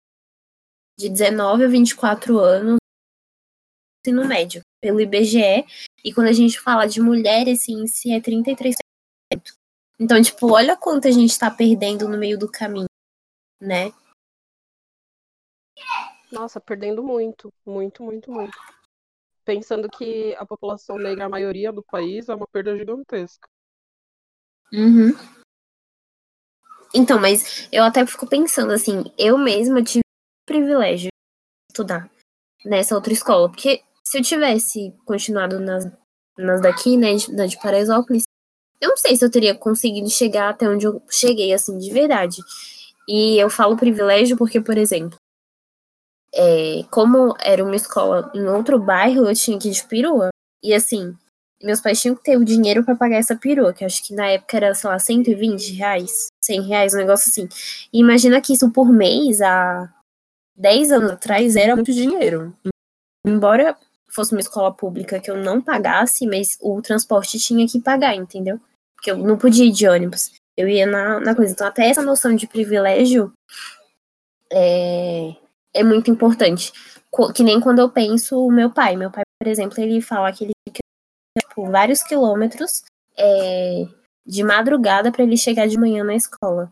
de 1.00 1.08
19 1.10 1.64
a 1.64 1.68
24 1.68 2.40
anos 2.40 2.78
ensino 4.06 4.28
médio, 4.28 4.62
pelo 4.82 5.00
IBGE, 5.00 5.66
e 6.04 6.14
quando 6.14 6.28
a 6.28 6.34
gente 6.34 6.60
fala 6.60 6.86
de 6.86 7.00
mulheres, 7.00 7.62
esse 7.62 7.72
índice 7.72 8.12
é 8.12 8.20
33%. 8.20 8.76
Então, 9.98 10.22
tipo, 10.22 10.52
olha 10.52 10.76
quanto 10.76 11.08
a 11.08 11.12
gente 11.12 11.40
tá 11.40 11.50
perdendo 11.50 12.10
no 12.10 12.18
meio 12.18 12.38
do 12.38 12.52
caminho, 12.52 12.88
né? 13.60 13.92
Nossa, 16.32 16.60
perdendo 16.60 17.04
muito, 17.04 17.54
muito, 17.66 18.04
muito, 18.04 18.32
muito. 18.32 18.58
Pensando 19.46 19.90
que 19.90 20.36
a 20.36 20.46
população 20.46 20.98
negra, 20.98 21.26
a 21.26 21.30
maioria 21.30 21.72
do 21.72 21.84
país, 21.84 22.28
é 22.30 22.36
uma 22.36 22.48
perda 22.48 22.78
gigantesca. 22.78 23.48
Uhum. 24.72 25.12
Então, 26.94 27.20
mas 27.20 27.68
eu 27.72 27.84
até 27.84 28.06
fico 28.06 28.28
pensando 28.28 28.72
assim, 28.72 29.04
eu 29.18 29.38
mesma 29.38 29.84
tive 29.84 30.02
o 30.02 30.46
privilégio 30.46 31.10
de 31.10 31.72
estudar 31.72 32.10
nessa 32.66 32.96
outra 32.96 33.14
escola, 33.14 33.50
porque 33.50 33.84
se 34.08 34.18
eu 34.18 34.24
tivesse 34.24 34.94
continuado 35.06 35.60
nas, 35.60 35.86
nas 36.38 36.62
daqui, 36.62 36.96
né, 36.96 37.10
na 37.30 37.46
de 37.48 37.60
Paraisópolis, 37.60 38.24
eu 38.80 38.90
não 38.90 38.98
sei 38.98 39.16
se 39.16 39.26
eu 39.26 39.32
teria 39.32 39.56
conseguido 39.56 40.10
chegar 40.10 40.50
até 40.50 40.68
onde 40.68 40.86
eu 40.86 41.02
cheguei, 41.10 41.54
assim, 41.54 41.78
de 41.78 41.92
verdade. 41.92 42.38
E 43.08 43.38
eu 43.38 43.50
falo 43.50 43.78
privilégio 43.78 44.38
porque, 44.38 44.62
por 44.62 44.78
exemplo, 44.78 45.18
é, 46.34 46.84
como 46.90 47.36
era 47.40 47.64
uma 47.64 47.76
escola 47.76 48.32
em 48.34 48.46
outro 48.48 48.80
bairro, 48.80 49.28
eu 49.28 49.36
tinha 49.36 49.60
que 49.60 49.70
ir 49.70 49.72
de 49.72 49.86
perua. 49.86 50.30
E 50.64 50.74
assim, 50.74 51.16
meus 51.62 51.80
pais 51.80 52.02
tinham 52.02 52.16
que 52.16 52.24
ter 52.24 52.38
o 52.38 52.46
dinheiro 52.46 52.84
para 52.84 52.96
pagar 52.96 53.18
essa 53.18 53.36
perua, 53.36 53.74
que 53.74 53.86
acho 53.86 54.04
que 54.04 54.14
na 54.14 54.28
época 54.28 54.58
era, 54.58 54.74
sei 54.74 54.90
lá, 54.90 55.00
120 55.00 55.74
reais, 55.74 56.28
100 56.44 56.62
reais, 56.62 56.94
um 56.94 56.98
negócio 56.98 57.30
assim. 57.30 57.48
E 57.92 58.00
imagina 58.00 58.42
que 58.42 58.54
isso 58.54 58.70
por 58.72 58.92
mês, 58.92 59.42
há 59.42 59.94
10 60.56 60.92
anos 60.92 61.12
atrás, 61.12 61.56
era 61.56 61.76
muito 61.76 61.94
dinheiro. 61.94 62.56
Embora 63.26 63.78
fosse 64.10 64.34
uma 64.34 64.42
escola 64.42 64.72
pública 64.74 65.20
que 65.20 65.32
eu 65.32 65.38
não 65.38 65.62
pagasse, 65.62 66.28
mas 66.28 66.58
o 66.62 66.82
transporte 66.82 67.40
tinha 67.40 67.68
que 67.68 67.80
pagar, 67.80 68.16
entendeu? 68.16 68.60
Porque 68.96 69.12
eu 69.12 69.18
não 69.18 69.38
podia 69.38 69.66
ir 69.66 69.72
de 69.72 69.88
ônibus. 69.88 70.32
Eu 70.58 70.68
ia 70.68 70.86
na, 70.86 71.20
na 71.20 71.36
coisa. 71.36 71.52
Então, 71.52 71.68
até 71.68 71.88
essa 71.88 72.02
noção 72.02 72.36
de 72.36 72.48
privilégio 72.48 73.34
é, 74.52 75.36
é 75.74 75.84
muito 75.84 76.12
importante. 76.12 76.72
Que 77.36 77.44
nem 77.44 77.60
quando 77.60 77.80
eu 77.80 77.90
penso 77.90 78.46
o 78.46 78.52
meu 78.52 78.72
pai. 78.72 78.96
Meu 78.96 79.12
pai, 79.12 79.24
por 79.42 79.48
exemplo, 79.48 79.80
ele 79.80 80.02
fala 80.02 80.32
que 80.32 80.46
ele 80.46 80.54
fica 80.68 80.82
tipo, 81.40 81.70
vários 81.70 82.04
quilômetros 82.04 82.84
é, 83.18 83.86
de 84.26 84.44
madrugada 84.44 85.12
para 85.12 85.24
ele 85.24 85.38
chegar 85.38 85.68
de 85.68 85.78
manhã 85.78 86.04
na 86.04 86.16
escola. 86.16 86.72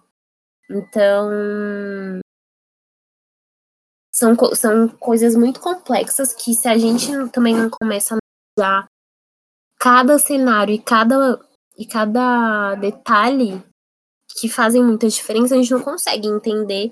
Então, 0.69 2.21
são, 4.13 4.35
são 4.53 4.87
coisas 4.87 5.35
muito 5.35 5.59
complexas 5.59 6.33
que 6.33 6.53
se 6.53 6.67
a 6.67 6.77
gente 6.77 7.07
também 7.29 7.55
não 7.55 7.69
começa 7.69 8.15
a 8.15 8.19
analisar 8.59 8.87
cada 9.79 10.19
cenário 10.19 10.73
e 10.73 10.79
cada, 10.79 11.39
e 11.77 11.85
cada 11.85 12.75
detalhe 12.75 13.63
que 14.39 14.49
fazem 14.49 14.83
muita 14.83 15.07
diferença, 15.07 15.55
a 15.55 15.57
gente 15.57 15.71
não 15.71 15.81
consegue 15.81 16.27
entender 16.27 16.91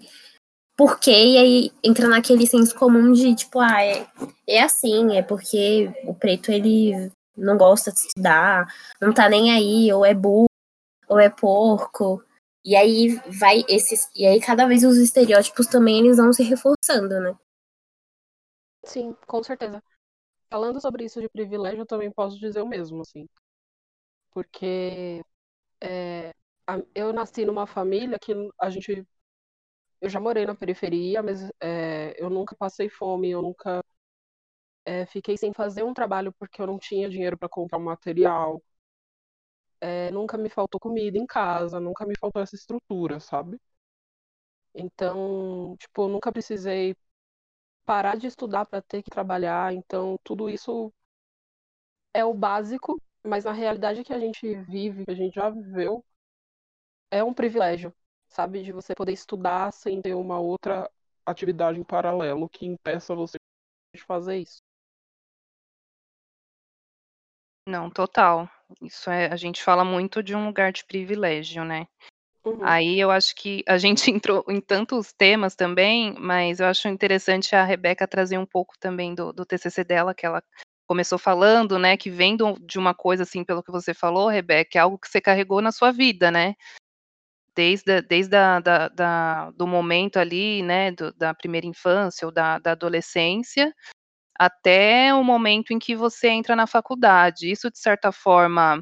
por 0.78 1.00
quê, 1.00 1.12
e 1.12 1.38
aí 1.38 1.72
entra 1.84 2.08
naquele 2.08 2.48
senso 2.48 2.74
comum 2.76 3.12
de, 3.12 3.36
tipo, 3.36 3.60
ah, 3.60 3.84
é, 3.84 4.08
é 4.48 4.62
assim, 4.62 5.18
é 5.18 5.22
porque 5.22 5.92
o 6.06 6.16
preto, 6.16 6.52
ele 6.52 7.12
não 7.36 7.58
gosta 7.58 7.92
de 7.92 8.00
estudar, 8.00 8.66
não 9.02 9.14
tá 9.14 9.28
nem 9.28 9.52
aí, 9.52 9.92
ou 9.92 10.06
é 10.06 10.14
burro, 10.14 10.48
ou 11.08 11.20
é 11.20 11.30
porco, 11.30 12.24
e 12.64 12.76
aí 12.76 13.16
vai 13.40 13.64
esses. 13.68 14.10
E 14.16 14.26
aí 14.26 14.40
cada 14.40 14.68
vez 14.68 14.84
os 14.84 14.98
estereótipos 14.98 15.68
também 15.68 16.00
eles 16.00 16.18
vão 16.18 16.32
se 16.32 16.44
reforçando, 16.44 17.20
né? 17.20 17.38
Sim, 18.86 19.16
com 19.28 19.44
certeza. 19.44 19.82
Falando 20.50 20.82
sobre 20.82 21.06
isso 21.06 21.22
de 21.22 21.30
privilégio, 21.30 21.82
eu 21.82 21.86
também 21.86 22.12
posso 22.12 22.40
dizer 22.40 22.62
o 22.62 22.68
mesmo, 22.68 23.02
assim. 23.02 23.28
Porque 24.32 25.22
é, 25.82 26.34
eu 26.96 27.14
nasci 27.14 27.46
numa 27.46 27.66
família 27.68 28.20
que 28.20 28.34
a 28.60 28.70
gente. 28.70 29.06
Eu 30.02 30.10
já 30.10 30.20
morei 30.20 30.46
na 30.46 30.56
periferia, 30.56 31.24
mas 31.24 31.50
é, 31.62 32.16
eu 32.22 32.30
nunca 32.30 32.56
passei 32.56 32.90
fome, 32.90 33.30
eu 33.32 33.42
nunca 33.42 33.84
é, 34.86 35.06
fiquei 35.06 35.38
sem 35.38 35.54
fazer 35.54 35.84
um 35.84 35.94
trabalho 35.94 36.34
porque 36.40 36.62
eu 36.62 36.68
não 36.68 36.78
tinha 36.80 37.10
dinheiro 37.10 37.38
para 37.38 37.50
comprar 37.50 37.78
um 37.78 37.84
material 37.84 38.62
é, 39.82 40.12
nunca 40.12 40.38
me 40.38 40.50
faltou 40.50 40.80
comida 40.80 41.18
em 41.18 41.26
casa, 41.26 41.80
nunca 41.80 42.06
me 42.06 42.18
faltou 42.18 42.42
essa 42.42 42.56
estrutura, 42.56 43.20
sabe? 43.20 43.60
Então, 44.74 45.76
tipo, 45.78 46.04
eu 46.04 46.08
nunca 46.10 46.32
precisei 46.32 46.96
parar 47.86 48.18
de 48.18 48.28
estudar 48.28 48.66
para 48.68 48.82
ter 48.82 49.04
que 49.04 49.10
trabalhar, 49.12 49.74
então 49.74 50.18
tudo 50.24 50.50
isso 50.50 50.94
é 52.14 52.24
o 52.26 52.34
básico, 52.34 53.02
mas 53.24 53.46
na 53.46 53.52
realidade 53.52 54.04
que 54.04 54.14
a 54.14 54.20
gente 54.20 54.56
vive, 54.64 55.06
que 55.06 55.12
a 55.12 55.16
gente 55.16 55.36
já 55.36 55.50
viveu, 55.50 56.04
é 57.12 57.24
um 57.24 57.34
privilégio, 57.34 57.94
sabe? 58.28 58.64
De 58.64 58.72
você 58.72 58.94
poder 58.96 59.14
estudar 59.14 59.72
sem 59.72 60.02
ter 60.02 60.14
uma 60.14 60.40
outra 60.40 60.90
atividade 61.26 61.80
em 61.80 61.84
paralelo 61.84 62.50
que 62.50 62.66
impeça 62.66 63.16
você 63.16 63.38
de 63.96 64.02
fazer 64.04 64.38
isso. 64.38 64.60
Não, 67.68 67.90
total. 67.90 68.50
Isso 68.82 69.10
é, 69.10 69.32
a 69.32 69.36
gente 69.36 69.64
fala 69.64 69.84
muito 69.84 70.24
de 70.24 70.36
um 70.36 70.46
lugar 70.46 70.72
de 70.72 70.84
privilégio, 70.86 71.64
né? 71.64 71.88
Uhum. 72.44 72.64
Aí 72.64 73.00
eu 73.00 73.12
acho 73.12 73.36
que 73.36 73.64
a 73.68 73.78
gente 73.78 74.10
entrou 74.12 74.44
em 74.48 74.60
tantos 74.60 75.14
temas 75.14 75.56
também, 75.56 76.16
mas 76.18 76.60
eu 76.60 76.68
acho 76.68 76.88
interessante 76.88 77.56
a 77.56 77.64
Rebeca 77.64 78.08
trazer 78.08 78.38
um 78.38 78.46
pouco 78.46 78.78
também 78.80 79.14
do, 79.14 79.32
do 79.32 79.46
TCC 79.46 79.84
dela, 79.84 80.16
que 80.16 80.26
ela 80.26 80.44
começou 80.88 81.20
falando, 81.20 81.78
né, 81.78 81.96
que 81.96 82.10
vem 82.10 82.36
de 82.36 82.80
uma 82.80 82.96
coisa, 82.96 83.22
assim, 83.22 83.44
pelo 83.44 83.62
que 83.62 83.72
você 83.72 83.94
falou, 83.94 84.28
Rebeca, 84.28 84.80
é 84.80 84.82
algo 84.82 84.98
que 84.98 85.08
você 85.08 85.22
carregou 85.22 85.62
na 85.62 85.72
sua 85.72 85.92
vida, 85.92 86.32
né? 86.32 86.56
Desde, 87.60 88.02
desde 88.02 88.38
a, 88.38 88.62
da, 88.62 88.88
da, 88.88 89.52
do 89.52 89.68
momento 89.68 90.16
ali, 90.16 90.64
né, 90.64 90.92
do, 90.92 91.12
da 91.12 91.34
primeira 91.34 91.68
infância 91.68 92.26
ou 92.26 92.32
da, 92.32 92.58
da 92.58 92.72
adolescência, 92.72 93.76
até 94.34 95.14
o 95.14 95.22
momento 95.26 95.74
em 95.74 95.78
que 95.78 95.94
você 95.94 96.30
entra 96.30 96.56
na 96.56 96.66
faculdade. 96.66 97.52
Isso, 97.52 97.70
de 97.70 97.78
certa 97.78 98.14
forma, 98.14 98.82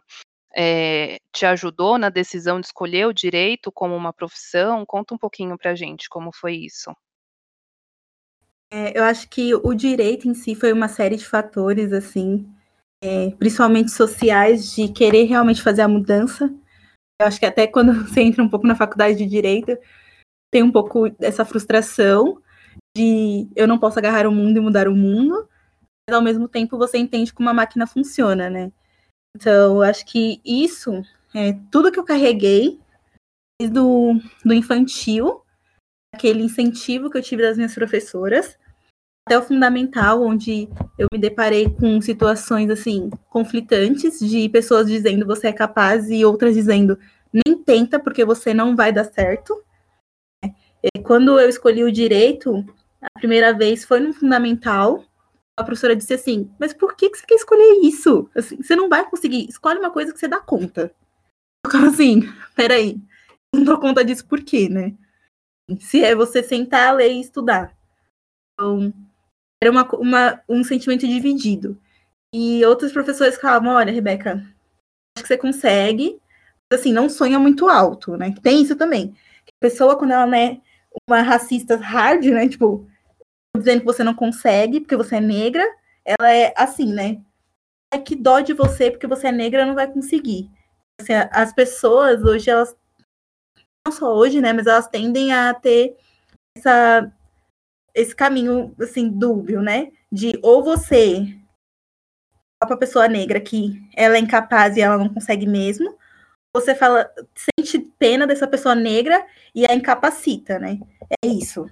é, 0.56 1.18
te 1.34 1.44
ajudou 1.48 1.98
na 1.98 2.10
decisão 2.10 2.62
de 2.62 2.68
escolher 2.68 3.08
o 3.08 3.14
direito 3.14 3.72
como 3.72 3.96
uma 3.96 4.14
profissão? 4.14 4.86
Conta 4.86 5.16
um 5.16 5.18
pouquinho 5.18 5.58
para 5.58 5.72
a 5.72 5.76
gente 5.76 6.08
como 6.08 6.30
foi 6.32 6.54
isso. 6.58 6.92
É, 8.72 8.96
eu 8.96 9.04
acho 9.06 9.28
que 9.28 9.56
o 9.56 9.74
direito 9.74 10.28
em 10.28 10.36
si 10.36 10.54
foi 10.54 10.72
uma 10.72 10.88
série 10.88 11.16
de 11.16 11.26
fatores, 11.26 11.92
assim, 11.92 12.48
é, 13.02 13.32
principalmente 13.40 13.90
sociais, 13.90 14.76
de 14.76 14.88
querer 14.90 15.24
realmente 15.24 15.64
fazer 15.64 15.82
a 15.82 15.88
mudança. 15.88 16.54
Eu 17.20 17.28
acho 17.28 17.40
que 17.40 17.46
até 17.46 17.68
quando 17.68 17.94
você 18.08 18.22
entra 18.22 18.44
um 18.44 18.50
pouco 18.50 18.68
na 18.68 18.76
faculdade 18.76 19.18
de 19.18 19.26
direito, 19.26 19.78
tem 20.52 20.64
um 20.64 20.72
pouco 20.72 21.10
dessa 21.10 21.44
frustração, 21.44 22.42
de 22.96 23.48
eu 23.56 23.68
não 23.68 23.80
posso 23.80 24.00
agarrar 24.00 24.28
o 24.28 24.32
mundo 24.32 24.58
e 24.58 24.62
mudar 24.62 24.88
o 24.88 24.96
mundo, 24.96 25.48
mas 26.10 26.16
ao 26.16 26.22
mesmo 26.22 26.48
tempo 26.48 26.78
você 26.78 26.98
entende 26.98 27.34
como 27.34 27.50
a 27.50 27.54
máquina 27.54 27.86
funciona, 27.86 28.50
né? 28.50 28.72
Então, 29.36 29.76
eu 29.76 29.82
acho 29.84 30.06
que 30.06 30.42
isso 30.44 31.02
é 31.36 31.54
tudo 31.72 31.92
que 31.92 32.00
eu 32.00 32.06
carreguei 32.06 32.80
desde 33.60 33.80
o 33.80 34.20
do 34.44 34.54
infantil, 34.54 35.44
aquele 36.14 36.44
incentivo 36.44 37.10
que 37.10 37.18
eu 37.18 37.22
tive 37.22 37.44
das 37.44 37.58
minhas 37.58 37.76
professoras, 37.76 38.58
até 39.28 39.38
o 39.38 39.42
fundamental, 39.42 40.24
onde 40.24 40.70
eu 40.98 41.06
me 41.12 41.20
deparei 41.20 41.70
com 41.70 42.00
situações 42.00 42.70
assim 42.70 43.10
conflitantes 43.30 44.20
de 44.20 44.48
pessoas 44.48 44.88
dizendo 44.88 45.26
você 45.26 45.48
é 45.48 45.54
capaz 45.54 46.10
e 46.10 46.24
outras 46.24 46.56
dizendo 46.56 46.98
nem 47.34 47.62
tenta 47.62 48.00
porque 48.00 48.24
você 48.24 48.54
não 48.54 48.74
vai 48.74 48.94
dar 48.94 49.04
certo. 49.04 49.62
E 50.82 51.02
quando 51.04 51.38
eu 51.38 51.50
escolhi 51.50 51.84
o 51.84 51.92
direito, 51.92 52.66
a 53.02 53.20
primeira 53.20 53.54
vez 53.54 53.84
foi 53.84 54.00
no 54.00 54.14
fundamental. 54.14 55.04
A 55.58 55.64
professora 55.64 55.96
disse 55.96 56.14
assim: 56.14 56.50
Mas 56.58 56.74
por 56.74 56.96
que, 56.96 57.10
que 57.10 57.18
você 57.18 57.26
quer 57.26 57.36
escolher 57.36 57.82
isso? 57.84 58.30
Assim, 58.34 58.62
você 58.62 58.78
não 58.78 58.88
vai 58.88 59.10
conseguir. 59.10 59.46
Escolhe 59.50 59.80
uma 59.80 59.92
coisa 59.92 60.14
que 60.14 60.20
você 60.20 60.28
dá 60.28 60.40
conta. 60.40 60.94
Eu 61.66 61.86
assim: 61.86 62.22
Peraí, 62.56 62.98
não 63.54 63.66
dou 63.66 63.78
conta 63.78 64.06
disso 64.06 64.26
por 64.26 64.42
quê, 64.42 64.70
né? 64.70 64.94
Se 65.82 66.02
é 66.02 66.16
você 66.16 66.42
sentar, 66.42 66.96
ler 66.96 67.12
e 67.12 67.20
estudar. 67.20 67.76
Então, 68.54 68.94
era 69.62 69.72
uma, 69.72 69.88
uma, 69.96 70.42
um 70.48 70.64
sentimento 70.64 71.08
dividido. 71.08 71.80
E 72.34 72.64
outros 72.66 72.92
professores 72.92 73.38
falavam: 73.40 73.74
Olha, 73.74 73.92
Rebeca, 73.92 74.36
acho 75.16 75.24
que 75.24 75.28
você 75.28 75.38
consegue. 75.38 76.20
Mas, 76.72 76.82
assim, 76.82 76.92
não 76.92 77.10
sonha 77.10 77.40
muito 77.40 77.70
alto, 77.70 78.18
né? 78.18 78.34
Tem 78.42 78.62
isso 78.62 78.76
também. 78.76 79.16
A 79.48 79.52
pessoa, 79.60 79.98
quando 79.98 80.12
ela 80.12 80.38
é 80.38 80.60
uma 81.10 81.22
racista 81.22 81.78
hard, 81.78 82.26
né? 82.26 82.50
Tipo, 82.50 82.88
dizendo 83.58 83.80
que 83.82 83.86
você 83.86 84.04
não 84.04 84.14
consegue 84.14 84.82
porque 84.82 84.96
você 84.96 85.18
é 85.18 85.22
negra, 85.22 85.64
ela 86.06 86.32
é 86.32 86.54
assim, 86.56 86.94
né? 86.94 87.22
É 87.94 87.98
que 87.98 88.16
dó 88.16 88.40
de 88.42 88.54
você 88.54 88.92
porque 88.92 89.08
você 89.08 89.28
é 89.28 89.32
negra 89.32 89.66
não 89.66 89.76
vai 89.76 89.92
conseguir. 89.92 90.50
Assim, 91.00 91.14
as 91.14 91.54
pessoas 91.54 92.24
hoje, 92.24 92.50
elas 92.50 92.76
não 93.86 93.94
só 93.94 94.14
hoje, 94.14 94.42
né, 94.42 94.52
mas 94.52 94.68
elas 94.68 94.88
tendem 94.88 95.32
a 95.32 95.54
ter 95.54 95.96
essa, 96.58 97.12
esse 97.98 98.16
caminho 98.16 98.74
assim 98.80 99.10
dúbio, 99.10 99.62
né, 99.62 99.92
de 100.12 100.40
ou 100.44 100.64
você 100.64 101.36
para 102.60 102.76
a 102.76 102.80
pessoa 102.80 103.08
negra 103.08 103.40
que 103.40 103.82
ela 103.96 104.16
é 104.16 104.20
incapaz 104.20 104.78
e 104.78 104.82
ela 104.82 104.98
não 104.98 105.10
consegue 105.10 105.46
mesmo, 105.46 105.96
você 106.56 106.74
fala, 106.74 107.10
sente 107.36 107.80
pena 108.00 108.26
dessa 108.26 108.48
pessoa 108.48 108.74
negra 108.74 109.24
e 109.54 109.66
a 109.70 109.76
incapacita, 109.76 110.58
né? 110.58 110.80
É 111.24 111.28
isso. 111.28 111.70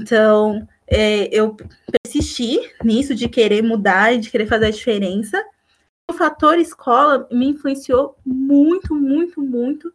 Então, 0.00 0.66
é, 0.86 1.28
eu 1.30 1.54
persisti 2.02 2.58
nisso 2.82 3.14
de 3.14 3.28
querer 3.28 3.62
mudar 3.62 4.14
e 4.14 4.18
de 4.18 4.30
querer 4.30 4.46
fazer 4.46 4.66
a 4.66 4.70
diferença. 4.70 5.44
O 6.10 6.14
fator 6.14 6.58
escola 6.58 7.28
me 7.30 7.48
influenciou 7.48 8.16
muito, 8.24 8.94
muito, 8.94 9.42
muito, 9.42 9.92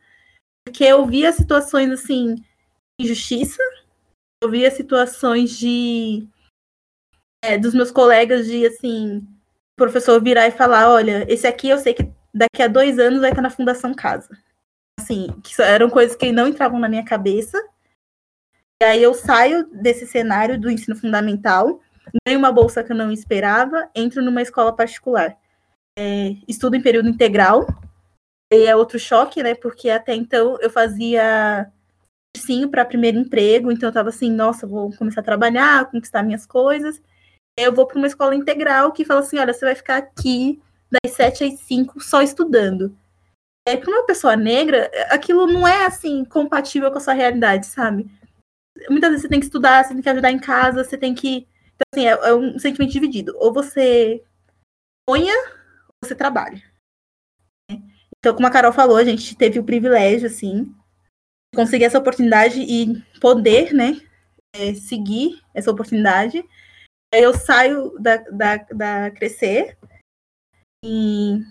porque 0.66 0.84
eu 0.84 1.06
via 1.08 1.32
situações 1.32 1.90
assim 1.90 2.36
injustiça, 3.00 3.64
eu 4.42 4.50
via 4.50 4.72
situações 4.72 5.58
de 5.58 6.28
é, 7.44 7.58
dos 7.58 7.74
meus 7.74 7.92
colegas 7.92 8.46
de 8.46 8.66
assim, 8.66 9.26
professor 9.76 10.22
virar 10.22 10.48
e 10.48 10.52
falar, 10.52 10.90
olha, 10.90 11.26
esse 11.32 11.48
aqui 11.48 11.70
eu 11.70 11.78
sei 11.78 11.94
que 11.94 12.12
daqui 12.34 12.62
a 12.62 12.68
dois 12.68 13.00
anos 13.00 13.22
vai 13.22 13.30
estar 13.30 13.42
na 13.42 13.50
Fundação 13.50 13.94
Casa. 13.94 14.30
Assim, 15.00 15.28
que 15.42 15.62
eram 15.62 15.90
coisas 15.90 16.16
que 16.16 16.32
não 16.32 16.48
entravam 16.48 16.80
na 16.80 16.90
minha 16.90 17.06
cabeça 17.06 17.58
e 18.82 18.86
aí 18.86 19.04
eu 19.04 19.14
saio 19.14 19.68
desse 19.74 20.08
cenário 20.08 20.58
do 20.58 20.72
ensino 20.72 20.96
fundamental, 20.96 21.82
ganho 22.26 22.40
uma 22.40 22.52
bolsa 22.52 22.82
que 22.82 22.94
eu 22.94 22.96
não 22.96 23.12
esperava, 23.12 23.90
entro 23.94 24.24
numa 24.24 24.42
escola 24.42 24.74
particular. 24.74 25.38
É, 25.98 26.38
estudo 26.48 26.78
em 26.78 26.82
período 26.82 27.10
integral, 27.10 27.68
E 28.52 28.66
é 28.66 28.76
outro 28.76 28.98
choque, 28.98 29.44
né? 29.44 29.54
Porque 29.54 29.90
até 29.90 30.16
então 30.16 30.58
eu 30.62 30.70
fazia 30.70 31.70
sim 32.38 32.68
para 32.68 32.86
primeiro 32.86 33.18
emprego, 33.18 33.72
então 33.72 33.90
eu 33.90 33.94
tava 33.94 34.10
assim, 34.10 34.32
nossa, 34.32 34.68
vou 34.68 34.96
começar 34.96 35.22
a 35.22 35.24
trabalhar, 35.24 35.90
conquistar 35.90 36.24
minhas 36.24 36.46
coisas. 36.46 37.02
Eu 37.58 37.74
vou 37.74 37.86
para 37.86 37.98
uma 37.98 38.08
escola 38.08 38.36
integral 38.36 38.92
que 38.92 39.06
fala 39.06 39.20
assim, 39.20 39.38
olha, 39.38 39.54
você 39.54 39.66
vai 39.66 39.76
ficar 39.76 39.98
aqui 39.98 40.62
das 40.92 41.14
7 41.14 41.44
às 41.44 41.60
5 41.62 42.00
só 42.00 42.22
estudando. 42.22 42.96
É, 43.68 43.78
para 43.78 43.90
uma 43.90 44.06
pessoa 44.06 44.36
negra, 44.36 44.90
aquilo 45.10 45.46
não 45.46 45.68
é 45.68 45.86
assim 45.86 46.26
compatível 46.26 46.92
com 46.92 46.98
a 46.98 47.02
sua 47.02 47.14
realidade, 47.14 47.68
sabe? 47.68 48.10
Muitas 48.90 49.10
vezes 49.10 49.24
você 49.24 49.30
tem 49.30 49.40
que 49.40 49.46
estudar, 49.46 49.84
você 49.84 49.94
tem 49.94 50.02
que 50.02 50.10
ajudar 50.10 50.32
em 50.32 50.40
casa, 50.40 50.84
você 50.84 50.98
tem 50.98 51.14
que. 51.14 51.48
Então, 51.76 51.86
assim, 51.94 52.08
é, 52.08 52.12
é 52.12 52.34
um 52.34 52.58
sentimento 52.58 52.92
dividido. 52.92 53.34
Ou 53.38 53.54
você 53.54 54.24
sonha, 55.10 55.36
ou 55.36 56.08
você 56.08 56.16
trabalha. 56.16 56.62
Então, 58.18 58.34
como 58.34 58.48
a 58.48 58.52
Carol 58.52 58.74
falou, 58.74 58.98
a 58.98 59.04
gente 59.04 59.36
teve 59.36 59.60
o 59.60 59.64
privilégio, 59.64 60.28
assim, 60.28 60.74
conseguir 61.56 61.86
essa 61.86 62.00
oportunidade 62.00 62.62
e 62.62 63.02
poder, 63.20 63.74
né, 63.74 64.00
é, 64.56 64.74
seguir 64.74 65.42
essa 65.54 65.72
oportunidade. 65.72 66.44
Eu 67.14 67.34
saio 67.34 67.98
da, 68.00 68.18
da, 68.18 68.58
da 68.58 69.12
Crescer 69.12 69.78
e 70.84 71.42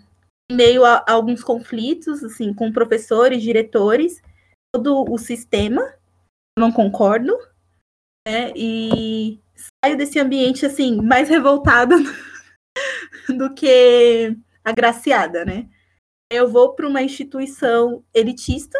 em 0.50 0.56
meio 0.56 0.84
a, 0.84 1.04
a, 1.06 1.12
alguns 1.12 1.42
conflitos, 1.42 2.24
assim, 2.24 2.54
com 2.54 2.72
professores, 2.72 3.42
diretores, 3.42 4.22
todo 4.74 5.04
o 5.10 5.18
sistema, 5.18 5.94
não 6.58 6.72
concordo, 6.72 7.36
né, 8.26 8.52
e 8.56 9.40
saio 9.84 9.96
desse 9.96 10.18
ambiente, 10.18 10.64
assim, 10.64 11.02
mais 11.02 11.28
revoltada 11.28 11.96
do 13.28 13.52
que 13.54 14.36
agraciada, 14.64 15.44
né. 15.44 15.68
Eu 16.30 16.48
vou 16.48 16.74
para 16.74 16.86
uma 16.86 17.02
instituição 17.02 18.04
elitista, 18.14 18.78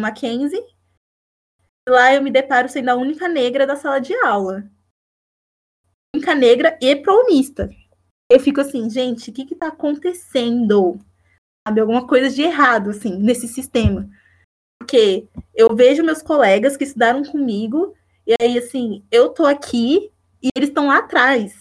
Mackenzie, 0.00 0.64
lá 1.88 2.14
eu 2.14 2.22
me 2.22 2.30
deparo 2.30 2.68
sendo 2.68 2.88
a 2.88 2.96
única 2.96 3.28
negra 3.28 3.66
da 3.66 3.76
sala 3.76 4.00
de 4.00 4.14
aula. 4.14 4.70
Única 6.14 6.34
negra 6.34 6.78
e 6.80 6.96
promista 6.96 7.68
eu 8.32 8.40
fico 8.40 8.62
assim, 8.62 8.88
gente, 8.88 9.30
o 9.30 9.32
que 9.32 9.44
que 9.44 9.54
tá 9.54 9.68
acontecendo? 9.68 10.98
Sabe, 11.66 11.80
alguma 11.80 12.06
coisa 12.06 12.30
de 12.30 12.42
errado, 12.42 12.90
assim, 12.90 13.18
nesse 13.18 13.46
sistema. 13.46 14.08
Porque 14.80 15.28
eu 15.54 15.76
vejo 15.76 16.02
meus 16.02 16.22
colegas 16.22 16.76
que 16.76 16.84
estudaram 16.84 17.22
comigo, 17.22 17.94
e 18.26 18.34
aí, 18.40 18.58
assim, 18.58 19.04
eu 19.10 19.28
tô 19.30 19.44
aqui 19.44 20.10
e 20.42 20.48
eles 20.56 20.70
estão 20.70 20.88
lá 20.88 20.98
atrás. 20.98 21.54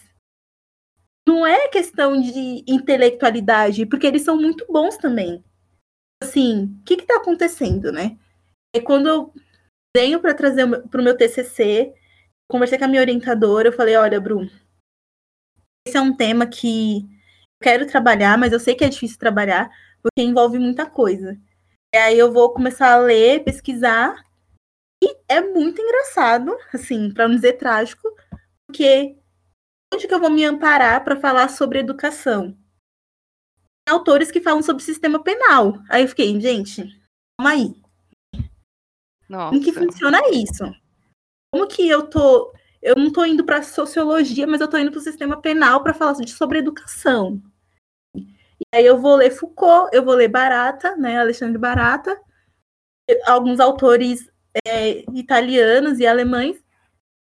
Não 1.27 1.45
é 1.45 1.67
questão 1.67 2.19
de 2.19 2.63
intelectualidade, 2.65 3.85
porque 3.85 4.07
eles 4.07 4.23
são 4.23 4.37
muito 4.37 4.65
bons 4.71 4.97
também. 4.97 5.43
Assim, 6.21 6.65
o 6.79 6.83
que 6.83 6.97
que 6.97 7.05
tá 7.05 7.17
acontecendo, 7.17 7.91
né? 7.91 8.17
É 8.75 8.79
quando 8.79 9.07
eu 9.07 9.33
venho 9.95 10.19
para 10.21 10.33
trazer 10.33 10.67
para 10.87 11.01
o 11.01 11.03
meu 11.03 11.17
TCC, 11.17 11.93
conversei 12.49 12.77
com 12.77 12.85
a 12.85 12.87
minha 12.87 13.01
orientadora, 13.01 13.69
eu 13.69 13.73
falei, 13.73 13.95
olha, 13.95 14.19
Bruno, 14.19 14.49
esse 15.85 15.97
é 15.97 16.01
um 16.01 16.15
tema 16.15 16.45
que 16.45 16.99
eu 17.01 17.63
quero 17.63 17.87
trabalhar, 17.87 18.37
mas 18.37 18.53
eu 18.53 18.59
sei 18.59 18.75
que 18.75 18.83
é 18.83 18.89
difícil 18.89 19.17
trabalhar, 19.17 19.69
porque 20.01 20.21
envolve 20.21 20.59
muita 20.59 20.85
coisa. 20.85 21.37
E 21.93 21.97
aí 21.97 22.17
eu 22.17 22.31
vou 22.31 22.53
começar 22.53 22.93
a 22.93 22.99
ler, 22.99 23.43
pesquisar, 23.43 24.15
e 25.03 25.17
é 25.27 25.41
muito 25.41 25.81
engraçado, 25.81 26.55
assim, 26.73 27.11
para 27.11 27.27
não 27.27 27.35
dizer 27.35 27.53
trágico, 27.53 28.07
porque 28.67 29.17
onde 29.93 30.07
que 30.07 30.13
eu 30.13 30.19
vou 30.19 30.29
me 30.29 30.45
amparar 30.45 31.03
para 31.03 31.19
falar 31.19 31.49
sobre 31.49 31.79
educação? 31.79 32.57
Autores 33.91 34.31
que 34.31 34.39
falam 34.39 34.63
sobre 34.63 34.83
sistema 34.83 35.21
penal. 35.21 35.79
Aí 35.89 36.03
eu 36.03 36.07
fiquei, 36.07 36.39
gente, 36.39 36.83
calma 37.37 37.51
aí. 37.51 37.75
Nossa. 39.27 39.49
Como 39.49 39.61
que 39.61 39.73
funciona 39.73 40.19
isso? 40.31 40.63
Como 41.53 41.67
que 41.67 41.87
eu 41.87 42.09
tô 42.09 42.53
eu 42.81 42.95
não 42.95 43.07
estou 43.07 43.25
indo 43.25 43.45
para 43.45 43.61
sociologia, 43.61 44.47
mas 44.47 44.59
eu 44.59 44.65
estou 44.65 44.79
indo 44.79 44.91
para 44.91 44.97
o 44.97 45.03
sistema 45.03 45.39
penal 45.39 45.83
para 45.83 45.93
falar 45.93 46.15
sobre 46.27 46.59
educação. 46.59 47.39
E 48.15 48.65
aí 48.73 48.85
eu 48.85 48.99
vou 48.99 49.17
ler 49.17 49.29
Foucault, 49.29 49.95
eu 49.95 50.03
vou 50.03 50.15
ler 50.15 50.27
Barata, 50.27 50.95
né, 50.95 51.19
Alexandre 51.19 51.59
Barata, 51.59 52.19
alguns 53.25 53.59
autores 53.59 54.27
é, 54.65 55.03
italianos 55.13 55.99
e 55.99 56.07
alemães, 56.07 56.63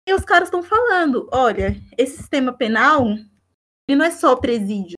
e 0.09 0.13
os 0.13 0.25
caras 0.25 0.49
estão 0.49 0.63
falando, 0.63 1.29
olha, 1.33 1.77
esse 1.97 2.17
sistema 2.17 2.53
penal, 2.53 3.07
ele 3.89 3.97
não 3.97 4.05
é 4.05 4.11
só 4.11 4.35
presídio, 4.37 4.97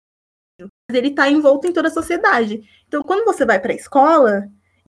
ele 0.94 1.08
está 1.08 1.28
envolto 1.28 1.66
em 1.66 1.72
toda 1.72 1.88
a 1.88 1.90
sociedade. 1.90 2.62
Então, 2.86 3.02
quando 3.02 3.24
você 3.24 3.44
vai 3.44 3.58
para 3.58 3.72
a 3.72 3.76
escola, 3.76 4.48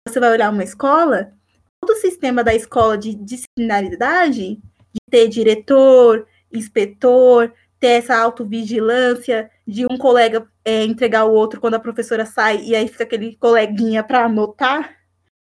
você 0.07 0.19
vai 0.19 0.31
olhar 0.33 0.51
uma 0.51 0.65
escola, 0.65 1.33
todo 1.81 1.97
o 1.97 2.01
sistema 2.01 2.43
da 2.43 2.55
escola 2.55 2.99
de 2.99 3.15
disciplinaridade 3.15 4.57
de 4.57 5.01
ter 5.11 5.29
diretor, 5.29 6.27
inspetor, 6.53 7.53
ter 7.79 7.89
essa 7.89 8.17
autovigilância 8.17 9.51
de 9.67 9.87
um 9.87 9.97
colega 9.97 10.49
é, 10.65 10.85
entregar 10.85 11.25
o 11.25 11.33
outro 11.33 11.61
quando 11.61 11.75
a 11.75 11.81
professora 11.81 12.25
sai 12.25 12.63
e 12.63 12.75
aí 12.75 12.89
fica 12.89 13.05
aquele 13.05 13.37
coleguinha 13.37 14.03
para 14.03 14.25
anotar, 14.25 14.97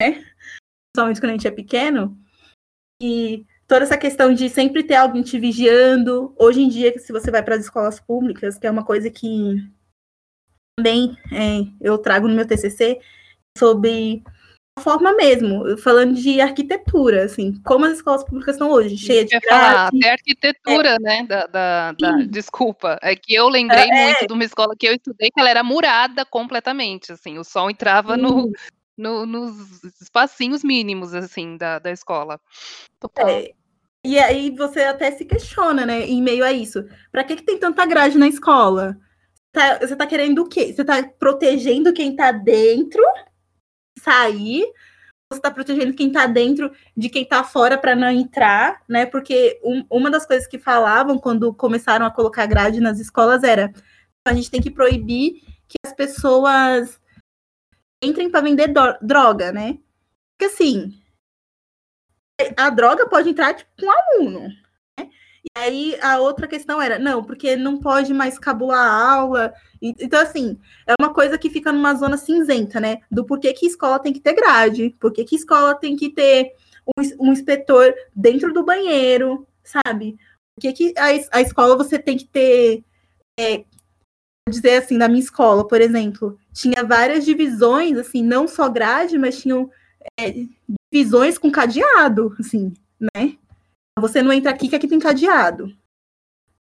né? 0.01 0.25
Principalmente 0.93 1.21
quando 1.21 1.31
a 1.31 1.33
gente 1.33 1.49
é 1.49 1.51
pequeno. 1.51 2.17
E 3.01 3.47
toda 3.67 3.85
essa 3.85 3.97
questão 3.97 4.33
de 4.33 4.49
sempre 4.49 4.83
ter 4.83 4.97
alguém 4.97 5.23
te 5.23 5.39
vigiando. 5.39 6.35
Hoje 6.39 6.63
em 6.63 6.69
dia, 6.69 6.99
se 6.99 7.13
você 7.13 7.31
vai 7.31 7.43
para 7.43 7.57
as 7.57 7.63
escolas 7.63 8.01
públicas, 8.01 8.59
que 8.59 8.67
é 8.67 8.71
uma 8.71 8.85
coisa 8.85 9.11
que 9.11 9.63
também 10.77 11.17
é, 11.33 11.61
eu 11.81 11.97
trago 11.97 12.29
no 12.29 12.35
meu 12.35 12.47
TCC, 12.47 13.01
sobre 13.57 14.23
forma 14.79 15.15
mesmo, 15.15 15.79
falando 15.79 16.15
de 16.15 16.39
arquitetura, 16.39 17.25
assim, 17.25 17.55
como 17.65 17.87
as 17.87 17.95
escolas 17.95 18.23
públicas 18.25 18.57
estão 18.57 18.71
hoje, 18.71 18.99
cheias 18.99 19.25
de 19.25 19.41
falar, 19.49 19.89
até 19.89 20.11
arquitetura, 20.11 20.91
é. 20.91 20.99
né, 21.01 21.27
da, 21.27 21.47
da, 21.47 21.93
da, 21.93 22.13
desculpa, 22.29 22.99
é 23.03 23.17
que 23.17 23.35
eu 23.35 23.49
lembrei 23.49 23.89
é. 23.89 24.05
muito 24.05 24.27
de 24.27 24.33
uma 24.35 24.45
escola 24.45 24.75
que 24.79 24.87
eu 24.87 24.95
estudei, 24.95 25.31
que 25.31 25.41
ela 25.41 25.49
era 25.49 25.65
murada 25.65 26.27
completamente, 26.27 27.11
assim, 27.11 27.39
o 27.39 27.45
sol 27.45 27.71
entrava 27.71 28.19
no, 28.19 28.53
no, 28.99 29.25
nos 29.25 29.83
espacinhos 30.03 30.63
mínimos, 30.63 31.15
assim, 31.15 31.57
da, 31.57 31.79
da 31.79 31.91
escola. 31.91 32.39
É. 33.21 33.53
E 34.05 34.19
aí 34.19 34.51
você 34.51 34.83
até 34.83 35.11
se 35.11 35.25
questiona, 35.25 35.87
né, 35.87 36.03
em 36.03 36.23
meio 36.23 36.45
a 36.45 36.53
isso, 36.53 36.85
para 37.11 37.25
que, 37.25 37.37
que 37.37 37.43
tem 37.43 37.59
tanta 37.59 37.87
grade 37.87 38.19
na 38.19 38.29
escola? 38.29 38.95
Tá, 39.57 39.79
você 39.79 39.97
tá 39.97 40.07
querendo 40.07 40.43
o 40.43 40.49
quê? 40.51 40.71
Você 40.71 40.85
tá 40.85 41.03
protegendo 41.03 41.91
quem 41.95 42.15
tá 42.15 42.31
dentro 42.31 43.03
sair, 43.99 44.71
você 45.33 45.39
está 45.39 45.51
protegendo 45.51 45.95
quem 45.95 46.09
está 46.09 46.27
dentro 46.27 46.71
de 46.95 47.09
quem 47.09 47.23
está 47.23 47.43
fora 47.43 47.79
para 47.79 47.97
não 47.97 48.11
entrar, 48.11 48.83
né? 48.87 49.07
Porque 49.07 49.59
um, 49.65 49.83
uma 49.89 50.11
das 50.11 50.27
coisas 50.27 50.47
que 50.47 50.59
falavam 50.59 51.19
quando 51.19 51.55
começaram 51.55 52.05
a 52.05 52.11
colocar 52.11 52.45
grade 52.45 52.81
nas 52.81 53.01
escolas 53.01 53.43
era 53.43 53.73
a 54.29 54.35
gente 54.35 54.51
tem 54.51 54.61
que 54.61 54.71
proibir 54.71 55.41
que 55.67 55.77
as 55.87 55.95
pessoas 55.95 57.01
entrem 58.05 58.31
para 58.31 58.43
vender 58.43 58.71
droga, 59.01 59.53
né? 59.53 59.79
Porque 60.37 60.53
assim, 60.53 61.01
a 62.59 62.69
droga 62.69 63.09
pode 63.09 63.31
entrar 63.31 63.55
tipo, 63.55 63.71
com 63.81 63.87
um 63.87 63.91
aluno, 63.91 64.51
e 65.47 65.59
aí 65.59 65.99
a 66.03 66.19
outra 66.19 66.49
questão 66.49 66.83
era, 66.83 66.99
não, 66.99 67.23
porque 67.23 67.57
não 67.57 67.79
pode 67.79 68.13
mais 68.13 68.39
cabular 68.39 68.79
a 68.79 69.15
aula. 69.15 69.55
Então, 69.81 70.21
assim, 70.21 70.59
é 70.87 70.95
uma 71.01 71.15
coisa 71.15 71.39
que 71.39 71.49
fica 71.49 71.73
numa 71.73 71.95
zona 71.95 72.17
cinzenta, 72.17 72.81
né? 72.81 72.99
Do 73.11 73.25
porquê 73.25 73.53
que 73.53 73.67
escola 73.67 73.99
tem 73.99 74.13
que 74.13 74.21
ter 74.21 74.35
grade, 74.35 74.95
porquê 75.01 75.25
que 75.25 75.37
escola 75.37 75.75
tem 75.75 75.97
que 75.97 76.11
ter 76.11 76.53
um, 76.99 77.29
um 77.29 77.33
inspetor 77.33 77.95
dentro 78.15 78.53
do 78.53 78.65
banheiro, 78.65 79.47
sabe? 79.63 80.19
Por 80.61 80.73
que, 80.73 80.95
a, 80.97 81.39
a 81.39 81.41
escola 81.41 81.77
você 81.77 81.99
tem 81.99 82.17
que 82.17 82.27
ter. 82.27 82.85
É, 83.39 83.65
dizer 84.49 84.77
assim, 84.77 84.97
na 84.97 85.09
minha 85.09 85.21
escola, 85.21 85.67
por 85.67 85.81
exemplo, 85.81 86.39
tinha 86.53 86.85
várias 86.85 87.25
divisões, 87.25 87.99
assim, 87.99 88.23
não 88.23 88.47
só 88.47 88.69
grade, 88.69 89.19
mas 89.19 89.41
tinham 89.41 89.69
é, 90.19 90.33
divisões 90.93 91.37
com 91.37 91.51
cadeado, 91.51 92.35
assim, 92.39 92.73
né? 92.99 93.37
Você 93.99 94.23
não 94.23 94.33
entra 94.33 94.51
aqui 94.51 94.69
que 94.69 94.77
aqui 94.77 94.87
tem 94.87 94.99
cadeado. 94.99 95.75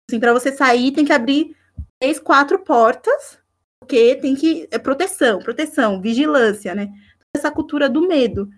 Assim, 0.10 0.20
para 0.20 0.34
você 0.34 0.56
sair 0.56 0.94
tem 0.94 1.04
que 1.04 1.12
abrir 1.12 1.56
três, 2.00 2.20
quatro 2.20 2.60
portas, 2.60 3.40
porque 3.82 4.16
tem 4.16 4.36
que 4.36 4.68
é 4.72 4.80
proteção, 4.80 5.40
proteção, 5.40 6.02
vigilância, 6.02 6.74
né? 6.74 6.94
Essa 7.36 7.52
cultura 7.52 7.90
do 7.90 8.08
medo. 8.08 8.50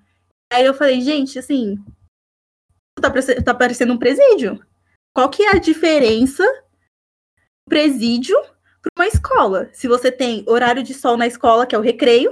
Aí 0.54 0.66
eu 0.66 0.74
falei, 0.74 1.02
gente, 1.02 1.40
assim, 1.40 1.78
tá, 3.02 3.12
tá 3.44 3.54
parecendo 3.54 3.94
um 3.94 3.98
presídio. 3.98 4.64
Qual 5.16 5.30
que 5.30 5.44
é 5.44 5.50
a 5.52 5.60
diferença 5.60 6.44
do 6.44 7.70
presídio 7.70 8.40
para 8.82 8.92
uma 8.98 9.08
escola? 9.08 9.70
Se 9.74 9.88
você 9.88 10.12
tem 10.12 10.44
horário 10.48 10.84
de 10.84 10.94
sol 10.94 11.18
na 11.18 11.28
escola, 11.28 11.66
que 11.66 11.76
é 11.76 11.78
o 11.80 11.84
recreio, 11.84 12.32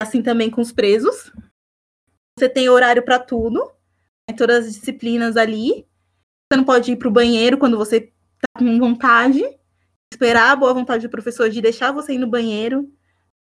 assim 0.00 0.22
também 0.22 0.50
com 0.50 0.60
os 0.60 0.72
presos. 0.72 1.32
Você 2.38 2.48
tem 2.48 2.68
horário 2.68 3.02
para 3.02 3.18
tudo 3.18 3.77
todas 4.34 4.66
as 4.66 4.74
disciplinas 4.74 5.36
ali. 5.36 5.86
Você 6.50 6.56
não 6.56 6.64
pode 6.64 6.92
ir 6.92 6.96
para 6.96 7.08
o 7.08 7.12
banheiro 7.12 7.58
quando 7.58 7.76
você 7.76 7.96
está 7.96 8.58
com 8.58 8.78
vontade, 8.78 9.42
esperar 10.12 10.52
a 10.52 10.56
boa 10.56 10.72
vontade 10.72 11.06
do 11.06 11.10
professor 11.10 11.50
de 11.50 11.60
deixar 11.60 11.92
você 11.92 12.14
ir 12.14 12.18
no 12.18 12.26
banheiro. 12.26 12.90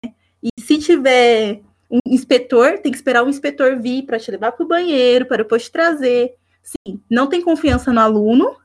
Né? 0.03 0.13
E 0.43 0.61
se 0.61 0.77
tiver 0.77 1.61
um 1.89 1.99
inspetor, 2.05 2.79
tem 2.79 2.91
que 2.91 2.97
esperar 2.97 3.23
o 3.23 3.29
inspetor 3.29 3.79
vir 3.81 4.03
para 4.03 4.19
te 4.19 4.31
levar 4.31 4.51
para 4.51 4.63
o 4.63 4.67
banheiro, 4.67 5.25
para 5.25 5.37
depois 5.37 5.63
te 5.63 5.71
trazer. 5.71 6.35
Sim, 6.61 7.01
não 7.09 7.27
tem 7.27 7.41
confiança 7.41 7.91
no 7.91 7.99
aluno. 7.99 8.55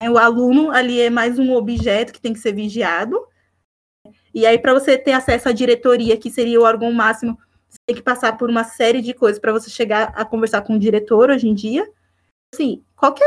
Né? 0.00 0.10
O 0.10 0.18
aluno 0.18 0.70
ali 0.70 1.00
é 1.00 1.10
mais 1.10 1.38
um 1.38 1.52
objeto 1.54 2.12
que 2.12 2.20
tem 2.20 2.32
que 2.32 2.38
ser 2.38 2.52
vigiado. 2.52 3.18
E 4.34 4.44
aí, 4.44 4.58
para 4.58 4.74
você 4.74 4.98
ter 4.98 5.12
acesso 5.12 5.48
à 5.48 5.52
diretoria, 5.52 6.16
que 6.16 6.30
seria 6.30 6.60
o 6.60 6.64
órgão 6.64 6.92
máximo, 6.92 7.38
tem 7.86 7.94
que 7.94 8.02
passar 8.02 8.36
por 8.36 8.50
uma 8.50 8.64
série 8.64 9.00
de 9.00 9.14
coisas 9.14 9.40
para 9.40 9.52
você 9.52 9.70
chegar 9.70 10.12
a 10.14 10.24
conversar 10.24 10.62
com 10.62 10.74
o 10.74 10.78
diretor 10.78 11.30
hoje 11.30 11.48
em 11.48 11.54
dia. 11.54 11.88
Assim, 12.52 12.84
qualquer. 12.96 13.24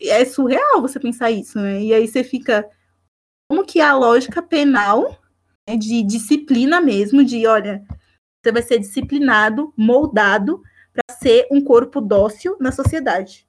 É 0.00 0.24
surreal 0.24 0.80
você 0.80 1.00
pensar 1.00 1.30
isso, 1.30 1.58
né? 1.58 1.82
E 1.82 1.92
aí 1.92 2.06
você 2.06 2.22
fica. 2.22 2.68
Como 3.50 3.64
que 3.64 3.80
a 3.80 3.96
lógica 3.96 4.42
penal, 4.42 5.20
né, 5.68 5.76
de 5.76 6.02
disciplina 6.02 6.80
mesmo, 6.80 7.24
de 7.24 7.46
olha, 7.46 7.84
você 8.42 8.52
vai 8.52 8.62
ser 8.62 8.78
disciplinado, 8.78 9.72
moldado 9.76 10.62
para 10.92 11.16
ser 11.16 11.46
um 11.50 11.62
corpo 11.62 12.00
dócil 12.00 12.56
na 12.60 12.72
sociedade. 12.72 13.46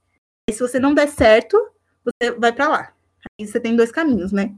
E 0.50 0.54
se 0.54 0.60
você 0.60 0.80
não 0.80 0.94
der 0.94 1.08
certo, 1.08 1.58
você 2.04 2.32
vai 2.32 2.54
para 2.54 2.68
lá. 2.68 2.94
Aí 3.40 3.46
você 3.46 3.60
tem 3.60 3.76
dois 3.76 3.92
caminhos, 3.92 4.32
né? 4.32 4.56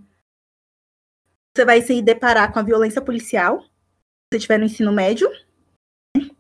Você 1.56 1.66
vai 1.66 1.82
se 1.82 2.02
deparar 2.02 2.54
com 2.54 2.60
a 2.60 2.64
violência 2.64 3.02
policial, 3.02 3.62
se 3.62 4.38
estiver 4.38 4.58
no 4.58 4.66
ensino 4.66 4.92
médio, 4.92 5.30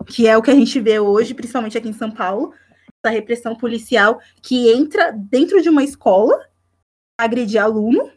que 0.09 0.27
é 0.27 0.35
o 0.35 0.41
que 0.41 0.51
a 0.51 0.55
gente 0.55 0.79
vê 0.79 0.99
hoje, 0.99 1.33
principalmente 1.33 1.77
aqui 1.77 1.87
em 1.87 1.93
São 1.93 2.11
Paulo, 2.11 2.53
essa 3.03 3.13
repressão 3.13 3.55
policial 3.55 4.19
que 4.41 4.69
entra 4.71 5.11
dentro 5.11 5.61
de 5.61 5.69
uma 5.69 5.83
escola, 5.83 6.49
agredir 7.17 7.61
aluno. 7.61 8.11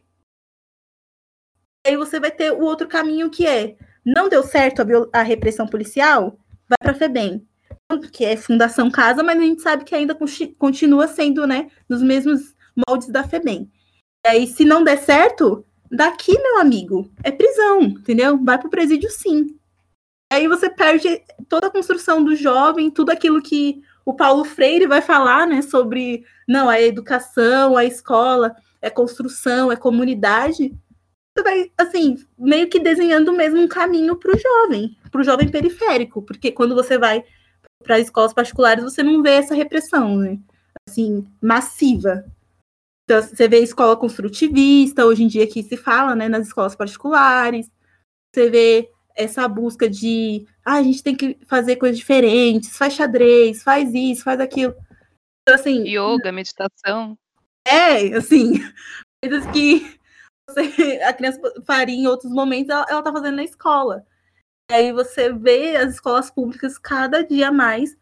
E 1.87 1.91
aí 1.91 1.97
você 1.97 2.19
vai 2.19 2.31
ter 2.31 2.53
o 2.53 2.63
outro 2.63 2.89
caminho 2.89 3.31
que 3.31 3.47
é 3.47 3.77
não 4.05 4.29
deu 4.29 4.43
certo 4.43 4.83
a, 4.83 5.21
a 5.21 5.23
repressão 5.23 5.67
policial, 5.67 6.39
vai 6.69 6.79
para 6.81 6.93
a 6.93 6.95
FEBEM, 6.95 7.47
que 8.13 8.25
é 8.25 8.37
Fundação 8.37 8.91
Casa, 8.91 9.23
mas 9.23 9.39
a 9.39 9.43
gente 9.43 9.63
sabe 9.63 9.85
que 9.85 9.95
ainda 9.95 10.17
continua 10.59 11.07
sendo, 11.07 11.47
né, 11.47 11.71
nos 11.89 12.03
mesmos 12.03 12.55
moldes 12.89 13.09
da 13.09 13.23
FEBEM. 13.23 13.71
E 14.25 14.29
aí, 14.29 14.47
se 14.47 14.65
não 14.65 14.83
der 14.83 14.99
certo, 14.99 15.65
daqui, 15.91 16.33
meu 16.41 16.59
amigo, 16.59 17.11
é 17.23 17.31
prisão, 17.31 17.83
entendeu? 17.83 18.43
Vai 18.43 18.59
para 18.59 18.69
o 18.69 18.71
presídio 18.71 19.11
sim. 19.11 19.57
Aí 20.33 20.49
você 20.49 20.71
perde 20.71 21.23
toda 21.49 21.67
a 21.67 21.71
construção 21.71 22.25
do 22.25 22.35
jovem, 22.35 22.91
tudo 22.91 23.11
aquilo 23.11 23.43
que 23.43 23.83
o 24.05 24.15
Paulo 24.15 24.45
Freire 24.45 24.87
vai 24.87 25.01
falar, 25.01 25.47
né, 25.47 25.63
sobre, 25.63 26.25
não, 26.49 26.69
a 26.69 26.81
educação, 26.81 27.77
a 27.77 27.85
escola, 27.85 28.55
é 28.81 28.91
construção, 28.91 29.71
é 29.71 29.77
comunidade 29.77 30.75
você 31.35 31.43
vai, 31.43 31.73
assim, 31.79 32.17
meio 32.39 32.69
que 32.69 32.79
desenhando 32.79 33.33
mesmo 33.33 33.61
um 33.61 33.69
caminho 33.69 34.17
para 34.17 34.35
o 34.35 34.39
jovem, 34.39 34.97
para 35.11 35.21
o 35.21 35.25
jovem 35.25 35.49
periférico, 35.49 36.23
porque 36.23 36.53
quando 36.53 36.75
você 36.75 36.99
vai 36.99 37.25
para 37.83 37.99
escolas 37.99 38.35
particulares, 38.35 38.85
você 38.85 39.03
não 39.03 39.23
vê 39.23 39.31
essa 39.31 39.55
repressão, 39.55 40.17
né? 40.17 40.39
Assim, 40.89 41.27
massiva. 41.41 42.25
Então, 43.05 43.23
você 43.23 43.49
vê 43.49 43.61
escola 43.61 43.97
construtivista, 43.97 45.07
hoje 45.07 45.25
em 45.25 45.27
dia 45.27 45.47
que 45.47 45.63
se 45.63 45.77
fala, 45.77 46.15
né, 46.15 46.29
nas 46.29 46.47
escolas 46.47 46.77
particulares. 46.77 47.71
Você 48.35 48.51
vê 48.51 48.92
essa 49.17 49.47
busca 49.49 49.89
de, 49.89 50.47
ah, 50.65 50.75
a 50.75 50.83
gente 50.83 51.03
tem 51.03 51.15
que 51.15 51.39
fazer 51.47 51.77
coisas 51.77 51.99
diferentes, 51.99 52.77
faz 52.77 52.95
xadrez, 52.95 53.63
faz 53.63 53.93
isso, 53.95 54.25
faz 54.25 54.41
aquilo. 54.41 54.75
Então, 55.43 55.55
assim, 55.55 55.85
yoga, 55.87 56.31
meditação. 56.33 57.17
É, 57.67 58.15
assim, 58.17 58.55
coisas 59.23 59.47
que 59.53 59.99
você, 60.49 61.01
a 61.03 61.13
criança 61.13 61.41
faria 61.65 61.95
em 61.95 62.07
outros 62.07 62.33
momentos, 62.33 62.71
ela, 62.71 62.87
ela 62.89 63.03
tá 63.03 63.13
fazendo 63.13 63.37
na 63.37 63.45
escola. 63.45 64.05
E 64.71 64.75
aí 64.75 64.93
você 64.93 65.33
vê 65.33 65.77
as 65.77 65.95
escolas 65.95 66.31
públicas 66.31 66.79
cada 66.79 67.23
dia 67.23 67.53
mais 67.53 67.97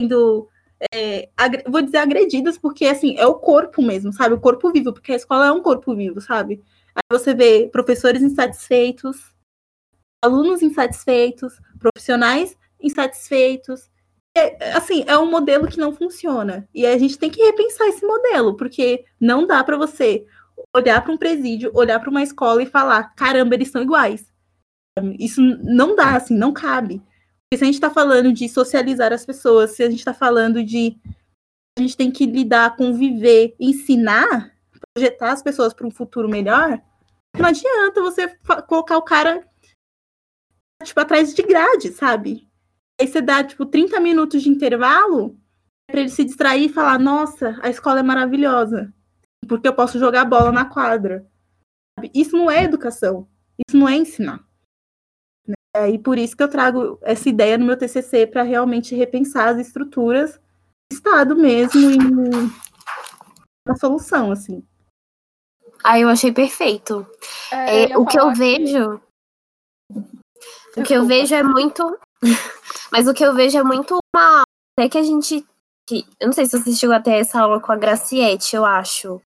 sendo, 0.00 0.48
é, 0.92 1.28
vou 1.66 1.82
dizer, 1.82 1.98
agredidas, 1.98 2.56
porque 2.58 2.86
assim, 2.86 3.16
é 3.18 3.26
o 3.26 3.34
corpo 3.34 3.82
mesmo, 3.82 4.12
sabe? 4.12 4.34
O 4.34 4.40
corpo 4.40 4.72
vivo, 4.72 4.92
porque 4.92 5.12
a 5.12 5.16
escola 5.16 5.46
é 5.46 5.52
um 5.52 5.62
corpo 5.62 5.94
vivo, 5.94 6.20
sabe? 6.20 6.62
Aí 6.94 7.18
você 7.18 7.34
vê 7.34 7.68
professores 7.70 8.22
insatisfeitos, 8.22 9.34
alunos 10.22 10.62
insatisfeitos, 10.62 11.60
profissionais 11.78 12.56
insatisfeitos. 12.80 13.88
É, 14.36 14.72
assim, 14.72 15.04
é 15.06 15.18
um 15.18 15.30
modelo 15.30 15.66
que 15.66 15.78
não 15.78 15.92
funciona. 15.92 16.68
E 16.72 16.86
a 16.86 16.96
gente 16.96 17.18
tem 17.18 17.30
que 17.30 17.42
repensar 17.42 17.88
esse 17.88 18.06
modelo, 18.06 18.56
porque 18.56 19.04
não 19.20 19.46
dá 19.46 19.62
para 19.64 19.76
você 19.76 20.24
olhar 20.74 21.02
para 21.02 21.12
um 21.12 21.16
presídio, 21.16 21.70
olhar 21.74 21.98
para 21.98 22.10
uma 22.10 22.22
escola 22.22 22.62
e 22.62 22.66
falar: 22.66 23.14
caramba, 23.14 23.54
eles 23.54 23.70
são 23.70 23.82
iguais. 23.82 24.26
Isso 25.18 25.40
não 25.40 25.94
dá, 25.94 26.16
assim, 26.16 26.36
não 26.36 26.52
cabe. 26.52 26.98
Porque 26.98 27.58
se 27.58 27.64
a 27.64 27.66
gente 27.66 27.74
está 27.74 27.90
falando 27.90 28.32
de 28.32 28.48
socializar 28.48 29.12
as 29.12 29.24
pessoas, 29.24 29.72
se 29.72 29.82
a 29.82 29.90
gente 29.90 30.00
está 30.00 30.14
falando 30.14 30.62
de. 30.62 30.96
A 31.78 31.80
gente 31.80 31.96
tem 31.96 32.10
que 32.10 32.26
lidar, 32.26 32.76
conviver, 32.76 33.54
ensinar, 33.58 34.52
projetar 34.92 35.30
as 35.30 35.42
pessoas 35.42 35.72
para 35.72 35.86
um 35.86 35.92
futuro 35.92 36.28
melhor, 36.28 36.80
não 37.36 37.46
adianta 37.46 38.00
você 38.00 38.36
colocar 38.66 38.96
o 38.96 39.02
cara 39.02 39.47
tipo, 40.84 41.00
atrás 41.00 41.34
de 41.34 41.42
grade, 41.42 41.92
sabe? 41.92 42.48
Aí 43.00 43.06
você 43.06 43.20
dá, 43.20 43.44
tipo, 43.44 43.66
30 43.66 44.00
minutos 44.00 44.42
de 44.42 44.48
intervalo 44.48 45.36
para 45.86 46.00
ele 46.00 46.10
se 46.10 46.24
distrair 46.24 46.66
e 46.66 46.72
falar, 46.72 46.98
nossa, 46.98 47.58
a 47.62 47.70
escola 47.70 48.00
é 48.00 48.02
maravilhosa 48.02 48.92
porque 49.48 49.66
eu 49.66 49.74
posso 49.74 49.98
jogar 49.98 50.24
bola 50.24 50.52
na 50.52 50.66
quadra. 50.66 51.26
Isso 52.14 52.36
não 52.36 52.50
é 52.50 52.62
educação, 52.62 53.26
isso 53.66 53.76
não 53.76 53.88
é 53.88 53.96
ensinar. 53.96 54.44
Né? 55.46 55.90
E 55.90 55.98
por 55.98 56.18
isso 56.18 56.36
que 56.36 56.42
eu 56.42 56.48
trago 56.48 56.98
essa 57.02 57.28
ideia 57.28 57.58
no 57.58 57.64
meu 57.64 57.76
TCC 57.76 58.26
para 58.26 58.42
realmente 58.42 58.94
repensar 58.94 59.48
as 59.48 59.58
estruturas 59.58 60.38
do 60.90 60.94
Estado 60.94 61.34
mesmo 61.34 61.80
e 61.90 63.70
a 63.70 63.74
solução, 63.74 64.30
assim. 64.30 64.62
Ah, 65.82 65.98
eu 65.98 66.08
achei 66.08 66.32
perfeito. 66.32 67.06
É, 67.52 67.92
é, 67.92 67.98
o 67.98 68.04
que 68.04 68.18
eu 68.18 68.32
vejo. 68.34 68.98
Que... 68.98 69.07
O 70.78 70.84
que 70.84 70.94
eu 70.94 71.04
vejo 71.04 71.34
é 71.34 71.42
muito. 71.42 71.98
Mas 72.92 73.06
o 73.06 73.14
que 73.14 73.24
eu 73.24 73.34
vejo 73.34 73.58
é 73.58 73.62
muito 73.62 73.98
uma. 74.14 74.42
Até 74.76 74.88
que 74.88 74.98
a 74.98 75.02
gente. 75.02 75.44
Eu 75.90 76.26
não 76.26 76.32
sei 76.32 76.44
se 76.44 76.50
você 76.50 76.56
assistiu 76.58 76.92
até 76.92 77.18
essa 77.18 77.40
aula 77.40 77.60
com 77.60 77.72
a 77.72 77.76
Graciete, 77.76 78.54
eu 78.54 78.64
acho 78.64 79.20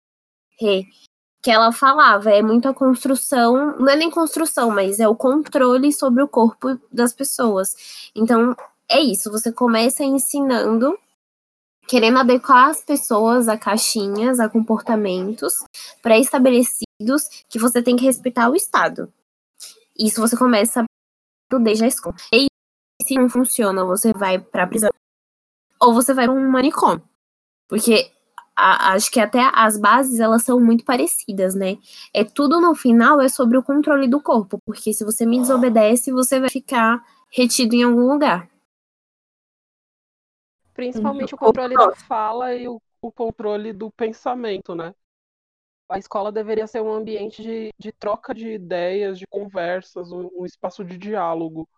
que 1.43 1.51
ela 1.51 1.73
falava, 1.73 2.31
é 2.31 2.41
muita 2.41 2.73
construção, 2.73 3.77
não 3.77 3.89
é 3.89 3.97
nem 3.97 4.09
construção, 4.09 4.71
mas 4.71 5.01
é 5.01 5.09
o 5.09 5.17
controle 5.17 5.93
sobre 5.93 6.23
o 6.23 6.29
corpo 6.29 6.79
das 6.91 7.13
pessoas. 7.13 7.75
Então, 8.15 8.55
é 8.89 9.01
isso, 9.01 9.31
você 9.31 9.51
começa 9.51 10.05
ensinando, 10.05 10.97
querendo 11.89 12.19
adequar 12.21 12.69
as 12.69 12.81
pessoas 12.81 13.49
a 13.49 13.59
caixinhas, 13.59 14.39
a 14.39 14.49
comportamentos 14.49 15.65
pré-estabelecidos 16.01 17.29
que 17.49 17.59
você 17.59 17.83
tem 17.83 17.97
que 17.97 18.05
respeitar 18.05 18.49
o 18.49 18.55
Estado. 18.55 19.13
Isso 19.99 20.21
você 20.21 20.37
começa 20.37 20.85
desde 21.59 21.85
a 21.85 21.89
escola. 21.89 22.15
E 22.33 22.47
se 23.03 23.15
não 23.15 23.29
funciona, 23.29 23.85
você 23.85 24.13
vai 24.13 24.39
para 24.39 24.67
prisão 24.67 24.91
ou 25.81 25.93
você 25.93 26.15
vai 26.15 26.27
para 26.27 26.35
um 26.35 26.49
manicômio. 26.49 27.03
Porque 27.69 28.13
a, 28.55 28.93
acho 28.93 29.11
que 29.11 29.19
até 29.19 29.41
as 29.53 29.77
bases 29.77 30.21
elas 30.21 30.45
são 30.45 30.61
muito 30.61 30.85
parecidas, 30.85 31.55
né? 31.55 31.79
É 32.15 32.25
tudo 32.25 32.61
no 32.61 32.75
final 32.75 33.21
é 33.21 33.29
sobre 33.29 33.59
o 33.59 33.63
controle 33.63 34.09
do 34.09 34.21
corpo, 34.21 34.59
porque 34.65 34.93
se 34.93 35.05
você 35.05 35.27
me 35.27 35.41
desobedece, 35.41 36.13
você 36.13 36.39
vai 36.39 36.51
ficar 36.51 37.03
retido 37.31 37.75
em 37.75 37.83
algum 37.83 38.07
lugar. 38.07 38.49
Principalmente 40.75 41.35
o 41.35 41.39
controle 41.39 41.75
da 41.75 41.95
fala 41.95 42.55
e 42.55 42.69
o, 42.69 42.81
o 43.01 43.13
controle 43.13 43.73
do 43.73 43.91
pensamento, 43.91 44.75
né? 44.75 44.95
A 45.93 45.99
escola 45.99 46.33
deveria 46.33 46.67
ser 46.67 46.81
um 46.81 46.91
ambiente 46.91 47.43
de, 47.43 47.71
de 47.79 47.93
troca 47.93 48.35
de 48.35 48.49
ideias, 48.49 49.19
de 49.19 49.27
conversas, 49.27 50.11
um, 50.11 50.31
um 50.35 50.47
espaço 50.47 50.83
de 50.83 50.97
diálogo. 50.97 51.69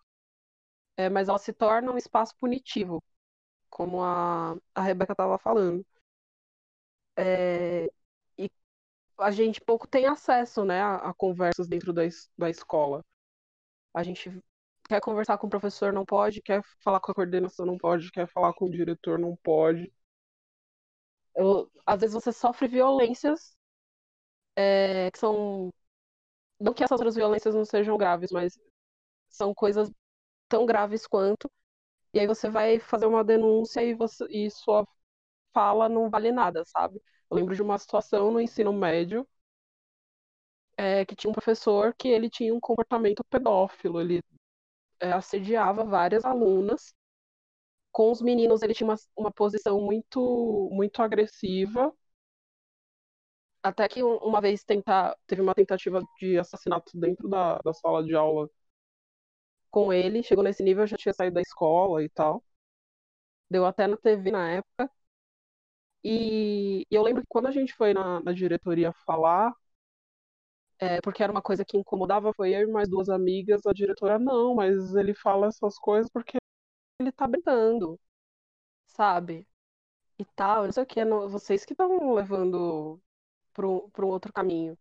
É, 0.96 1.08
mas 1.08 1.28
ela 1.28 1.38
se 1.38 1.52
torna 1.52 1.90
um 1.90 1.98
espaço 1.98 2.32
punitivo, 2.38 3.02
como 3.70 4.02
a, 4.02 4.56
a 4.74 4.82
Rebeca 4.82 5.12
estava 5.14 5.38
falando. 5.38 5.84
É, 7.16 7.86
e 8.38 8.50
a 9.18 9.30
gente 9.32 9.60
pouco 9.60 9.88
tem 9.88 10.06
acesso 10.06 10.64
né, 10.64 10.80
a, 10.80 10.96
a 11.10 11.14
conversas 11.14 11.68
dentro 11.68 11.92
da, 11.92 12.02
da 12.38 12.50
escola. 12.50 13.04
A 13.94 14.02
gente 14.04 14.30
quer 14.88 15.00
conversar 15.00 15.38
com 15.38 15.48
o 15.48 15.50
professor, 15.50 15.92
não 15.92 16.04
pode, 16.04 16.42
quer 16.42 16.62
falar 16.84 17.00
com 17.00 17.12
a 17.12 17.14
coordenação, 17.14 17.66
não 17.66 17.78
pode, 17.78 18.12
quer 18.12 18.28
falar 18.28 18.54
com 18.54 18.66
o 18.66 18.70
diretor, 18.70 19.18
não 19.18 19.36
pode. 19.36 19.92
Eu, 21.36 21.70
às 21.86 22.00
vezes 22.00 22.14
você 22.14 22.32
sofre 22.32 22.68
violências 22.68 23.56
é, 24.56 25.10
que 25.10 25.18
são. 25.18 25.72
Não 26.60 26.74
que 26.74 26.84
essas 26.84 26.92
outras 27.00 27.16
violências 27.16 27.54
não 27.54 27.64
sejam 27.64 27.96
graves, 27.98 28.30
mas 28.32 28.58
são 29.30 29.54
coisas 29.54 29.90
tão 30.48 30.66
graves 30.66 31.06
quanto. 31.06 31.50
E 32.14 32.20
aí 32.20 32.26
você 32.28 32.50
vai 32.50 32.80
fazer 32.80 33.06
uma 33.06 33.24
denúncia 33.24 33.82
e, 33.82 33.94
você, 33.94 34.26
e 34.30 34.50
sua 34.50 34.86
fala 35.54 35.88
não 35.88 36.10
vale 36.10 36.32
nada, 36.32 36.64
sabe? 36.66 37.02
Eu 37.30 37.36
lembro 37.38 37.54
de 37.56 37.62
uma 37.62 37.78
situação 37.78 38.30
no 38.32 38.40
ensino 38.40 38.72
médio 38.72 39.26
é, 40.76 41.04
que 41.04 41.14
tinha 41.16 41.30
um 41.30 41.34
professor 41.34 41.94
que 41.96 42.08
ele 42.08 42.28
tinha 42.30 42.54
um 42.54 42.60
comportamento 42.60 43.24
pedófilo, 43.24 44.00
ele 44.00 44.22
é, 45.00 45.12
assediava 45.12 45.84
várias 45.84 46.24
alunas. 46.24 46.94
Com 47.92 48.10
os 48.10 48.20
meninos, 48.20 48.62
ele 48.62 48.74
tinha 48.74 48.88
uma, 48.88 48.96
uma 49.16 49.32
posição 49.32 49.80
muito, 49.80 50.68
muito 50.72 51.00
agressiva. 51.02 51.92
Até 53.64 53.88
que 53.88 54.02
uma 54.02 54.40
vez 54.40 54.62
tentar, 54.64 55.16
teve 55.26 55.42
uma 55.42 55.54
tentativa 55.54 56.02
de 56.20 56.38
assassinato 56.38 56.92
dentro 56.98 57.28
da, 57.28 57.58
da 57.58 57.72
sala 57.74 58.04
de 58.04 58.14
aula 58.14 58.48
com 59.70 59.92
ele. 59.92 60.22
Chegou 60.22 60.42
nesse 60.44 60.62
nível, 60.62 60.86
já 60.86 60.96
tinha 60.96 61.12
saído 61.12 61.34
da 61.34 61.40
escola 61.42 62.02
e 62.02 62.08
tal. 62.08 62.42
Deu 63.50 63.64
até 63.66 63.86
na 63.86 63.96
TV 63.96 64.30
na 64.30 64.50
época. 64.50 64.90
E, 66.04 66.86
e 66.90 66.94
eu 66.94 67.02
lembro 67.02 67.22
que 67.22 67.28
quando 67.28 67.46
a 67.46 67.50
gente 67.50 67.74
foi 67.74 67.94
na, 67.94 68.20
na 68.22 68.32
diretoria 68.32 68.92
falar, 69.06 69.52
é, 70.78 71.00
porque 71.00 71.22
era 71.22 71.32
uma 71.32 71.42
coisa 71.42 71.64
que 71.64 71.76
incomodava, 71.76 72.32
foi 72.34 72.54
eu 72.54 72.62
e 72.68 72.72
mais 72.72 72.88
duas 72.88 73.08
amigas, 73.08 73.64
a 73.66 73.72
diretora, 73.72 74.18
não, 74.18 74.54
mas 74.54 74.94
ele 74.94 75.14
fala 75.14 75.48
essas 75.48 75.78
coisas 75.78 76.10
porque 76.12 76.36
ele 77.00 77.12
tá 77.12 77.26
brincando, 77.28 78.00
sabe? 78.86 79.48
E 80.18 80.24
tal, 80.36 80.64
não 80.66 80.72
sei 80.72 80.82
o 80.84 80.86
que, 80.86 81.04
vocês 81.30 81.64
que 81.66 81.74
estão 81.74 82.14
levando 82.14 83.00
para 83.54 83.66
um 83.66 84.08
outro 84.08 84.32
caminho. 84.32 84.76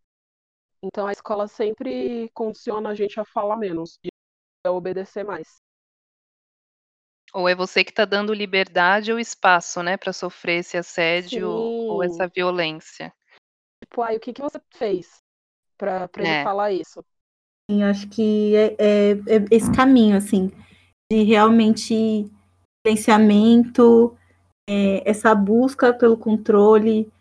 Então 0.84 1.08
a 1.08 1.12
escola 1.12 1.48
sempre 1.48 2.30
condiciona 2.34 2.90
a 2.90 2.96
gente 2.96 3.20
a 3.20 3.24
falar 3.24 3.56
menos 3.56 3.98
e 4.04 4.10
a 4.66 4.72
obedecer 4.72 5.24
mais. 5.24 5.62
Ou 7.34 7.48
é 7.48 7.56
você 7.56 7.84
que 7.84 7.92
está 7.92 8.06
dando 8.06 8.34
liberdade 8.34 9.12
ou 9.12 9.20
espaço, 9.20 9.82
né, 9.82 9.98
para 9.98 10.14
sofrer 10.14 10.60
esse 10.60 10.78
assédio 10.78 11.48
Sim. 11.48 11.90
ou 11.90 12.04
essa 12.04 12.28
violência. 12.28 13.14
Tipo, 13.84 14.02
ai, 14.02 14.18
o 14.18 14.20
que, 14.20 14.34
que 14.34 14.42
você 14.42 14.62
fez 14.72 15.24
para 15.78 16.10
é. 16.18 16.20
ele 16.20 16.44
falar 16.44 16.72
isso? 16.72 17.04
Sim, 17.70 17.84
acho 17.84 18.08
que 18.10 18.56
é, 18.56 18.76
é, 18.78 19.12
é, 19.12 19.46
esse 19.50 19.72
caminho, 19.74 20.18
assim, 20.18 20.52
de 21.12 21.24
realmente 21.24 22.30
silenciamento, 22.86 24.18
é, 24.70 25.10
essa 25.10 25.34
busca 25.34 25.94
pelo 25.94 26.18
controle. 26.18 27.12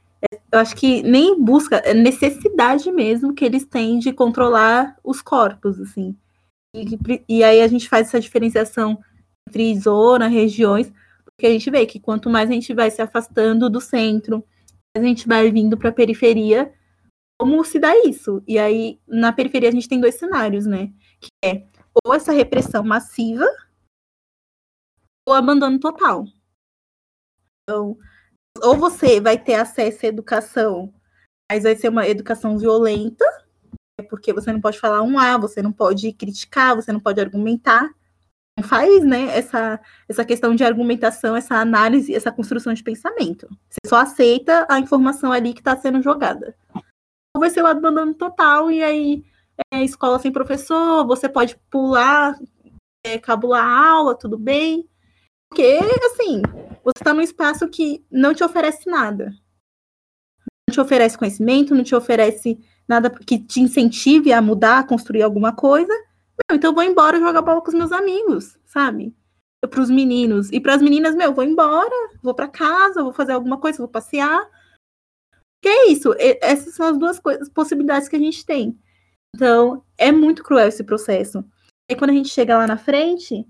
Eu 0.53 0.59
acho 0.59 0.77
que 0.77 1.03
nem 1.03 1.43
busca, 1.43 1.77
é 1.77 1.95
necessidade 1.95 2.93
mesmo 2.93 3.35
que 3.35 3.45
eles 3.45 3.65
têm 3.65 3.99
de 3.99 4.13
controlar 4.13 4.99
os 5.03 5.23
corpos, 5.23 5.81
assim. 5.81 6.17
E, 6.77 6.99
e 7.29 7.45
aí 7.45 7.63
a 7.63 7.69
gente 7.69 7.89
faz 7.89 8.09
essa 8.09 8.21
diferenciação 8.21 9.03
entre 9.49 9.79
zona, 9.79 10.29
regiões, 10.29 10.93
porque 11.25 11.47
a 11.47 11.51
gente 11.51 11.71
vê 11.71 11.87
que 11.87 11.99
quanto 11.99 12.29
mais 12.29 12.51
a 12.51 12.53
gente 12.53 12.75
vai 12.75 12.91
se 12.91 13.01
afastando 13.01 13.71
do 13.71 13.81
centro, 13.81 14.45
mais 14.95 15.05
a 15.05 15.09
gente 15.09 15.27
vai 15.27 15.51
vindo 15.51 15.77
para 15.77 15.89
a 15.89 15.93
periferia, 15.93 16.73
como 17.41 17.65
se 17.65 17.79
dá 17.79 17.93
isso? 18.07 18.43
E 18.47 18.59
aí, 18.59 19.01
na 19.09 19.33
periferia, 19.33 19.69
a 19.69 19.73
gente 19.73 19.89
tem 19.89 20.01
dois 20.01 20.15
cenários, 20.15 20.67
né? 20.67 20.93
Que 21.21 21.29
é 21.45 21.67
ou 22.05 22.15
essa 22.15 22.33
repressão 22.33 22.85
massiva 22.85 23.45
ou 25.27 25.35
abandono 25.35 25.79
total. 25.79 26.25
Então, 27.63 27.99
ou 28.61 28.77
você 28.77 29.21
vai 29.21 29.39
ter 29.39 29.55
acesso 29.55 30.05
à 30.05 30.09
educação, 30.09 30.93
mas 31.51 31.63
vai 31.63 31.77
ser 31.77 31.89
uma 31.89 32.07
educação 32.07 32.59
violenta, 32.59 33.25
porque 34.09 34.33
você 34.33 34.53
não 34.53 34.61
pode 34.61 34.79
falar 34.79 35.03
um 35.03 35.19
A, 35.19 35.37
você 35.37 35.63
não 35.63 35.73
pode 35.73 36.13
criticar, 36.13 36.75
você 36.75 36.93
não 36.93 37.01
pode 37.01 37.21
argumentar, 37.21 37.91
faz, 38.63 39.03
né, 39.05 39.37
essa, 39.37 39.81
essa 40.09 40.25
questão 40.25 40.55
de 40.55 40.65
argumentação, 40.65 41.35
essa 41.35 41.57
análise, 41.57 42.15
essa 42.15 42.31
construção 42.31 42.73
de 42.73 42.83
pensamento. 42.83 43.49
Você 43.69 43.81
só 43.87 43.97
aceita 43.97 44.67
a 44.69 44.79
informação 44.79 45.33
ali 45.33 45.55
que 45.55 45.61
está 45.61 45.77
sendo 45.77 46.03
jogada. 46.03 46.55
Ou 47.35 47.41
vai 47.41 47.51
ser 47.51 47.63
o 47.63 47.67
abandono 47.67 48.15
total, 48.15 48.71
e 48.71 48.83
aí 48.83 49.25
é 49.73 49.83
escola 49.83 50.19
sem 50.19 50.31
professor, 50.31 51.07
você 51.07 51.29
pode 51.29 51.57
pular, 51.71 52.39
é, 53.05 53.19
cabular 53.19 53.65
a 53.65 53.91
aula, 53.91 54.15
tudo 54.15 54.39
bem. 54.39 54.89
Porque, 55.49 55.79
assim, 56.07 56.43
você 56.85 56.99
está 56.99 57.15
num 57.15 57.21
espaço 57.21 57.69
que 57.69 58.05
não 58.11 58.35
te 58.35 58.43
oferece 58.43 58.89
nada. 58.89 59.33
Não 60.69 60.75
te 60.75 60.81
oferece 60.81 61.19
conhecimento, 61.19 61.75
não 61.75 61.85
te 61.85 61.95
oferece 61.95 62.59
nada 62.89 63.11
que 63.11 63.39
te 63.39 63.61
incentive 63.61 64.33
a 64.33 64.43
mudar, 64.43 64.79
a 64.79 64.85
construir 64.85 65.23
alguma 65.23 65.55
coisa 65.55 65.93
então 66.51 66.71
eu 66.71 66.75
vou 66.75 66.83
embora 66.83 67.19
jogar 67.19 67.43
bola 67.43 67.61
com 67.61 67.69
os 67.69 67.75
meus 67.75 67.93
amigos, 67.93 68.59
sabe? 68.65 69.15
Para 69.61 69.81
os 69.81 69.91
meninos. 69.91 70.51
E 70.51 70.61
para 70.61 70.75
as 70.75 70.83
meninas, 70.83 71.15
meu, 71.15 71.33
vou 71.33 71.45
embora, 71.45 71.95
vou 72.23 72.35
para 72.35 72.49
casa, 72.49 73.03
vou 73.03 73.13
fazer 73.13 73.33
alguma 73.33 73.59
coisa, 73.59 73.79
vou 73.79 73.89
passear. 73.89 74.49
Que 75.63 75.69
é 75.69 75.91
isso? 75.91 76.15
Essas 76.19 76.75
são 76.75 76.87
as 76.87 76.99
duas 76.99 77.19
coisas, 77.19 77.49
possibilidades 77.49 78.09
que 78.09 78.17
a 78.17 78.19
gente 78.19 78.45
tem. 78.45 78.79
Então, 79.35 79.85
é 79.97 80.11
muito 80.11 80.43
cruel 80.43 80.69
esse 80.69 80.83
processo. 80.83 81.45
E 81.89 81.95
quando 81.95 82.11
a 82.11 82.15
gente 82.15 82.29
chega 82.29 82.59
lá 82.59 82.67
na 82.67 82.77
frente, 82.77 83.47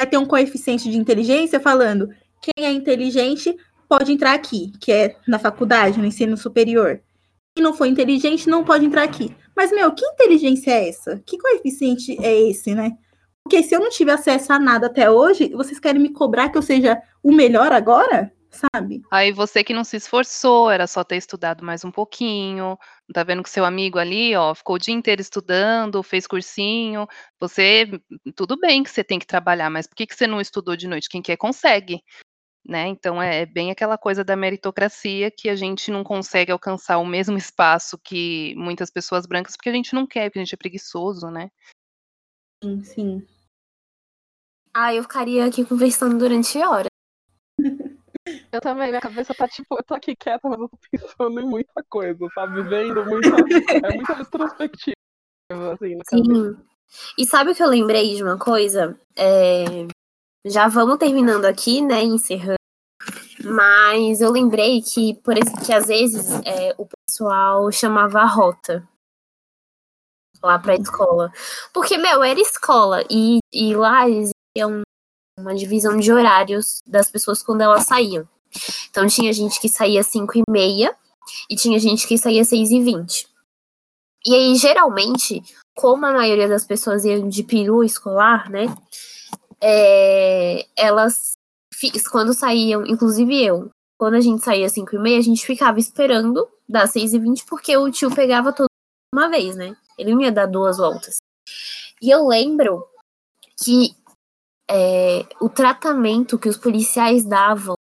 vai 0.00 0.06
ter 0.06 0.16
um 0.16 0.24
coeficiente 0.24 0.90
de 0.90 0.96
inteligência 0.96 1.60
falando 1.60 2.08
quem 2.40 2.64
é 2.64 2.72
inteligente 2.72 3.54
pode 3.86 4.10
entrar 4.10 4.32
aqui, 4.32 4.72
que 4.80 4.90
é 4.90 5.14
na 5.28 5.38
faculdade, 5.38 5.98
no 5.98 6.06
ensino 6.06 6.38
superior. 6.38 7.02
Quem 7.54 7.62
não 7.62 7.74
for 7.74 7.84
inteligente 7.84 8.48
não 8.48 8.64
pode 8.64 8.86
entrar 8.86 9.02
aqui. 9.02 9.36
Mas, 9.54 9.70
meu, 9.70 9.92
que 9.92 10.02
inteligência 10.06 10.70
é 10.70 10.88
essa? 10.88 11.22
Que 11.26 11.36
coeficiente 11.36 12.16
é 12.24 12.34
esse, 12.48 12.74
né? 12.74 12.92
Porque 13.44 13.62
se 13.62 13.74
eu 13.74 13.80
não 13.80 13.90
tive 13.90 14.10
acesso 14.10 14.50
a 14.54 14.58
nada 14.58 14.86
até 14.86 15.10
hoje, 15.10 15.50
vocês 15.50 15.78
querem 15.78 16.00
me 16.00 16.14
cobrar 16.14 16.48
que 16.48 16.56
eu 16.56 16.62
seja 16.62 16.98
o 17.22 17.30
melhor 17.30 17.70
agora? 17.70 18.32
Sabe? 18.50 19.02
Aí 19.10 19.32
você 19.32 19.62
que 19.62 19.72
não 19.72 19.84
se 19.84 19.96
esforçou, 19.96 20.70
era 20.70 20.86
só 20.86 21.04
ter 21.04 21.16
estudado 21.16 21.64
mais 21.64 21.84
um 21.84 21.90
pouquinho. 21.90 22.76
Tá 23.12 23.22
vendo 23.22 23.42
que 23.42 23.50
seu 23.50 23.64
amigo 23.64 23.98
ali, 23.98 24.34
ó, 24.36 24.54
ficou 24.54 24.76
o 24.76 24.78
dia 24.78 24.94
inteiro 24.94 25.20
estudando, 25.20 26.02
fez 26.02 26.26
cursinho. 26.26 27.06
Você, 27.38 27.86
tudo 28.34 28.58
bem 28.58 28.82
que 28.82 28.90
você 28.90 29.04
tem 29.04 29.18
que 29.18 29.26
trabalhar, 29.26 29.70
mas 29.70 29.86
por 29.86 29.94
que, 29.94 30.06
que 30.06 30.14
você 30.14 30.26
não 30.26 30.40
estudou 30.40 30.76
de 30.76 30.88
noite? 30.88 31.08
Quem 31.08 31.22
quer 31.22 31.36
consegue 31.36 32.02
né? 32.64 32.88
Então 32.88 33.20
é 33.22 33.46
bem 33.46 33.70
aquela 33.70 33.96
coisa 33.96 34.22
da 34.22 34.36
meritocracia 34.36 35.30
que 35.30 35.48
a 35.48 35.56
gente 35.56 35.90
não 35.90 36.04
consegue 36.04 36.52
alcançar 36.52 36.98
o 36.98 37.06
mesmo 37.06 37.36
espaço 37.36 37.98
que 37.98 38.54
muitas 38.56 38.90
pessoas 38.90 39.26
brancas 39.26 39.56
porque 39.56 39.70
a 39.70 39.72
gente 39.72 39.94
não 39.94 40.06
quer, 40.06 40.28
porque 40.28 40.38
a 40.38 40.44
gente 40.44 40.54
é 40.54 40.58
preguiçoso, 40.58 41.28
né? 41.30 41.50
Sim, 42.62 42.84
sim. 42.84 43.26
Ah, 44.74 44.94
eu 44.94 45.02
ficaria 45.02 45.46
aqui 45.46 45.64
conversando 45.64 46.16
durante 46.18 46.58
horas. 46.58 46.89
Eu 48.52 48.60
também, 48.60 48.88
minha 48.88 49.00
cabeça 49.00 49.34
tá 49.34 49.46
tipo, 49.48 49.76
eu 49.78 49.82
tô 49.82 49.94
aqui 49.94 50.14
quieta, 50.16 50.48
mas 50.48 50.58
eu 50.60 50.68
tô 50.68 50.78
pensando 50.90 51.40
em 51.40 51.46
muita 51.46 51.82
coisa, 51.88 52.26
sabe? 52.34 52.62
Vendo 52.62 53.04
muita. 53.04 53.28
é 53.86 53.96
muita 53.96 54.14
retrospectiva, 54.14 54.94
assim, 55.72 55.96
na 55.96 56.04
Sim. 56.08 56.22
Cabeça. 56.22 56.70
E 57.16 57.26
sabe 57.26 57.52
o 57.52 57.54
que 57.54 57.62
eu 57.62 57.68
lembrei 57.68 58.16
de 58.16 58.22
uma 58.22 58.38
coisa? 58.38 58.98
É, 59.16 59.86
já 60.44 60.68
vamos 60.68 60.98
terminando 60.98 61.44
aqui, 61.44 61.80
né? 61.80 62.02
Encerrando. 62.02 62.56
Mas 63.44 64.20
eu 64.20 64.30
lembrei 64.30 64.82
que, 64.82 65.14
por 65.22 65.34
que 65.64 65.72
às 65.72 65.86
vezes 65.86 66.30
é, 66.44 66.74
o 66.76 66.86
pessoal 66.86 67.70
chamava 67.72 68.20
a 68.20 68.26
rota 68.26 68.86
lá 70.42 70.58
pra 70.58 70.74
escola. 70.74 71.32
Porque, 71.72 71.96
meu, 71.96 72.22
era 72.22 72.40
escola. 72.40 73.04
E, 73.10 73.38
e 73.52 73.74
lá 73.74 74.08
existia 74.08 74.66
um, 74.66 74.82
uma 75.40 75.54
divisão 75.54 75.96
de 75.96 76.12
horários 76.12 76.82
das 76.86 77.10
pessoas 77.10 77.42
quando 77.42 77.62
elas 77.62 77.84
saíam. 77.84 78.28
Então 78.90 79.06
tinha 79.06 79.32
gente 79.32 79.60
que 79.60 79.68
saía 79.68 80.00
às 80.00 80.06
5 80.08 80.38
e 80.38 80.42
meia 80.50 80.94
e 81.48 81.56
tinha 81.56 81.78
gente 81.78 82.06
que 82.06 82.18
saía 82.18 82.42
às 82.42 82.48
6 82.48 82.70
e 82.70 82.82
20. 82.82 83.28
E 84.26 84.34
aí, 84.34 84.54
geralmente, 84.56 85.42
como 85.76 86.04
a 86.04 86.12
maioria 86.12 86.48
das 86.48 86.64
pessoas 86.64 87.04
iam 87.04 87.28
de 87.28 87.42
peru 87.42 87.82
escolar, 87.82 88.50
né? 88.50 88.66
é, 89.60 90.66
elas, 90.76 91.32
quando 92.10 92.32
saíam, 92.32 92.86
inclusive 92.86 93.44
eu, 93.44 93.70
quando 93.98 94.14
a 94.14 94.20
gente 94.20 94.42
saía 94.42 94.66
às 94.66 94.72
5 94.72 94.96
e 94.96 94.98
meia, 94.98 95.18
a 95.18 95.22
gente 95.22 95.44
ficava 95.44 95.78
esperando 95.78 96.48
das 96.68 96.92
6 96.92 97.12
e 97.14 97.18
20 97.18 97.44
porque 97.44 97.76
o 97.76 97.90
tio 97.90 98.14
pegava 98.14 98.52
todo 98.52 98.68
uma 99.14 99.28
vez, 99.28 99.54
né? 99.56 99.76
Ele 99.98 100.14
não 100.14 100.22
ia 100.22 100.32
dar 100.32 100.46
duas 100.46 100.78
voltas. 100.78 101.18
E 102.00 102.08
eu 102.08 102.26
lembro 102.26 102.86
que 103.62 103.94
é, 104.70 105.26
o 105.40 105.48
tratamento 105.48 106.38
que 106.38 106.48
os 106.48 106.56
policiais 106.56 107.24
davam 107.24 107.74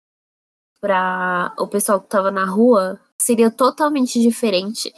para 0.80 1.54
o 1.60 1.68
pessoal 1.68 2.00
que 2.00 2.06
estava 2.06 2.32
na 2.32 2.46
rua 2.46 3.00
seria 3.22 3.52
totalmente 3.52 4.22
diferente 4.22 4.94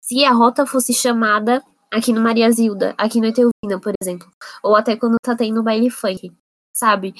se 0.00 0.24
a 0.24 0.32
rota 0.32 0.64
fosse 0.64 0.94
chamada 0.94 1.62
aqui 1.92 2.12
no 2.12 2.22
Maria 2.22 2.50
Zilda, 2.50 2.94
aqui 2.96 3.20
no 3.20 3.26
Eteuvina, 3.26 3.78
por 3.82 3.92
exemplo. 4.00 4.30
Ou 4.62 4.74
até 4.74 4.96
quando 4.96 5.16
tá 5.22 5.36
tendo 5.36 5.62
baile 5.62 5.90
funk, 5.90 6.32
sabe? 6.72 7.14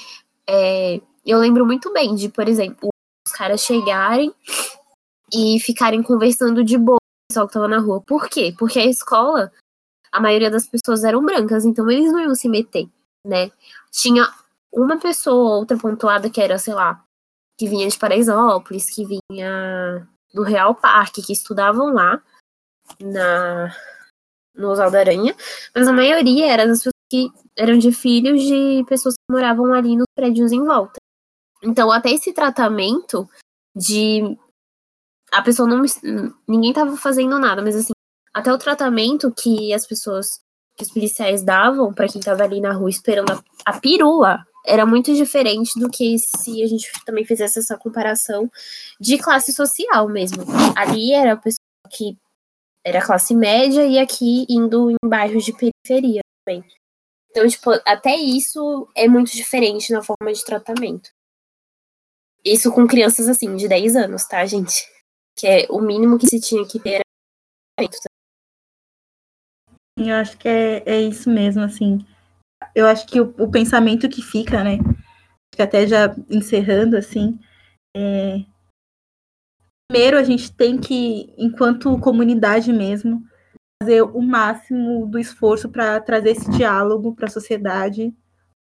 É, 0.48 1.00
eu 1.24 1.38
lembro 1.38 1.66
muito 1.66 1.92
bem 1.92 2.14
de, 2.14 2.30
por 2.30 2.48
exemplo, 2.48 2.88
os 3.26 3.32
caras 3.32 3.60
chegarem 3.60 4.32
e 5.30 5.60
ficarem 5.60 6.02
conversando 6.02 6.64
de 6.64 6.78
boa 6.78 6.98
com 6.98 7.24
o 7.24 7.28
pessoal 7.28 7.48
que 7.48 7.54
tava 7.54 7.68
na 7.68 7.80
rua. 7.80 8.00
Por 8.00 8.28
quê? 8.28 8.54
Porque 8.56 8.78
a 8.78 8.86
escola, 8.86 9.52
a 10.10 10.20
maioria 10.20 10.50
das 10.50 10.66
pessoas 10.66 11.04
eram 11.04 11.22
brancas, 11.24 11.64
então 11.66 11.90
eles 11.90 12.10
não 12.12 12.20
iam 12.20 12.34
se 12.34 12.48
meter, 12.48 12.88
né? 13.26 13.50
Tinha 13.90 14.32
uma 14.72 14.98
pessoa 14.98 15.54
ou 15.54 15.60
outra 15.60 15.76
pontuada 15.76 16.30
que 16.30 16.40
era, 16.40 16.58
sei 16.58 16.74
lá, 16.74 17.02
que 17.58 17.68
vinha 17.68 17.88
de 17.88 17.98
Paraisópolis, 17.98 18.90
que 18.90 19.04
vinha 19.04 20.08
do 20.32 20.42
Real 20.42 20.74
Parque, 20.74 21.22
que 21.22 21.32
estudavam 21.32 21.92
lá 21.92 22.22
na, 23.00 23.74
no 24.54 24.70
Oswaldo 24.70 24.96
Aranha, 24.96 25.34
mas 25.74 25.88
a 25.88 25.92
maioria 25.92 26.50
era 26.52 26.66
das 26.66 26.78
pessoas 26.78 26.92
que 27.10 27.30
eram 27.56 27.78
de 27.78 27.92
filhos 27.92 28.42
de 28.42 28.84
pessoas 28.88 29.14
que 29.14 29.32
moravam 29.32 29.72
ali 29.72 29.96
nos 29.96 30.06
prédios 30.14 30.52
em 30.52 30.64
volta. 30.64 30.98
Então, 31.62 31.90
até 31.90 32.10
esse 32.10 32.32
tratamento 32.32 33.28
de 33.74 34.36
a 35.32 35.42
pessoa 35.42 35.68
não 35.68 35.82
ninguém 36.46 36.72
tava 36.72 36.96
fazendo 36.96 37.38
nada, 37.38 37.62
mas 37.62 37.76
assim, 37.76 37.92
até 38.32 38.52
o 38.52 38.58
tratamento 38.58 39.32
que 39.32 39.72
as 39.72 39.86
pessoas 39.86 40.40
que 40.76 40.84
os 40.84 40.90
policiais 40.90 41.42
davam 41.42 41.92
para 41.92 42.08
quem 42.08 42.20
tava 42.20 42.44
ali 42.44 42.60
na 42.60 42.72
rua 42.72 42.90
esperando 42.90 43.32
a, 43.32 43.42
a 43.64 43.80
era 44.66 44.84
muito 44.84 45.14
diferente 45.14 45.78
do 45.78 45.88
que 45.88 46.18
se 46.18 46.62
a 46.62 46.66
gente 46.66 46.90
também 47.04 47.24
fizesse 47.24 47.60
essa 47.60 47.78
comparação 47.78 48.50
de 49.00 49.16
classe 49.16 49.52
social 49.52 50.08
mesmo. 50.08 50.44
Ali 50.76 51.12
era 51.12 51.34
a 51.34 51.36
pessoa 51.36 51.60
que 51.88 52.18
era 52.84 53.04
classe 53.04 53.34
média 53.34 53.86
e 53.86 53.98
aqui 53.98 54.44
indo 54.48 54.90
em 54.90 54.96
bairros 55.04 55.44
de 55.44 55.52
periferia 55.52 56.20
também. 56.44 56.64
Então, 57.30 57.46
tipo, 57.46 57.70
até 57.86 58.16
isso 58.16 58.88
é 58.94 59.06
muito 59.06 59.32
diferente 59.32 59.92
na 59.92 60.02
forma 60.02 60.32
de 60.32 60.44
tratamento. 60.44 61.10
Isso 62.44 62.72
com 62.72 62.86
crianças 62.86 63.28
assim, 63.28 63.54
de 63.56 63.68
10 63.68 63.96
anos, 63.96 64.24
tá, 64.24 64.44
gente? 64.46 64.88
Que 65.36 65.46
é 65.46 65.66
o 65.68 65.80
mínimo 65.80 66.18
que 66.18 66.26
se 66.26 66.40
tinha 66.40 66.66
que 66.66 66.80
ter. 66.80 67.02
Eu 69.98 70.14
acho 70.14 70.36
que 70.36 70.48
é, 70.48 70.82
é 70.86 71.00
isso 71.00 71.30
mesmo, 71.30 71.62
assim 71.62 72.04
eu 72.74 72.86
acho 72.86 73.06
que 73.06 73.20
o, 73.20 73.34
o, 73.38 73.50
pensamento 73.50 74.08
que 74.08 74.22
fica, 74.22 74.62
né? 74.62 74.78
Até 75.58 75.86
já 75.86 76.14
encerrando, 76.28 76.96
assim, 76.96 77.38
é... 77.96 78.44
primeiro 79.88 80.18
a 80.18 80.22
gente 80.22 80.52
tem 80.52 80.78
que, 80.78 81.32
enquanto 81.38 81.98
comunidade 81.98 82.70
mesmo, 82.72 83.24
fazer 83.82 84.02
o 84.02 84.20
máximo 84.20 85.06
do 85.06 85.18
esforço 85.18 85.70
para 85.70 85.98
trazer 86.00 86.32
esse 86.32 86.50
diálogo 86.50 87.14
para 87.14 87.26
a 87.26 87.30
sociedade, 87.30 88.14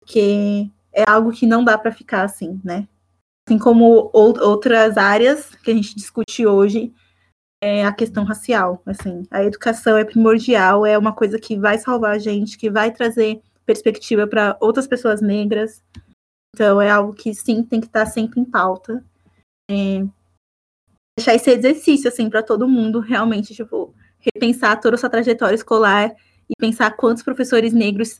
que 0.05 0.71
é 0.93 1.03
algo 1.05 1.31
que 1.33 1.45
não 1.45 1.63
dá 1.63 1.77
para 1.77 1.91
ficar 1.91 2.23
assim, 2.23 2.61
né? 2.63 2.87
Assim 3.45 3.59
como 3.59 4.09
outras 4.13 4.97
áreas 4.97 5.53
que 5.55 5.71
a 5.71 5.73
gente 5.73 5.95
discute 5.95 6.45
hoje, 6.45 6.93
é 7.61 7.85
a 7.85 7.91
questão 7.91 8.23
racial, 8.23 8.81
assim, 8.85 9.23
a 9.29 9.43
educação 9.43 9.97
é 9.97 10.05
primordial, 10.05 10.85
é 10.85 10.97
uma 10.97 11.13
coisa 11.13 11.37
que 11.37 11.57
vai 11.57 11.77
salvar 11.77 12.15
a 12.15 12.17
gente, 12.17 12.57
que 12.57 12.69
vai 12.69 12.91
trazer 12.91 13.41
perspectiva 13.65 14.25
para 14.25 14.57
outras 14.59 14.87
pessoas 14.87 15.21
negras. 15.21 15.83
Então 16.55 16.81
é 16.81 16.89
algo 16.89 17.13
que 17.13 17.33
sim 17.33 17.63
tem 17.63 17.79
que 17.79 17.87
estar 17.87 18.05
tá 18.05 18.11
sempre 18.11 18.39
em 18.39 18.45
pauta. 18.45 19.03
É, 19.69 20.03
deixar 21.17 21.35
esse 21.35 21.51
exercício 21.51 22.07
assim 22.07 22.29
para 22.29 22.41
todo 22.41 22.67
mundo 22.67 22.99
realmente 22.99 23.53
tipo 23.53 23.93
repensar 24.19 24.79
toda 24.79 24.95
a 24.95 24.97
sua 24.97 25.09
trajetória 25.09 25.55
escolar 25.55 26.11
e 26.49 26.53
pensar 26.59 26.95
quantos 26.97 27.21
professores 27.21 27.73
negros 27.73 28.19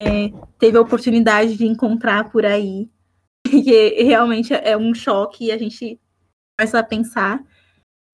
é, 0.00 0.30
teve 0.58 0.76
a 0.76 0.80
oportunidade 0.80 1.56
de 1.56 1.66
encontrar 1.66 2.30
por 2.30 2.44
aí. 2.44 2.88
Que 3.42 4.02
realmente 4.02 4.52
é 4.52 4.76
um 4.76 4.94
choque 4.94 5.46
e 5.46 5.52
a 5.52 5.58
gente 5.58 5.98
começa 6.56 6.78
a 6.78 6.84
pensar. 6.84 7.42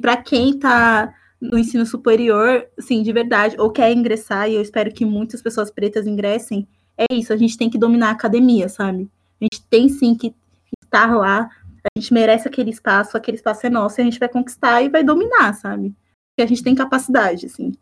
Para 0.01 0.17
quem 0.23 0.51
está 0.51 1.15
no 1.41 1.59
ensino 1.59 1.85
superior, 1.85 2.69
sim, 2.79 3.03
de 3.03 3.13
verdade, 3.13 3.57
ou 3.59 3.71
quer 3.71 3.93
ingressar, 3.93 4.49
e 4.49 4.55
eu 4.55 4.63
espero 4.63 4.93
que 4.93 5.05
muitas 5.05 5.43
pessoas 5.43 5.71
pretas 5.71 6.07
ingressem, 6.07 6.67
é 6.99 7.07
isso, 7.13 7.33
a 7.33 7.37
gente 7.37 7.59
tem 7.59 7.69
que 7.69 7.79
dominar 7.79 8.09
a 8.09 8.13
academia, 8.13 8.69
sabe? 8.69 9.11
A 9.41 9.45
gente 9.45 9.63
tem 9.69 9.89
sim 9.89 10.15
que 10.15 10.35
estar 10.83 11.15
lá, 11.15 11.51
a 11.85 11.99
gente 11.99 12.13
merece 12.13 12.49
aquele 12.49 12.71
espaço, 12.71 13.17
aquele 13.17 13.37
espaço 13.37 13.67
é 13.67 13.71
nosso, 13.71 14.01
e 14.01 14.03
a 14.03 14.05
gente 14.05 14.19
vai 14.19 14.29
conquistar 14.29 14.83
e 14.83 14.89
vai 14.89 15.05
dominar, 15.05 15.55
sabe? 15.55 15.95
Porque 16.31 16.43
a 16.43 16.47
gente 16.47 16.63
tem 16.63 16.75
capacidade, 16.75 17.47
assim. 17.47 17.73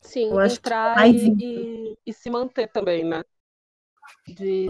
Sim, 0.00 0.30
eu 0.30 0.44
entrar 0.44 1.08
e, 1.08 1.34
e, 1.40 1.98
e, 2.06 2.12
se 2.12 2.30
manter 2.30 2.68
também, 2.68 3.04
né? 3.04 3.22
De 4.28 4.66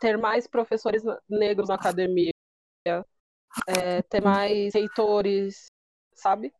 ter 0.00 0.18
mais 0.18 0.46
professores 0.46 1.02
negros 1.28 1.68
na 1.68 1.74
academia, 1.74 2.30
é, 3.66 4.02
ter 4.02 4.22
mais 4.22 4.74
reitores, 4.74 5.66
sabe? 6.16 6.52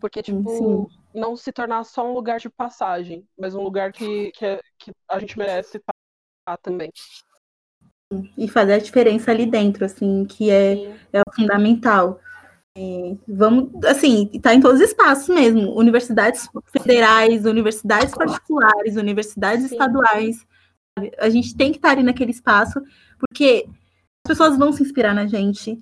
Porque, 0.00 0.22
tipo, 0.22 0.48
Sim. 0.48 0.86
não 1.12 1.36
se 1.36 1.52
tornar 1.52 1.84
só 1.84 2.08
um 2.08 2.14
lugar 2.14 2.38
de 2.38 2.48
passagem, 2.48 3.26
mas 3.36 3.54
um 3.54 3.62
lugar 3.62 3.92
que, 3.92 4.30
que, 4.32 4.44
é, 4.46 4.60
que 4.78 4.92
a 5.08 5.18
gente 5.18 5.36
merece 5.36 5.78
estar 5.78 6.56
também. 6.62 6.90
E 8.36 8.48
fazer 8.48 8.74
a 8.74 8.78
diferença 8.78 9.30
ali 9.30 9.44
dentro, 9.44 9.84
assim, 9.84 10.24
que 10.24 10.50
é, 10.50 10.96
é 11.12 11.20
fundamental. 11.34 12.20
É, 12.76 13.16
vamos, 13.26 13.84
assim, 13.84 14.26
tá 14.40 14.54
em 14.54 14.60
todos 14.60 14.80
os 14.80 14.88
espaços 14.88 15.28
mesmo. 15.28 15.76
Universidades 15.76 16.48
federais, 16.70 17.44
universidades 17.44 18.14
particulares, 18.14 18.96
universidades 18.96 19.66
Sim. 19.66 19.74
estaduais. 19.74 20.46
A 21.18 21.28
gente 21.28 21.56
tem 21.56 21.72
que 21.72 21.78
estar 21.78 21.90
ali 21.90 22.02
naquele 22.02 22.30
espaço, 22.30 22.80
porque 23.18 23.68
pessoas 24.28 24.56
vão 24.56 24.72
se 24.72 24.82
inspirar 24.82 25.14
na 25.14 25.26
gente. 25.26 25.76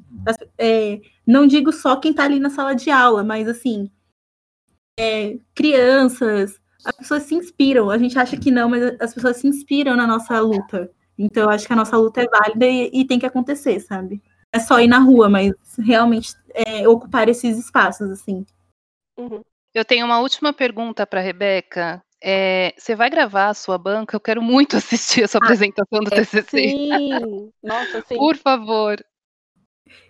É, 0.57 1.01
não 1.27 1.47
digo 1.47 1.73
só 1.73 1.97
quem 1.97 2.13
está 2.13 2.25
ali 2.25 2.39
na 2.39 2.49
sala 2.49 2.75
de 2.75 2.91
aula, 2.91 3.23
mas 3.23 3.49
assim, 3.49 3.91
é, 4.99 5.39
crianças, 5.55 6.59
as 6.85 6.97
pessoas 6.97 7.25
se 7.25 7.35
inspiram. 7.35 7.91
A 7.91 7.99
gente 7.99 8.19
acha 8.19 8.37
que 8.37 8.51
não, 8.51 8.69
mas 8.69 8.97
as 9.01 9.13
pessoas 9.13 9.37
se 9.37 9.47
inspiram 9.47 9.97
na 9.97 10.07
nossa 10.07 10.41
luta. 10.41 10.91
Então, 11.19 11.45
eu 11.45 11.51
acho 11.51 11.67
que 11.67 11.73
a 11.73 11.77
nossa 11.77 11.97
luta 11.97 12.23
é 12.23 12.27
válida 12.27 12.67
e, 12.67 12.91
e 12.93 13.05
tem 13.05 13.19
que 13.19 13.27
acontecer, 13.27 13.81
sabe? 13.81 14.23
É 14.53 14.59
só 14.59 14.81
ir 14.81 14.87
na 14.87 14.99
rua, 14.99 15.29
mas 15.29 15.53
realmente 15.79 16.35
é, 16.55 16.89
ocupar 16.89 17.29
esses 17.29 17.59
espaços, 17.59 18.11
assim. 18.11 18.47
Uhum. 19.19 19.43
Eu 19.75 19.85
tenho 19.85 20.07
uma 20.07 20.21
última 20.21 20.53
pergunta 20.53 21.07
para 21.07 21.21
Rebeca. 21.21 22.03
É, 22.23 22.75
você 22.77 22.95
vai 22.95 23.11
gravar 23.11 23.49
a 23.49 23.55
sua 23.55 23.77
banca? 23.79 24.17
Eu 24.17 24.21
quero 24.21 24.43
muito 24.43 24.77
assistir 24.77 25.25
a 25.25 25.29
sua 25.29 25.41
ah, 25.43 25.45
apresentação 25.45 26.01
do 26.01 26.13
é, 26.13 26.17
TCC. 26.17 26.69
Sim, 26.69 27.53
nossa, 27.63 28.03
sim. 28.09 28.17
Por 28.17 28.37
favor. 28.37 28.97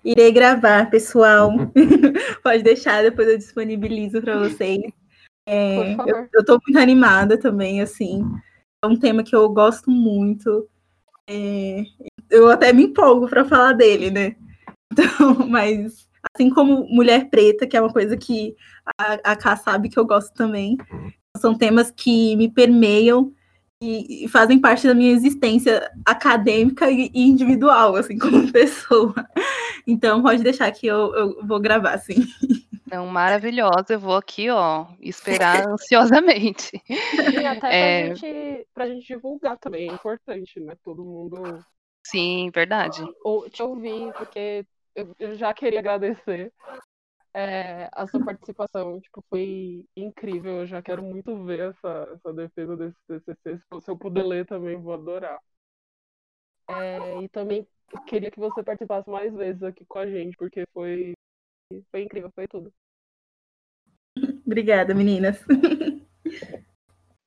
Irei 0.04 0.32
gravar, 0.32 0.88
pessoal. 0.88 1.52
Pode 2.42 2.62
deixar, 2.62 3.02
depois 3.02 3.28
eu 3.28 3.36
disponibilizo 3.36 4.20
para 4.20 4.38
vocês. 4.38 4.80
É, 5.46 5.94
eu, 5.94 6.28
eu 6.32 6.44
tô 6.44 6.58
muito 6.66 6.78
animada 6.78 7.38
também, 7.38 7.80
assim. 7.80 8.24
É 8.82 8.86
um 8.86 8.96
tema 8.98 9.22
que 9.22 9.34
eu 9.34 9.48
gosto 9.48 9.90
muito. 9.90 10.68
É, 11.28 11.82
eu 12.30 12.48
até 12.48 12.72
me 12.72 12.84
empolgo 12.84 13.28
para 13.28 13.44
falar 13.44 13.72
dele, 13.72 14.10
né? 14.10 14.36
Então, 14.92 15.46
mas 15.48 16.08
assim 16.32 16.50
como 16.50 16.86
mulher 16.88 17.28
preta, 17.28 17.66
que 17.66 17.76
é 17.76 17.80
uma 17.80 17.92
coisa 17.92 18.16
que 18.16 18.54
a, 18.98 19.32
a 19.32 19.36
Ká 19.36 19.56
sabe 19.56 19.88
que 19.88 19.98
eu 19.98 20.06
gosto 20.06 20.32
também, 20.34 20.76
são 21.40 21.56
temas 21.56 21.90
que 21.90 22.36
me 22.36 22.50
permeiam 22.50 23.32
e, 23.80 24.24
e, 24.24 24.28
fazem 24.28 24.58
parte 24.58 24.86
da 24.86 24.94
minha 24.94 25.12
existência 25.12 25.90
acadêmica 26.04 26.90
e, 26.90 27.10
e 27.14 27.22
individual, 27.28 27.96
assim, 27.96 28.16
como 28.18 28.50
pessoa. 28.50 29.14
Então, 29.86 30.22
pode 30.22 30.42
deixar 30.42 30.70
que 30.72 30.86
eu, 30.86 31.14
eu 31.14 31.46
vou 31.46 31.60
gravar, 31.60 31.94
assim. 31.94 32.16
Então, 32.86 33.06
maravilhosa. 33.06 33.86
Eu 33.90 34.00
vou 34.00 34.16
aqui, 34.16 34.48
ó, 34.48 34.86
esperar 35.00 35.66
ansiosamente. 35.68 36.80
E 36.88 37.46
até 37.46 37.68
é... 37.72 38.06
pra, 38.06 38.14
gente, 38.14 38.66
pra 38.72 38.88
gente 38.88 39.06
divulgar 39.06 39.58
também, 39.58 39.90
é 39.90 39.92
importante, 39.92 40.58
né? 40.60 40.74
Todo 40.82 41.04
mundo. 41.04 41.64
Sim, 42.06 42.50
verdade. 42.54 43.04
Ou 43.22 43.50
te 43.50 43.62
ouvir, 43.62 44.12
porque 44.14 44.64
eu 45.18 45.34
já 45.34 45.52
queria 45.52 45.80
agradecer 45.80 46.52
é, 47.36 47.90
a 47.92 48.06
sua 48.06 48.24
participação 48.24 48.98
tipo, 48.98 49.22
foi 49.28 49.84
incrível. 49.94 50.60
Eu 50.60 50.66
já 50.66 50.80
quero 50.80 51.02
muito 51.02 51.44
ver 51.44 51.70
essa, 51.70 52.08
essa 52.14 52.32
defesa 52.32 52.74
desse 52.78 52.96
TCC. 53.06 53.60
Se 53.82 53.90
eu 53.90 53.98
puder 53.98 54.24
ler 54.24 54.46
também, 54.46 54.80
vou 54.80 54.94
adorar. 54.94 55.38
É, 56.68 57.22
e 57.22 57.28
também 57.28 57.68
queria 58.06 58.30
que 58.30 58.40
você 58.40 58.62
participasse 58.62 59.10
mais 59.10 59.34
vezes 59.34 59.62
aqui 59.62 59.84
com 59.84 59.98
a 59.98 60.06
gente, 60.06 60.34
porque 60.38 60.64
foi, 60.72 61.12
foi 61.90 62.02
incrível, 62.02 62.32
foi 62.34 62.48
tudo. 62.48 62.72
Obrigada, 64.46 64.94
meninas. 64.94 65.44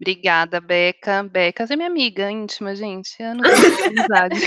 Obrigada, 0.02 0.60
Beca. 0.60 1.22
Beca 1.24 1.66
é 1.70 1.76
minha 1.76 1.88
amiga 1.88 2.32
íntima, 2.32 2.74
gente. 2.74 3.22
Eu 3.22 3.36
não 3.36 3.44
tenho 3.44 3.54
amizade. 4.02 4.40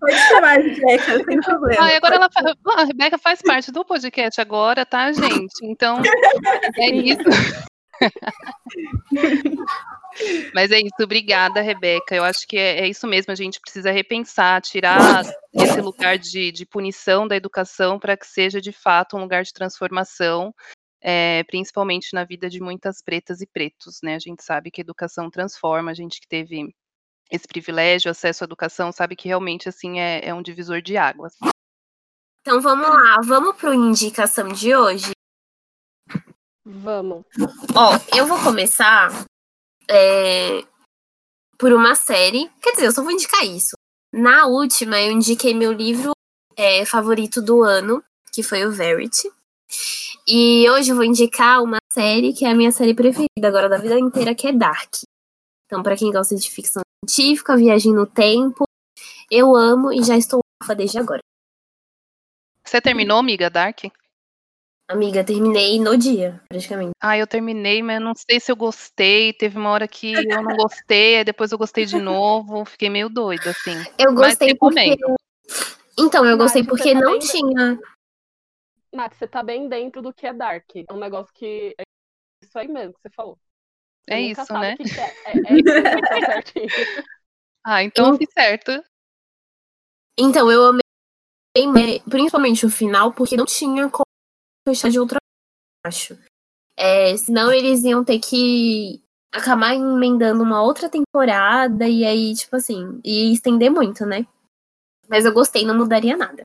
Pode 0.00 0.16
chamar 0.28 0.62
de 0.62 0.80
Beca, 0.80 1.24
sem 1.24 1.40
problema. 1.40 1.82
Ah, 1.82 1.96
agora 1.96 2.16
ela 2.16 2.28
a 2.76 2.84
Rebeca 2.84 3.18
faz 3.18 3.40
parte 3.42 3.72
do 3.72 3.84
podcast 3.84 4.40
agora, 4.40 4.86
tá, 4.86 5.12
gente? 5.12 5.64
Então, 5.64 6.00
é 6.76 6.90
isso. 6.90 7.24
Mas 10.54 10.70
é 10.70 10.78
isso, 10.78 11.02
obrigada, 11.02 11.60
Rebeca. 11.60 12.14
Eu 12.14 12.24
acho 12.24 12.46
que 12.46 12.56
é, 12.56 12.80
é, 12.80 12.88
isso 12.88 13.06
mesmo, 13.06 13.32
a 13.32 13.36
gente 13.36 13.60
precisa 13.60 13.90
repensar, 13.90 14.60
tirar 14.60 15.22
esse 15.52 15.80
lugar 15.80 16.18
de, 16.18 16.50
de 16.50 16.66
punição 16.66 17.26
da 17.26 17.36
educação 17.36 17.98
para 17.98 18.16
que 18.16 18.26
seja 18.26 18.60
de 18.60 18.72
fato 18.72 19.16
um 19.16 19.20
lugar 19.20 19.42
de 19.42 19.52
transformação, 19.52 20.54
é, 21.00 21.44
principalmente 21.44 22.12
na 22.12 22.24
vida 22.24 22.48
de 22.48 22.60
muitas 22.60 23.02
pretas 23.02 23.40
e 23.40 23.46
pretos, 23.46 24.00
né? 24.02 24.14
A 24.14 24.18
gente 24.18 24.42
sabe 24.42 24.70
que 24.70 24.80
a 24.80 24.84
educação 24.84 25.30
transforma, 25.30 25.90
a 25.90 25.94
gente 25.94 26.20
que 26.20 26.28
teve 26.28 26.74
esse 27.30 27.46
privilégio, 27.46 28.10
acesso 28.10 28.44
à 28.44 28.46
educação, 28.46 28.90
sabe 28.90 29.14
que 29.14 29.28
realmente 29.28 29.68
assim 29.68 30.00
é, 30.00 30.26
é 30.26 30.34
um 30.34 30.42
divisor 30.42 30.80
de 30.80 30.96
águas. 30.96 31.34
Então 32.40 32.60
vamos 32.60 32.88
lá, 32.88 33.16
vamos 33.24 33.56
para 33.56 33.70
a 33.70 33.76
indicação 33.76 34.48
de 34.48 34.74
hoje. 34.74 35.12
Vamos. 36.64 37.24
Ó, 37.74 38.16
eu 38.16 38.26
vou 38.26 38.38
começar 38.42 39.10
é, 39.90 40.62
por 41.58 41.72
uma 41.72 41.94
série. 41.94 42.50
Quer 42.62 42.72
dizer, 42.72 42.86
eu 42.86 42.92
só 42.92 43.02
vou 43.02 43.12
indicar 43.12 43.44
isso. 43.44 43.76
Na 44.12 44.46
última, 44.46 45.00
eu 45.00 45.12
indiquei 45.12 45.54
meu 45.54 45.72
livro 45.72 46.12
é, 46.56 46.84
favorito 46.84 47.42
do 47.42 47.62
ano, 47.62 48.02
que 48.32 48.42
foi 48.42 48.66
o 48.66 48.72
Verity. 48.72 49.30
E 50.26 50.68
hoje 50.70 50.90
eu 50.90 50.96
vou 50.96 51.04
indicar 51.04 51.62
uma 51.62 51.78
série 51.92 52.32
que 52.32 52.44
é 52.44 52.50
a 52.50 52.54
minha 52.54 52.72
série 52.72 52.94
preferida 52.94 53.46
agora 53.46 53.68
da 53.68 53.78
vida 53.78 53.98
inteira, 53.98 54.34
que 54.34 54.46
é 54.46 54.52
Dark. 54.52 54.94
Então, 55.66 55.82
para 55.82 55.96
quem 55.96 56.10
gosta 56.10 56.34
de 56.34 56.50
ficção 56.50 56.82
científica, 57.08 57.56
viagem 57.56 57.92
no 57.92 58.06
tempo, 58.06 58.64
eu 59.30 59.56
amo 59.56 59.92
e 59.92 60.02
já 60.02 60.16
estou 60.16 60.40
desde 60.76 60.98
agora. 60.98 61.20
Você 62.62 62.80
terminou, 62.80 63.18
amiga, 63.18 63.48
Dark? 63.48 63.84
Amiga, 64.90 65.24
terminei 65.24 65.80
no 65.80 65.96
dia, 65.96 66.40
praticamente. 66.48 66.92
Ah, 67.00 67.16
eu 67.16 67.26
terminei, 67.26 67.82
mas 67.82 67.96
eu 67.96 68.04
não 68.04 68.14
sei 68.14 68.40
se 68.40 68.50
eu 68.52 68.56
gostei. 68.56 69.32
Teve 69.32 69.58
uma 69.58 69.70
hora 69.70 69.88
que 69.88 70.14
eu 70.14 70.42
não 70.42 70.56
gostei, 70.56 71.16
aí 71.16 71.24
depois 71.24 71.52
eu 71.52 71.58
gostei 71.58 71.84
de 71.84 71.98
novo. 71.98 72.64
Fiquei 72.64 72.88
meio 72.88 73.08
doida, 73.08 73.50
assim. 73.50 73.76
Eu 73.98 74.14
gostei 74.14 74.54
porque. 74.54 74.96
Então, 75.98 76.24
eu 76.24 76.38
gostei 76.38 76.62
Nath, 76.62 76.68
porque 76.70 76.94
tá 76.94 77.00
não 77.00 77.18
tinha. 77.18 77.78
Nath, 78.92 79.14
você 79.14 79.26
tá 79.26 79.42
bem 79.42 79.68
dentro 79.68 80.00
do 80.00 80.12
que 80.12 80.26
é 80.26 80.32
Dark. 80.32 80.70
É 80.76 80.92
um 80.92 80.98
negócio 80.98 81.32
que. 81.34 81.74
É 81.78 81.82
isso 82.42 82.58
aí 82.58 82.68
mesmo 82.68 82.94
que 82.94 83.00
você 83.02 83.10
falou. 83.10 83.38
Você 84.08 84.14
é 84.14 84.20
isso, 84.22 84.52
né? 84.54 84.76
Que 84.76 85.00
é. 85.00 85.14
É, 85.24 85.32
é 85.32 85.54
isso, 85.54 86.00
tá 86.08 86.26
certinho. 86.26 86.68
Ah, 87.66 87.82
então 87.82 88.12
eu 88.12 88.16
fiz 88.16 88.28
certo. 88.32 88.82
Então, 90.18 90.50
eu 90.50 90.64
amei 90.64 92.00
principalmente 92.08 92.64
o 92.64 92.70
final, 92.70 93.12
porque 93.12 93.36
não 93.36 93.44
tinha 93.44 93.90
como 93.90 94.06
fechar 94.66 94.88
de 94.88 94.98
outra 94.98 95.18
acho. 95.86 96.16
É, 96.78 97.14
senão 97.18 97.52
eles 97.52 97.84
iam 97.84 98.02
ter 98.02 98.20
que 98.20 99.02
acabar 99.30 99.74
emendando 99.74 100.42
uma 100.42 100.62
outra 100.62 100.88
temporada 100.88 101.86
e 101.86 102.06
aí, 102.06 102.34
tipo 102.34 102.56
assim, 102.56 103.00
ia 103.04 103.34
estender 103.34 103.70
muito, 103.70 104.06
né? 104.06 104.26
Mas 105.06 105.26
eu 105.26 105.34
gostei, 105.34 105.66
não 105.66 105.76
mudaria 105.76 106.16
nada. 106.16 106.42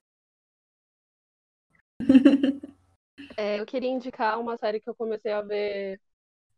É, 3.36 3.58
eu 3.58 3.66
queria 3.66 3.88
indicar 3.90 4.38
uma 4.38 4.56
série 4.56 4.80
que 4.80 4.88
eu 4.88 4.94
comecei 4.94 5.32
a 5.32 5.40
ver 5.42 6.00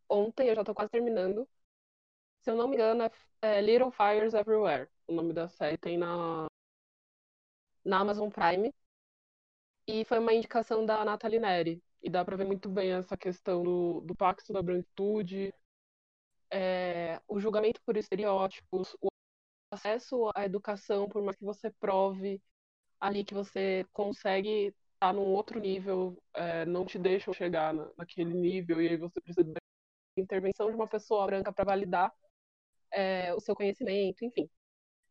ontem, 0.09 0.49
eu 0.49 0.55
já 0.55 0.65
tô 0.65 0.75
quase 0.75 0.91
terminando. 0.91 1.49
Se 2.43 2.51
eu 2.51 2.57
não 2.57 2.69
me 2.69 2.77
engano, 2.77 3.03
é, 3.05 3.11
é 3.43 3.61
Little 3.63 3.91
Fires 3.91 4.35
Everywhere. 4.35 4.89
O 5.07 5.13
nome 5.13 5.33
da 5.33 5.49
série 5.49 5.79
tem 5.79 5.99
na, 5.99 6.47
na 7.85 7.99
Amazon 8.01 8.29
Prime. 8.31 8.73
E 9.87 10.05
foi 10.05 10.19
uma 10.19 10.33
indicação 10.35 10.85
da 10.85 11.05
Nathalie 11.05 11.39
Neri. 11.41 11.83
E 12.03 12.11
dá 12.11 12.25
para 12.25 12.37
ver 12.37 12.47
muito 12.47 12.69
bem 12.69 12.93
essa 12.93 13.17
questão 13.17 13.63
do, 13.63 14.01
do 14.03 14.15
pacto 14.15 14.53
da 14.53 14.63
branquitude, 14.63 15.53
é, 16.51 17.21
o 17.29 17.41
julgamento 17.41 17.81
por 17.85 17.97
estereótipos, 17.97 18.97
o 19.01 19.09
acesso 19.73 20.31
à 20.35 20.45
educação, 20.45 21.09
por 21.09 21.23
mais 21.23 21.37
que 21.37 21.45
você 21.45 21.71
prove 21.71 22.41
ali 23.01 23.25
que 23.25 23.35
você 23.35 23.87
consegue 23.93 24.75
estar 24.95 25.13
num 25.13 25.23
outro 25.35 25.61
nível, 25.61 26.17
é, 26.35 26.65
não 26.65 26.87
te 26.87 26.99
deixam 26.99 27.35
chegar 27.35 27.75
na, 27.75 27.91
naquele 27.97 28.33
nível, 28.35 28.81
e 28.81 28.89
aí 28.89 28.97
você 28.97 29.21
precisa 29.21 29.45
intervenção 30.21 30.69
de 30.71 30.77
uma 30.77 30.87
pessoa 30.87 31.27
branca 31.27 31.53
para 31.53 31.64
validar 31.64 32.12
é, 32.91 33.35
o 33.35 33.41
seu 33.41 33.55
conhecimento, 33.55 34.25
enfim. 34.25 34.49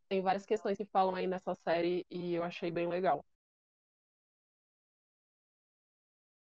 Tem 0.07 0.21
várias 0.21 0.45
questões 0.45 0.77
que 0.77 0.85
falam 0.85 1.15
aí 1.15 1.27
nessa 1.27 1.55
série 1.55 2.05
e 2.09 2.35
eu 2.35 2.43
achei 2.43 2.71
bem 2.71 2.87
legal. 2.87 3.23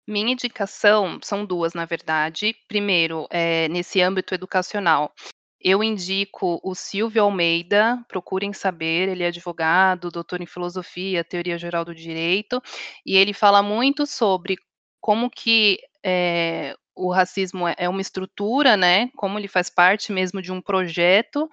Minha 0.07 0.33
indicação 0.33 1.19
são 1.23 1.45
duas, 1.45 1.75
na 1.75 1.85
verdade. 1.85 2.55
Primeiro, 2.69 3.27
é, 3.29 3.69
nesse 3.69 4.01
âmbito 4.01 4.35
educacional, 4.35 5.13
eu 5.61 5.83
indico 5.83 6.61
o 6.63 6.75
Silvio 6.77 7.25
Almeida, 7.25 8.05
procurem 8.07 8.53
saber, 8.53 9.09
ele 9.09 9.25
é 9.25 9.29
advogado, 9.29 10.11
doutor 10.11 10.41
em 10.41 10.47
filosofia, 10.47 11.25
teoria 11.25 11.59
geral 11.59 11.85
do 11.85 11.95
direito, 11.95 12.63
e 13.05 13.17
ele 13.17 13.33
fala 13.33 13.63
muito 13.63 14.07
sobre 14.07 14.57
como 15.01 15.29
que 15.29 15.79
é, 16.05 16.77
o 16.97 17.13
racismo 17.13 17.69
é, 17.69 17.75
é 17.79 17.89
uma 17.89 18.01
estrutura, 18.01 18.77
né? 18.77 19.11
Como 19.17 19.39
ele 19.39 19.49
faz 19.49 19.69
parte 19.71 20.13
mesmo 20.13 20.41
de 20.41 20.51
um 20.51 20.61
projeto 20.61 21.49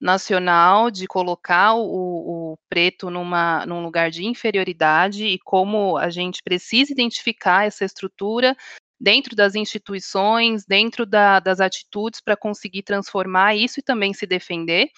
nacional 0.00 0.90
de 0.90 1.06
colocar 1.06 1.74
o, 1.74 2.52
o, 2.52 2.58
preto 2.68 3.10
numa, 3.10 3.66
num 3.66 3.82
lugar 3.82 4.10
de 4.10 4.24
inferioridade 4.24 5.26
e 5.26 5.38
como 5.40 5.96
a 5.96 6.08
gente 6.08 6.40
precisa 6.42 6.92
identificar 6.92 7.66
essa 7.66 7.84
estrutura 7.84 8.56
dentro 9.00 9.34
das 9.34 9.54
instituições, 9.54 10.64
dentro 10.64 11.04
da, 11.06 11.40
das 11.40 11.60
atitudes 11.60 12.20
para 12.20 12.36
conseguir 12.36 12.82
transformar 12.82 13.54
isso 13.54 13.80
e 13.80 13.82
também 13.82 14.12
se 14.12 14.26
defender. 14.26 14.90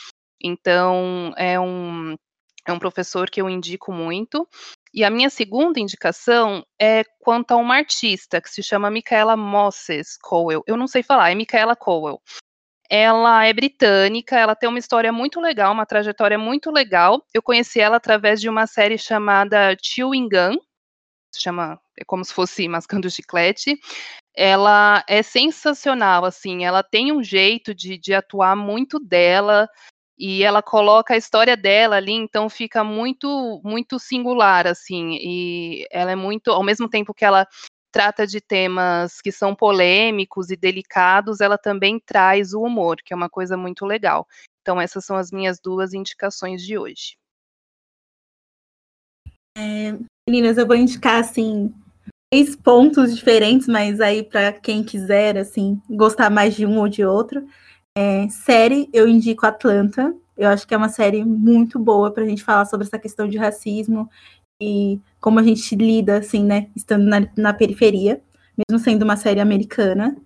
Então, 0.42 1.32
é 1.36 1.60
um, 1.60 2.14
é 2.66 2.72
um 2.72 2.78
professor 2.78 3.28
que 3.30 3.40
eu 3.40 3.48
indico 3.48 3.92
muito. 3.92 4.48
E 4.92 5.04
a 5.04 5.10
minha 5.10 5.30
segunda 5.30 5.78
indicação 5.78 6.64
é 6.80 7.04
quanto 7.20 7.52
a 7.52 7.56
uma 7.56 7.76
artista 7.76 8.40
que 8.40 8.50
se 8.50 8.62
chama 8.62 8.90
Micaela 8.90 9.36
Moses 9.36 10.16
Cowell. 10.20 10.62
Eu 10.66 10.76
não 10.76 10.86
sei 10.86 11.02
falar, 11.02 11.30
é 11.30 11.34
Micaela 11.34 11.76
Cowell. 11.76 12.20
Ela 12.90 13.46
é 13.46 13.52
britânica, 13.52 14.36
ela 14.36 14.56
tem 14.56 14.68
uma 14.68 14.78
história 14.78 15.12
muito 15.12 15.40
legal, 15.40 15.72
uma 15.72 15.86
trajetória 15.86 16.36
muito 16.36 16.72
legal. 16.72 17.24
Eu 17.32 17.40
conheci 17.40 17.78
ela 17.78 17.96
através 17.96 18.40
de 18.40 18.48
uma 18.48 18.66
série 18.66 18.98
chamada 18.98 19.76
Chewing 19.80 20.28
Gun, 20.28 20.56
se 21.32 21.42
chama, 21.42 21.80
é 21.96 22.04
como 22.04 22.24
se 22.24 22.34
fosse 22.34 22.68
mascando 22.68 23.10
chiclete. 23.10 23.78
Ela 24.34 25.04
é 25.08 25.22
sensacional, 25.22 26.24
assim, 26.24 26.64
ela 26.64 26.82
tem 26.82 27.12
um 27.12 27.22
jeito 27.22 27.74
de, 27.74 27.98
de 27.98 28.14
atuar 28.14 28.56
muito 28.56 28.98
dela, 28.98 29.68
e 30.20 30.42
ela 30.42 30.62
coloca 30.62 31.14
a 31.14 31.16
história 31.16 31.56
dela 31.56 31.96
ali, 31.96 32.12
então 32.12 32.50
fica 32.50 32.84
muito 32.84 33.60
muito 33.64 33.98
singular 33.98 34.66
assim, 34.66 35.16
e 35.18 35.86
ela 35.90 36.10
é 36.12 36.16
muito, 36.16 36.50
ao 36.50 36.62
mesmo 36.62 36.88
tempo 36.90 37.14
que 37.14 37.24
ela 37.24 37.48
trata 37.90 38.26
de 38.26 38.40
temas 38.40 39.20
que 39.20 39.32
são 39.32 39.54
polêmicos 39.54 40.50
e 40.50 40.56
delicados, 40.56 41.40
ela 41.40 41.56
também 41.56 41.98
traz 41.98 42.52
o 42.52 42.62
humor, 42.62 42.96
que 43.04 43.12
é 43.12 43.16
uma 43.16 43.30
coisa 43.30 43.56
muito 43.56 43.84
legal. 43.86 44.26
Então, 44.60 44.80
essas 44.80 45.04
são 45.04 45.16
as 45.16 45.32
minhas 45.32 45.58
duas 45.58 45.94
indicações 45.94 46.62
de 46.62 46.78
hoje. 46.78 47.16
É, 49.58 49.98
meninas, 50.28 50.58
eu 50.58 50.66
vou 50.66 50.76
indicar 50.76 51.20
assim 51.20 51.74
três 52.30 52.54
pontos 52.54 53.16
diferentes, 53.16 53.66
mas 53.66 54.00
aí 54.00 54.22
para 54.22 54.52
quem 54.52 54.84
quiser 54.84 55.36
assim 55.36 55.80
gostar 55.90 56.30
mais 56.30 56.54
de 56.54 56.64
um 56.64 56.78
ou 56.78 56.88
de 56.88 57.04
outro. 57.04 57.44
É, 57.96 58.28
série, 58.28 58.88
eu 58.92 59.08
indico 59.08 59.46
Atlanta. 59.46 60.14
Eu 60.36 60.48
acho 60.48 60.66
que 60.66 60.74
é 60.74 60.76
uma 60.76 60.88
série 60.88 61.24
muito 61.24 61.78
boa 61.78 62.10
para 62.10 62.24
a 62.24 62.26
gente 62.26 62.42
falar 62.42 62.64
sobre 62.64 62.86
essa 62.86 62.98
questão 62.98 63.28
de 63.28 63.36
racismo 63.36 64.08
e 64.60 65.00
como 65.20 65.38
a 65.38 65.42
gente 65.42 65.74
lida, 65.74 66.18
assim, 66.18 66.44
né, 66.44 66.68
estando 66.76 67.04
na, 67.04 67.28
na 67.36 67.52
periferia, 67.52 68.22
mesmo 68.56 68.82
sendo 68.82 69.02
uma 69.02 69.16
série 69.16 69.40
americana, 69.40 70.16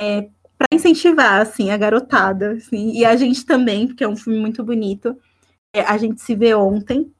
é, 0.00 0.28
para 0.58 0.68
incentivar, 0.72 1.40
assim, 1.40 1.70
a 1.70 1.76
garotada, 1.76 2.52
assim, 2.52 2.92
e 2.92 3.04
a 3.04 3.16
gente 3.16 3.46
também, 3.46 3.86
porque 3.86 4.04
é 4.04 4.08
um 4.08 4.16
filme 4.16 4.38
muito 4.38 4.62
bonito. 4.62 5.16
É, 5.74 5.82
a 5.82 5.96
gente 5.96 6.20
se 6.20 6.34
vê 6.34 6.54
ontem, 6.54 7.12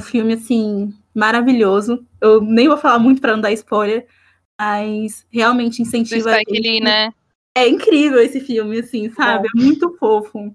um 0.00 0.02
filme, 0.02 0.34
assim, 0.34 0.92
maravilhoso. 1.14 2.04
Eu 2.20 2.40
nem 2.40 2.66
vou 2.66 2.78
falar 2.78 2.98
muito 2.98 3.20
para 3.20 3.34
não 3.34 3.40
dar 3.40 3.52
spoiler, 3.52 4.06
mas 4.60 5.26
realmente 5.30 5.82
incentiva. 5.82 6.32
Do 6.32 6.36
Spike 6.36 6.60
Lee, 6.60 6.80
né? 6.80 7.12
É 7.56 7.68
incrível 7.68 8.20
esse 8.20 8.40
filme, 8.40 8.78
assim, 8.78 9.10
sabe? 9.10 9.48
É 9.54 9.60
muito 9.60 9.96
fofo. 9.98 10.54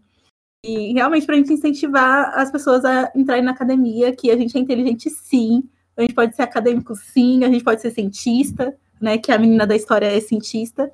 E 0.66 0.94
realmente 0.94 1.26
para 1.26 1.36
a 1.36 1.38
gente 1.38 1.54
incentivar 1.54 2.34
as 2.38 2.52
pessoas 2.52 2.84
a 2.84 3.12
entrarem 3.16 3.44
na 3.44 3.52
academia, 3.52 4.16
que 4.16 4.32
a 4.32 4.38
gente 4.38 4.58
é 4.58 4.60
inteligente 4.60 5.10
sim, 5.10 5.64
a 5.96 6.02
gente 6.02 6.14
pode 6.14 6.36
ser 6.36 6.42
acadêmico 6.42 6.96
sim, 6.96 7.44
a 7.44 7.50
gente 7.50 7.64
pode 7.64 7.82
ser 7.82 7.92
cientista, 7.92 8.76
né? 9.00 9.18
Que 9.18 9.32
a 9.32 9.38
menina 9.38 9.68
da 9.68 9.76
história 9.76 10.06
é 10.06 10.20
cientista. 10.20 10.90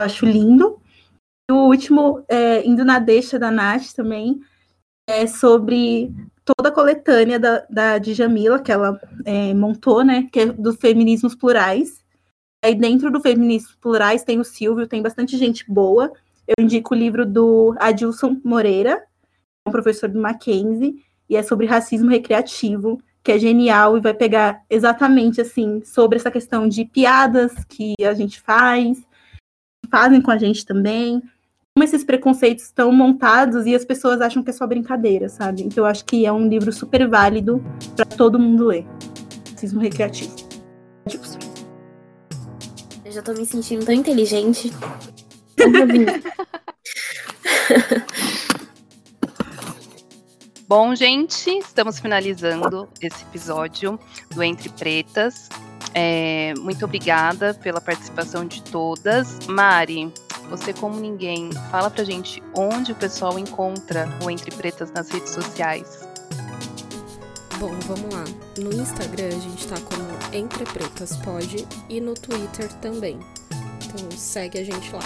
Eu 0.00 0.06
acho 0.06 0.26
lindo. 0.26 0.80
E 1.48 1.52
o 1.52 1.66
último, 1.66 2.24
é, 2.28 2.66
indo 2.66 2.84
na 2.84 2.98
deixa 2.98 3.38
da 3.38 3.50
Nath 3.50 3.92
também, 3.94 4.40
é 5.08 5.26
sobre 5.26 6.12
toda 6.44 6.68
a 6.68 6.72
coletânea 6.72 7.38
da, 7.38 7.66
da 7.70 7.98
Djamila, 7.98 8.60
que 8.60 8.72
ela 8.72 9.00
é, 9.24 9.54
montou, 9.54 10.04
né? 10.04 10.28
Que 10.32 10.40
é 10.40 10.46
dos 10.46 10.76
feminismos 10.76 11.34
plurais. 11.34 12.04
Aí 12.66 12.74
dentro 12.74 13.10
do 13.10 13.20
feminismos 13.20 13.76
plurais 13.76 14.24
tem 14.24 14.40
o 14.40 14.44
Silvio, 14.44 14.86
tem 14.86 15.00
bastante 15.00 15.36
gente 15.36 15.64
boa 15.70 16.12
eu 16.46 16.62
indico 16.62 16.94
o 16.94 16.96
livro 16.96 17.26
do 17.26 17.74
Adilson 17.78 18.40
Moreira, 18.44 19.02
um 19.66 19.72
professor 19.72 20.08
do 20.08 20.20
Mackenzie, 20.20 21.02
e 21.28 21.36
é 21.36 21.42
sobre 21.42 21.66
racismo 21.66 22.08
recreativo, 22.08 23.02
que 23.22 23.32
é 23.32 23.38
genial 23.38 23.98
e 23.98 24.00
vai 24.00 24.14
pegar 24.14 24.62
exatamente 24.70 25.40
assim 25.40 25.82
sobre 25.84 26.18
essa 26.18 26.30
questão 26.30 26.68
de 26.68 26.84
piadas 26.84 27.52
que 27.68 27.94
a 28.00 28.14
gente 28.14 28.40
faz, 28.40 29.02
fazem 29.90 30.20
com 30.20 30.30
a 30.30 30.38
gente 30.38 30.64
também, 30.64 31.20
como 31.74 31.84
esses 31.84 32.04
preconceitos 32.04 32.64
estão 32.64 32.92
montados 32.92 33.66
e 33.66 33.74
as 33.74 33.84
pessoas 33.84 34.20
acham 34.20 34.42
que 34.42 34.50
é 34.50 34.52
só 34.52 34.66
brincadeira, 34.66 35.28
sabe? 35.28 35.62
Então 35.62 35.82
eu 35.82 35.86
acho 35.86 36.04
que 36.04 36.24
é 36.24 36.32
um 36.32 36.48
livro 36.48 36.72
super 36.72 37.08
válido 37.08 37.62
para 37.96 38.06
todo 38.06 38.38
mundo 38.38 38.66
ler. 38.66 38.86
Racismo 39.52 39.80
recreativo. 39.80 40.34
Adilson. 41.04 41.55
Já 43.16 43.22
tô 43.22 43.32
me 43.32 43.46
sentindo 43.46 43.86
tão 43.86 43.94
inteligente. 43.94 44.70
Bom, 50.68 50.94
gente, 50.94 51.48
estamos 51.56 51.98
finalizando 51.98 52.86
esse 53.00 53.24
episódio 53.24 53.98
do 54.34 54.42
Entre 54.42 54.68
Pretas. 54.68 55.48
É, 55.94 56.52
muito 56.58 56.84
obrigada 56.84 57.54
pela 57.54 57.80
participação 57.80 58.44
de 58.44 58.62
todas. 58.64 59.38
Mari, 59.46 60.12
você 60.50 60.74
como 60.74 61.00
ninguém, 61.00 61.50
fala 61.70 61.88
pra 61.88 62.04
gente 62.04 62.42
onde 62.54 62.92
o 62.92 62.96
pessoal 62.96 63.38
encontra 63.38 64.06
o 64.22 64.30
Entre 64.30 64.54
Pretas 64.54 64.92
nas 64.92 65.08
redes 65.08 65.30
sociais. 65.30 66.05
Bom, 67.58 67.70
vamos 67.86 68.14
lá. 68.14 68.24
No 68.58 68.70
Instagram 68.70 69.28
a 69.28 69.38
gente 69.38 69.66
tá 69.66 69.76
como 69.80 70.34
Entre 70.34 70.62
Pretas 70.66 71.16
Pode 71.16 71.66
e 71.88 72.02
no 72.02 72.12
Twitter 72.12 72.70
também. 72.80 73.18
Então 73.82 74.10
segue 74.10 74.58
a 74.58 74.64
gente 74.64 74.92
lá. 74.92 75.00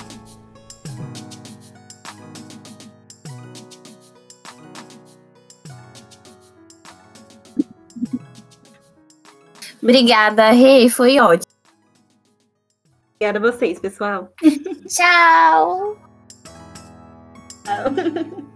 Obrigada, 9.80 10.51
Rei, 10.51 10.90
foi 10.90 11.20
ótimo. 11.20 11.53
Obrigada 13.14 13.38
a 13.38 13.53
vocês, 13.53 13.78
pessoal. 13.78 14.32
Tchau! 14.88 15.96
Tchau. 17.64 18.51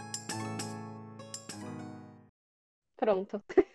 Pronto. 2.96 3.42